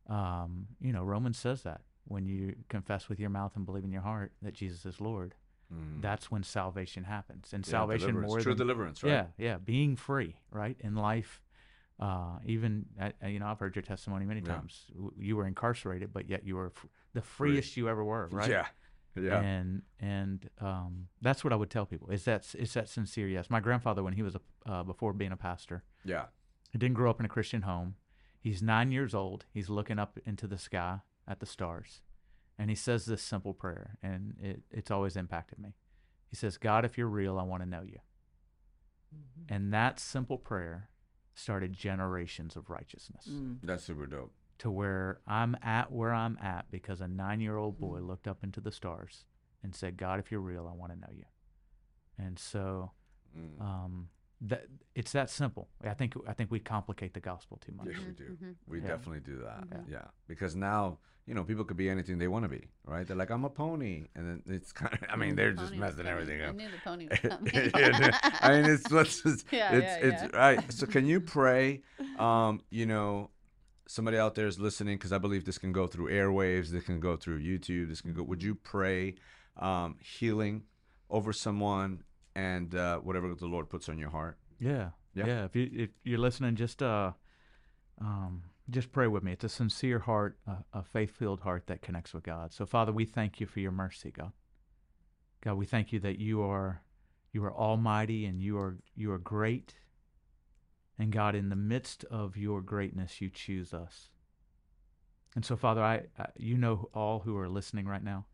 um, 0.08 0.68
you 0.80 0.94
know, 0.94 1.04
Romans 1.04 1.40
says 1.40 1.64
that 1.64 1.82
when 2.06 2.28
you 2.28 2.56
confess 2.70 3.10
with 3.10 3.20
your 3.20 3.32
mouth 3.32 3.54
and 3.56 3.66
believe 3.66 3.84
in 3.84 3.92
your 3.92 4.04
heart 4.04 4.34
that 4.44 4.54
Jesus 4.54 4.86
is 4.86 5.02
Lord, 5.02 5.34
Mm. 5.74 6.02
that's 6.02 6.30
when 6.32 6.42
salvation 6.44 7.04
happens. 7.04 7.52
And 7.54 7.64
Yeah, 7.66 7.72
salvation 7.72 8.08
deliverance. 8.10 8.30
more 8.32 8.40
true 8.42 8.54
than 8.56 8.66
deliverance, 8.68 9.04
right? 9.04 9.10
yeah, 9.12 9.26
yeah, 9.38 9.58
being 9.58 9.96
free, 9.96 10.36
right, 10.52 10.76
in 10.80 10.96
life. 10.96 11.42
Uh, 12.00 12.38
even 12.46 12.86
uh, 13.00 13.10
uh, 13.24 13.28
you 13.28 13.40
know, 13.40 13.46
I've 13.48 13.60
heard 13.60 13.76
your 13.76 13.84
testimony 13.84 14.26
many 14.26 14.42
times. 14.42 14.86
W- 14.96 15.12
You 15.18 15.36
were 15.38 15.46
incarcerated, 15.48 16.12
but 16.14 16.28
yet 16.30 16.44
you 16.44 16.56
were 16.56 16.72
f- 16.76 16.86
the 17.14 17.22
freest 17.22 17.78
you 17.78 17.88
ever 17.90 18.04
were, 18.04 18.28
right? 18.32 18.50
Yeah. 18.50 18.66
Yeah. 19.16 19.42
And 19.42 19.82
and 20.00 20.50
um, 20.60 21.08
that's 21.22 21.44
what 21.44 21.54
I 21.54 21.56
would 21.56 21.70
tell 21.70 21.86
people 21.86 22.10
is 22.10 22.26
that 22.26 22.46
it's 22.58 22.74
that 22.74 22.90
sincere 22.90 23.28
yes. 23.28 23.50
My 23.50 23.60
grandfather, 23.60 24.04
when 24.04 24.14
he 24.14 24.24
was 24.24 24.36
a 24.36 24.42
uh, 24.72 24.84
before 24.84 25.14
being 25.14 25.32
a 25.32 25.38
pastor, 25.38 25.84
yeah. 26.06 26.26
he 26.72 26.78
didn't 26.78 26.96
grow 26.96 27.10
up 27.10 27.20
in 27.20 27.26
a 27.26 27.30
Christian 27.30 27.64
home. 27.64 27.96
He's 28.40 28.62
nine 28.62 28.92
years 28.92 29.14
old. 29.14 29.46
He's 29.52 29.70
looking 29.70 30.00
up 30.00 30.18
into 30.26 30.48
the 30.48 30.58
sky 30.58 31.00
at 31.28 31.40
the 31.40 31.46
stars, 31.46 32.02
and 32.58 32.70
he 32.70 32.76
says 32.76 33.06
this 33.06 33.22
simple 33.22 33.54
prayer, 33.54 33.98
and 34.02 34.36
it, 34.42 34.62
it's 34.72 34.92
always 34.92 35.16
impacted 35.16 35.60
me. 35.60 35.76
He 36.30 36.36
says, 36.36 36.58
"God, 36.58 36.86
if 36.86 36.98
you're 36.98 37.08
real, 37.08 37.38
I 37.38 37.44
want 37.44 37.64
to 37.64 37.70
know 37.70 37.82
you." 37.82 38.00
And 39.50 39.74
that 39.74 40.00
simple 40.00 40.38
prayer 40.38 40.90
started 41.34 41.74
generations 41.74 42.56
of 42.56 42.70
righteousness 42.70 43.28
Mm. 43.30 43.58
That's 43.64 43.84
super 43.84 44.06
dope. 44.06 44.34
To 44.60 44.70
where 44.72 45.20
I'm 45.28 45.56
at 45.64 45.92
where 45.92 46.14
I'm 46.14 46.38
at 46.42 46.70
because 46.72 47.02
a 47.02 47.08
nine 47.08 47.40
year 47.42 47.58
old 47.58 47.80
boy 47.80 48.00
looked 48.00 48.28
up 48.28 48.44
into 48.44 48.62
the 48.62 48.72
stars 48.72 49.26
and 49.64 49.74
said, 49.76 49.98
God, 49.98 50.20
if 50.20 50.32
you're 50.32 50.40
real, 50.42 50.70
I 50.72 50.76
want 50.76 50.94
to 50.94 51.00
know 51.00 51.12
you. 51.16 51.26
And 52.18 52.38
so 52.40 52.92
Mm. 53.38 53.62
um, 53.62 54.10
that 54.42 54.66
it's 54.96 55.12
that 55.12 55.30
simple. 55.30 55.70
I 55.84 55.94
think 55.94 56.16
I 56.28 56.34
think 56.34 56.50
we 56.50 56.60
complicate 56.60 57.14
the 57.14 57.20
gospel 57.20 57.58
too 57.58 57.74
much. 57.74 57.88
Yeah, 57.88 58.06
we 58.08 58.12
do. 58.14 58.24
Mhm. 58.42 58.56
We 58.68 58.80
Yeah. 58.82 58.88
definitely 58.88 59.20
do 59.20 59.38
that. 59.44 59.70
Mhm. 59.70 59.88
Yeah. 59.88 60.06
Because 60.28 60.56
now, 60.56 60.98
you 61.28 61.36
know, 61.36 61.44
people 61.44 61.64
could 61.64 61.78
be 61.78 61.90
anything 61.92 62.18
they 62.18 62.28
want 62.28 62.44
to 62.46 62.50
be, 62.50 62.70
right? 62.86 63.06
They're 63.06 63.16
like, 63.16 63.30
I'm 63.30 63.46
a 63.46 63.50
pony. 63.52 64.08
And 64.16 64.28
then 64.28 64.44
it's 64.56 64.72
kind 64.72 64.94
of, 64.96 65.00
I 65.10 65.16
mean, 65.16 65.36
they're 65.36 65.52
just 65.52 65.72
Pony 65.74 65.80
was 65.80 65.90
messing 65.92 66.06
coming. 66.06 66.12
everything 66.12 66.42
I 66.42 66.46
up. 66.46 66.56
knew 66.56 66.70
the 66.72 66.80
pony 66.80 67.08
was 67.08 67.20
coming. 67.34 67.54
Yeah, 67.54 68.12
I 68.42 68.52
mean, 68.56 68.66
it's, 68.66 68.90
what's 68.92 69.24
it's, 69.26 69.46
Yeah, 69.52 69.74
it's, 69.74 69.94
yeah, 69.94 70.08
it's 70.26 70.34
right. 70.34 70.74
So 70.74 70.88
can 70.88 71.06
you 71.06 71.22
pray, 71.22 71.84
um, 72.18 72.62
you 72.72 72.88
know, 72.88 73.30
somebody 73.90 74.20
out 74.20 74.36
there 74.36 74.46
is 74.46 74.60
listening, 74.60 74.98
because 74.98 75.12
I 75.12 75.18
believe 75.18 75.46
this 75.46 75.58
can 75.58 75.72
go 75.72 75.88
through 75.88 76.12
airwaves, 76.12 76.68
this 76.70 76.84
can 76.84 77.00
go 77.00 77.18
through 77.18 77.42
YouTube, 77.42 77.90
this 77.90 78.02
can 78.02 78.14
go, 78.14 78.22
would 78.22 78.44
you 78.44 78.54
pray 78.54 79.16
um, 79.58 79.98
healing 80.00 80.62
over 81.10 81.34
someone 81.34 82.04
and 82.36 82.76
uh, 82.76 83.00
whatever 83.00 83.34
the 83.34 83.48
Lord 83.48 83.68
puts 83.68 83.90
on 83.90 83.98
your 83.98 84.12
heart? 84.12 84.38
Yeah. 84.60 84.92
Yeah. 85.16 85.26
Yeah. 85.26 85.46
If 85.46 85.56
you 85.56 85.70
if 85.74 85.90
you're 86.04 86.20
listening, 86.20 86.56
just 86.56 86.84
uh 86.84 87.14
um 88.00 88.44
just 88.70 88.92
pray 88.92 89.08
with 89.08 89.24
me. 89.24 89.32
It's 89.32 89.44
a 89.44 89.50
sincere 89.50 89.98
heart, 89.98 90.38
a, 90.46 90.58
a 90.72 90.84
faith 90.84 91.16
filled 91.18 91.40
heart 91.40 91.66
that 91.66 91.82
connects 91.82 92.14
with 92.14 92.24
God. 92.24 92.54
So 92.54 92.68
Father, 92.68 92.92
we 92.92 93.06
thank 93.06 93.40
you 93.40 93.48
for 93.48 93.60
your 93.60 93.72
mercy, 93.72 94.12
God. 94.12 94.34
God, 95.44 95.56
we 95.56 95.66
thank 95.66 95.92
you 95.92 96.00
that 96.02 96.20
you 96.20 96.44
are 96.44 96.84
you 97.34 97.44
are 97.44 97.54
almighty 97.54 98.28
and 98.28 98.40
you 98.40 98.56
are 98.60 98.78
you 98.96 99.12
are 99.12 99.18
great. 99.18 99.74
And 101.00 101.14
God, 101.14 101.34
in 101.34 101.48
the 101.48 101.56
midst 101.56 102.04
of 102.06 102.36
your 102.36 102.62
greatness, 102.62 103.22
you 103.22 103.30
choose 103.30 103.74
us. 103.74 104.10
And 105.34 105.46
so, 105.46 105.56
Father, 105.56 105.82
I, 105.82 106.04
I 106.18 106.28
you 106.36 106.58
know 106.58 106.90
all 106.94 107.20
who 107.20 107.38
are 107.38 107.48
listening 107.48 107.88
right 107.88 108.04
now. 108.04 108.26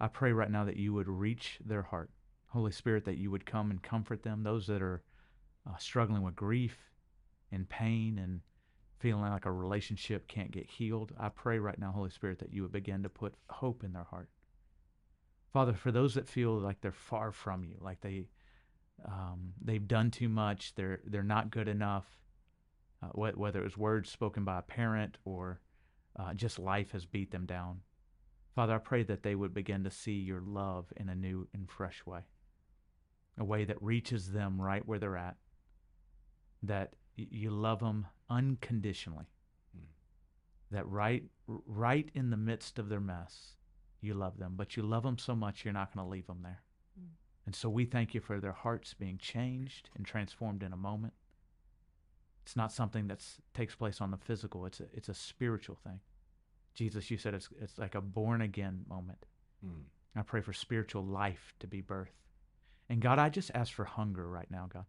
I 0.00 0.06
pray 0.06 0.32
right 0.32 0.50
now 0.50 0.64
that 0.64 0.76
you 0.76 0.94
would 0.94 1.08
reach 1.08 1.58
their 1.64 1.82
heart. 1.82 2.10
Holy 2.46 2.70
Spirit, 2.70 3.04
that 3.06 3.16
you 3.16 3.30
would 3.30 3.46
come 3.46 3.70
and 3.70 3.82
comfort 3.82 4.22
them, 4.22 4.42
those 4.42 4.66
that 4.68 4.82
are 4.82 5.02
uh, 5.68 5.76
struggling 5.78 6.22
with 6.22 6.36
grief 6.36 6.76
and 7.50 7.68
pain 7.68 8.18
and 8.18 8.40
feeling 8.98 9.22
like 9.22 9.46
a 9.46 9.52
relationship 9.52 10.28
can't 10.28 10.50
get 10.52 10.70
healed. 10.70 11.12
I 11.18 11.30
pray 11.30 11.58
right 11.58 11.78
now, 11.78 11.90
Holy 11.90 12.10
Spirit, 12.10 12.38
that 12.38 12.52
you 12.52 12.62
would 12.62 12.72
begin 12.72 13.02
to 13.02 13.08
put 13.08 13.34
hope 13.48 13.82
in 13.82 13.92
their 13.92 14.04
heart. 14.04 14.28
Father, 15.52 15.72
for 15.72 15.90
those 15.90 16.14
that 16.14 16.28
feel 16.28 16.52
like 16.58 16.80
they're 16.80 16.92
far 16.92 17.32
from 17.32 17.64
you, 17.64 17.76
like 17.80 18.00
they 18.00 18.26
um, 19.04 19.52
they've 19.60 19.86
done 19.86 20.10
too 20.10 20.28
much, 20.28 20.74
they're 20.74 21.00
they're 21.04 21.22
not 21.22 21.50
good 21.50 21.68
enough, 21.68 22.06
uh, 23.02 23.08
wh- 23.08 23.36
whether 23.38 23.60
it 23.60 23.64
was 23.64 23.76
words 23.76 24.10
spoken 24.10 24.44
by 24.44 24.58
a 24.58 24.62
parent 24.62 25.18
or 25.24 25.60
uh, 26.18 26.34
just 26.34 26.58
life 26.58 26.92
has 26.92 27.04
beat 27.06 27.30
them 27.30 27.46
down. 27.46 27.80
Father, 28.54 28.74
I 28.74 28.78
pray 28.78 29.02
that 29.04 29.22
they 29.22 29.34
would 29.34 29.54
begin 29.54 29.84
to 29.84 29.90
see 29.90 30.12
your 30.12 30.40
love 30.42 30.92
in 30.96 31.08
a 31.08 31.14
new 31.14 31.48
and 31.54 31.70
fresh 31.70 32.04
way, 32.04 32.20
a 33.38 33.44
way 33.44 33.64
that 33.64 33.82
reaches 33.82 34.30
them 34.30 34.60
right 34.60 34.86
where 34.86 34.98
they're 34.98 35.16
at, 35.16 35.36
that 36.62 36.94
y- 37.16 37.26
you 37.30 37.50
love 37.50 37.80
them 37.80 38.06
unconditionally, 38.28 39.26
Mm. 39.76 39.86
that 40.70 40.86
right, 40.86 41.24
right 41.46 42.10
in 42.14 42.28
the 42.30 42.36
midst 42.36 42.78
of 42.78 42.88
their 42.90 43.00
mess, 43.00 43.56
you 44.02 44.12
love 44.14 44.36
them, 44.38 44.54
but 44.56 44.76
you 44.76 44.82
love 44.82 45.02
them 45.02 45.16
so 45.18 45.34
much 45.34 45.64
you're 45.64 45.72
not 45.72 45.94
going 45.94 46.04
to 46.04 46.10
leave 46.10 46.26
them 46.26 46.42
there. 46.42 46.62
And 47.46 47.54
so 47.54 47.68
we 47.68 47.84
thank 47.84 48.14
you 48.14 48.20
for 48.20 48.40
their 48.40 48.52
hearts 48.52 48.94
being 48.94 49.18
changed 49.18 49.90
and 49.96 50.06
transformed 50.06 50.62
in 50.62 50.72
a 50.72 50.76
moment. 50.76 51.14
It's 52.44 52.56
not 52.56 52.72
something 52.72 53.08
that 53.08 53.24
takes 53.54 53.74
place 53.74 54.00
on 54.00 54.10
the 54.10 54.16
physical. 54.16 54.66
It's 54.66 54.80
a, 54.80 54.84
it's 54.92 55.08
a 55.08 55.14
spiritual 55.14 55.76
thing. 55.76 56.00
Jesus, 56.74 57.10
you 57.10 57.18
said 57.18 57.34
it's 57.34 57.48
it's 57.60 57.78
like 57.78 57.94
a 57.94 58.00
born 58.00 58.40
again 58.40 58.84
moment. 58.88 59.26
Mm. 59.64 59.82
I 60.16 60.22
pray 60.22 60.40
for 60.40 60.52
spiritual 60.52 61.04
life 61.04 61.54
to 61.60 61.66
be 61.66 61.82
birthed. 61.82 62.18
And 62.88 63.00
God, 63.00 63.18
I 63.18 63.28
just 63.28 63.50
ask 63.54 63.72
for 63.72 63.84
hunger 63.84 64.28
right 64.28 64.50
now, 64.50 64.68
God. 64.72 64.84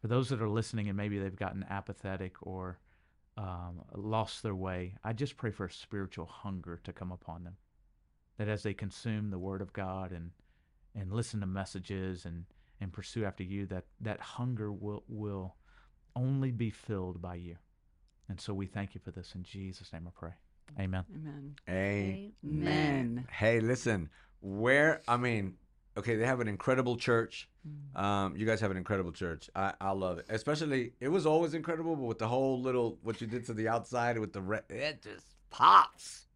For 0.00 0.08
those 0.08 0.28
that 0.28 0.42
are 0.42 0.48
listening 0.48 0.88
and 0.88 0.96
maybe 0.96 1.18
they've 1.18 1.34
gotten 1.34 1.64
apathetic 1.68 2.34
or 2.42 2.78
um, 3.36 3.82
lost 3.94 4.42
their 4.42 4.54
way, 4.54 4.94
I 5.04 5.12
just 5.12 5.36
pray 5.36 5.50
for 5.50 5.66
a 5.66 5.72
spiritual 5.72 6.26
hunger 6.26 6.80
to 6.84 6.92
come 6.92 7.12
upon 7.12 7.44
them. 7.44 7.56
That 8.38 8.48
as 8.48 8.62
they 8.62 8.74
consume 8.74 9.30
the 9.30 9.38
Word 9.38 9.62
of 9.62 9.72
God 9.72 10.12
and 10.12 10.30
and 10.96 11.12
listen 11.12 11.40
to 11.40 11.46
messages 11.46 12.24
and 12.24 12.46
and 12.80 12.92
pursue 12.92 13.24
after 13.24 13.42
you, 13.42 13.66
that 13.66 13.84
that 14.00 14.20
hunger 14.20 14.72
will 14.72 15.04
will 15.08 15.56
only 16.14 16.50
be 16.50 16.70
filled 16.70 17.20
by 17.20 17.34
you. 17.34 17.56
And 18.28 18.40
so 18.40 18.52
we 18.54 18.66
thank 18.66 18.94
you 18.94 19.00
for 19.04 19.12
this 19.12 19.34
in 19.34 19.44
Jesus' 19.44 19.92
name. 19.92 20.08
I 20.08 20.10
pray. 20.18 20.32
Amen. 20.80 21.04
Amen. 21.14 21.56
Amen. 21.68 22.32
Amen. 22.44 23.26
Hey, 23.30 23.60
listen, 23.60 24.10
where, 24.40 25.00
I 25.06 25.16
mean, 25.16 25.54
okay, 25.96 26.16
they 26.16 26.26
have 26.26 26.40
an 26.40 26.48
incredible 26.48 26.96
church. 26.96 27.48
Mm. 27.66 28.00
Um, 28.00 28.36
you 28.36 28.46
guys 28.46 28.60
have 28.60 28.72
an 28.72 28.76
incredible 28.76 29.12
church. 29.12 29.48
I, 29.54 29.74
I 29.80 29.92
love 29.92 30.18
it. 30.18 30.26
Especially, 30.28 30.92
it 31.00 31.08
was 31.08 31.24
always 31.24 31.54
incredible, 31.54 31.94
but 31.94 32.04
with 32.04 32.18
the 32.18 32.26
whole 32.26 32.60
little, 32.60 32.98
what 33.02 33.20
you 33.20 33.26
did 33.26 33.46
to 33.46 33.54
the 33.54 33.68
outside 33.68 34.18
with 34.18 34.32
the, 34.32 34.40
re- 34.40 34.60
it 34.68 35.02
just 35.02 35.26
pops. 35.50 36.26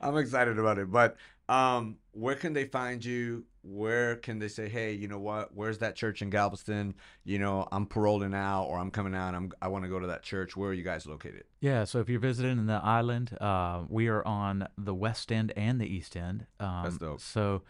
I'm 0.00 0.16
excited 0.16 0.58
about 0.58 0.78
it. 0.78 0.92
But 0.92 1.16
um, 1.48 1.98
where 2.12 2.34
can 2.34 2.52
they 2.52 2.64
find 2.64 3.04
you? 3.04 3.44
Where 3.62 4.16
can 4.16 4.38
they 4.38 4.48
say, 4.48 4.68
hey, 4.68 4.92
you 4.92 5.08
know 5.08 5.18
what? 5.18 5.54
Where's 5.54 5.78
that 5.78 5.96
church 5.96 6.20
in 6.22 6.30
Galveston? 6.30 6.94
You 7.24 7.38
know, 7.38 7.66
I'm 7.72 7.86
paroling 7.86 8.34
out 8.34 8.64
or 8.64 8.78
I'm 8.78 8.90
coming 8.90 9.14
out. 9.14 9.34
I'm, 9.34 9.52
I 9.60 9.68
want 9.68 9.84
to 9.84 9.90
go 9.90 9.98
to 9.98 10.06
that 10.08 10.22
church. 10.22 10.56
Where 10.56 10.70
are 10.70 10.74
you 10.74 10.82
guys 10.82 11.06
located? 11.06 11.44
Yeah, 11.60 11.84
so 11.84 11.98
if 12.00 12.08
you're 12.08 12.20
visiting 12.20 12.58
in 12.58 12.66
the 12.66 12.80
island, 12.82 13.36
uh, 13.40 13.84
we 13.88 14.08
are 14.08 14.26
on 14.26 14.68
the 14.76 14.94
west 14.94 15.32
end 15.32 15.52
and 15.56 15.80
the 15.80 15.86
east 15.86 16.16
end. 16.16 16.46
Um, 16.60 16.82
That's 16.84 16.98
dope. 16.98 17.20
So 17.20 17.62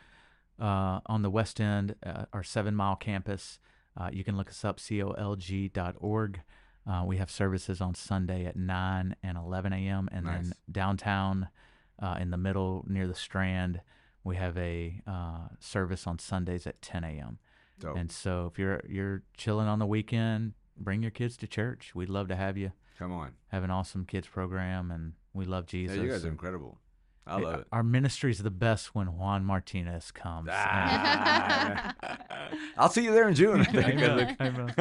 uh, 0.60 1.00
on 1.06 1.22
the 1.22 1.30
west 1.30 1.60
end, 1.60 1.94
uh, 2.04 2.24
our 2.32 2.42
seven 2.42 2.74
mile 2.74 2.96
campus, 2.96 3.60
uh, 3.96 4.10
you 4.12 4.24
can 4.24 4.36
look 4.36 4.50
us 4.50 4.64
up, 4.64 4.78
colg.org. 4.78 6.40
Uh, 6.86 7.02
we 7.06 7.16
have 7.16 7.30
services 7.30 7.80
on 7.80 7.94
Sunday 7.94 8.44
at 8.44 8.56
9 8.56 9.16
and 9.22 9.38
11 9.38 9.72
a.m. 9.72 10.08
And 10.12 10.26
Nice. 10.26 10.42
then 10.42 10.52
downtown 10.70 11.48
uh, 12.00 12.16
in 12.20 12.30
the 12.30 12.36
middle 12.36 12.84
near 12.88 13.06
the 13.06 13.14
Strand, 13.14 13.80
we 14.22 14.36
have 14.36 14.56
a 14.56 15.00
uh, 15.06 15.48
service 15.60 16.06
on 16.06 16.18
Sundays 16.18 16.66
at 16.66 16.80
10 16.82 17.04
a.m. 17.04 17.38
Dope. 17.78 17.96
And 17.96 18.10
so 18.10 18.48
if 18.52 18.58
you're 18.58 18.80
you're 18.88 19.22
chilling 19.36 19.66
on 19.66 19.78
the 19.78 19.86
weekend, 19.86 20.52
bring 20.76 21.02
your 21.02 21.10
kids 21.10 21.36
to 21.38 21.46
church. 21.46 21.92
We'd 21.94 22.08
love 22.08 22.28
to 22.28 22.36
have 22.36 22.56
you 22.56 22.72
Come 22.98 23.12
on. 23.12 23.32
have 23.48 23.64
an 23.64 23.70
awesome 23.70 24.04
kids 24.06 24.28
program, 24.28 24.90
and 24.90 25.14
we 25.32 25.44
love 25.44 25.64
Yeah, 25.64 25.80
Jesus. 25.80 25.96
you 25.98 26.08
guys 26.08 26.24
are 26.24 26.28
incredible. 26.28 26.78
I 27.26 27.38
love 27.40 27.60
it. 27.60 27.66
Our 27.72 27.82
ministry 27.82 28.30
is 28.30 28.38
the 28.38 28.50
best 28.50 28.94
when 28.94 29.16
Juan 29.16 29.44
Martinez 29.44 30.10
comes. 30.10 30.50
Ah. 30.52 31.94
I'll 32.76 32.88
see 32.90 33.02
you 33.04 33.12
there 33.12 33.28
in 33.28 33.34
June. 33.34 33.60
I 33.62 33.64
think. 33.64 34.02
Amen. 34.02 34.36
Amen. 34.40 34.74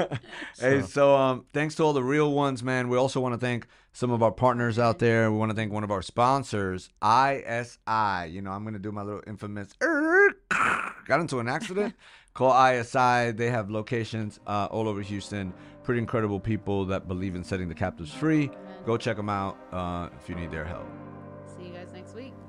hey, 0.59 0.81
So- 0.81 0.87
so 0.87 1.15
um, 1.15 1.45
thanks 1.53 1.75
to 1.75 1.83
all 1.83 1.93
the 1.93 2.03
real 2.03 2.33
ones, 2.33 2.61
man. 2.63 2.89
We 2.89 2.97
also 2.97 3.19
want 3.21 3.33
to 3.33 3.37
thank 3.39 3.65
some 3.93 4.11
of 4.11 4.21
our 4.21 4.31
partners 4.31 4.77
out 4.77 4.99
there. 4.99 5.31
We 5.31 5.37
want 5.37 5.51
to 5.51 5.55
thank 5.55 5.71
one 5.71 5.83
of 5.83 5.91
our 5.91 6.01
sponsors, 6.01 6.89
ISI. 7.01 8.29
You 8.29 8.41
know, 8.41 8.51
I'm 8.51 8.63
gonna 8.65 8.79
do 8.79 8.91
my 8.91 9.03
little 9.03 9.21
infamous. 9.27 9.69
Got 9.79 11.19
into 11.21 11.39
an 11.39 11.47
accident. 11.47 11.93
Call 12.33 12.51
ISI. 12.71 13.31
They 13.31 13.49
have 13.51 13.69
locations 13.69 14.39
uh, 14.47 14.67
all 14.71 14.87
over 14.87 15.01
Houston. 15.01 15.53
Pretty 15.83 15.99
incredible 15.99 16.39
people 16.39 16.85
that 16.85 17.07
believe 17.07 17.35
in 17.35 17.43
setting 17.43 17.67
the 17.69 17.75
captives 17.75 18.11
free. 18.11 18.49
Go 18.85 18.97
check 18.97 19.15
them 19.17 19.29
out 19.29 19.57
uh, 19.71 20.09
if 20.19 20.27
you 20.27 20.35
need 20.35 20.49
their 20.51 20.65
help. 20.65 20.87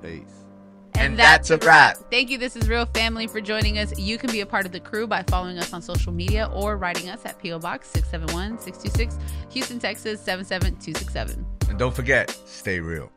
See 0.05 0.13
you 0.13 0.19
guys 0.19 0.27
next. 0.27 0.31
Peace. 0.31 0.41
And 0.97 1.19
that's 1.19 1.49
a 1.49 1.57
wrap. 1.57 1.97
Thank 2.09 2.29
you. 2.29 2.37
This 2.37 2.55
is 2.55 2.69
Real 2.69 2.85
Family 2.85 3.27
for 3.27 3.41
joining 3.41 3.79
us. 3.79 3.97
You 3.99 4.17
can 4.17 4.31
be 4.31 4.41
a 4.41 4.45
part 4.45 4.65
of 4.65 4.71
the 4.71 4.79
crew 4.79 5.07
by 5.07 5.23
following 5.23 5.57
us 5.57 5.73
on 5.73 5.81
social 5.81 6.13
media 6.13 6.49
or 6.53 6.77
writing 6.77 7.09
us 7.09 7.25
at 7.25 7.37
P.O. 7.39 7.59
Box 7.59 7.89
671 7.89 8.59
626, 8.59 9.53
Houston, 9.53 9.79
Texas 9.79 10.21
77267. 10.21 11.45
And 11.69 11.79
don't 11.79 11.93
forget, 11.93 12.29
stay 12.45 12.79
real. 12.79 13.11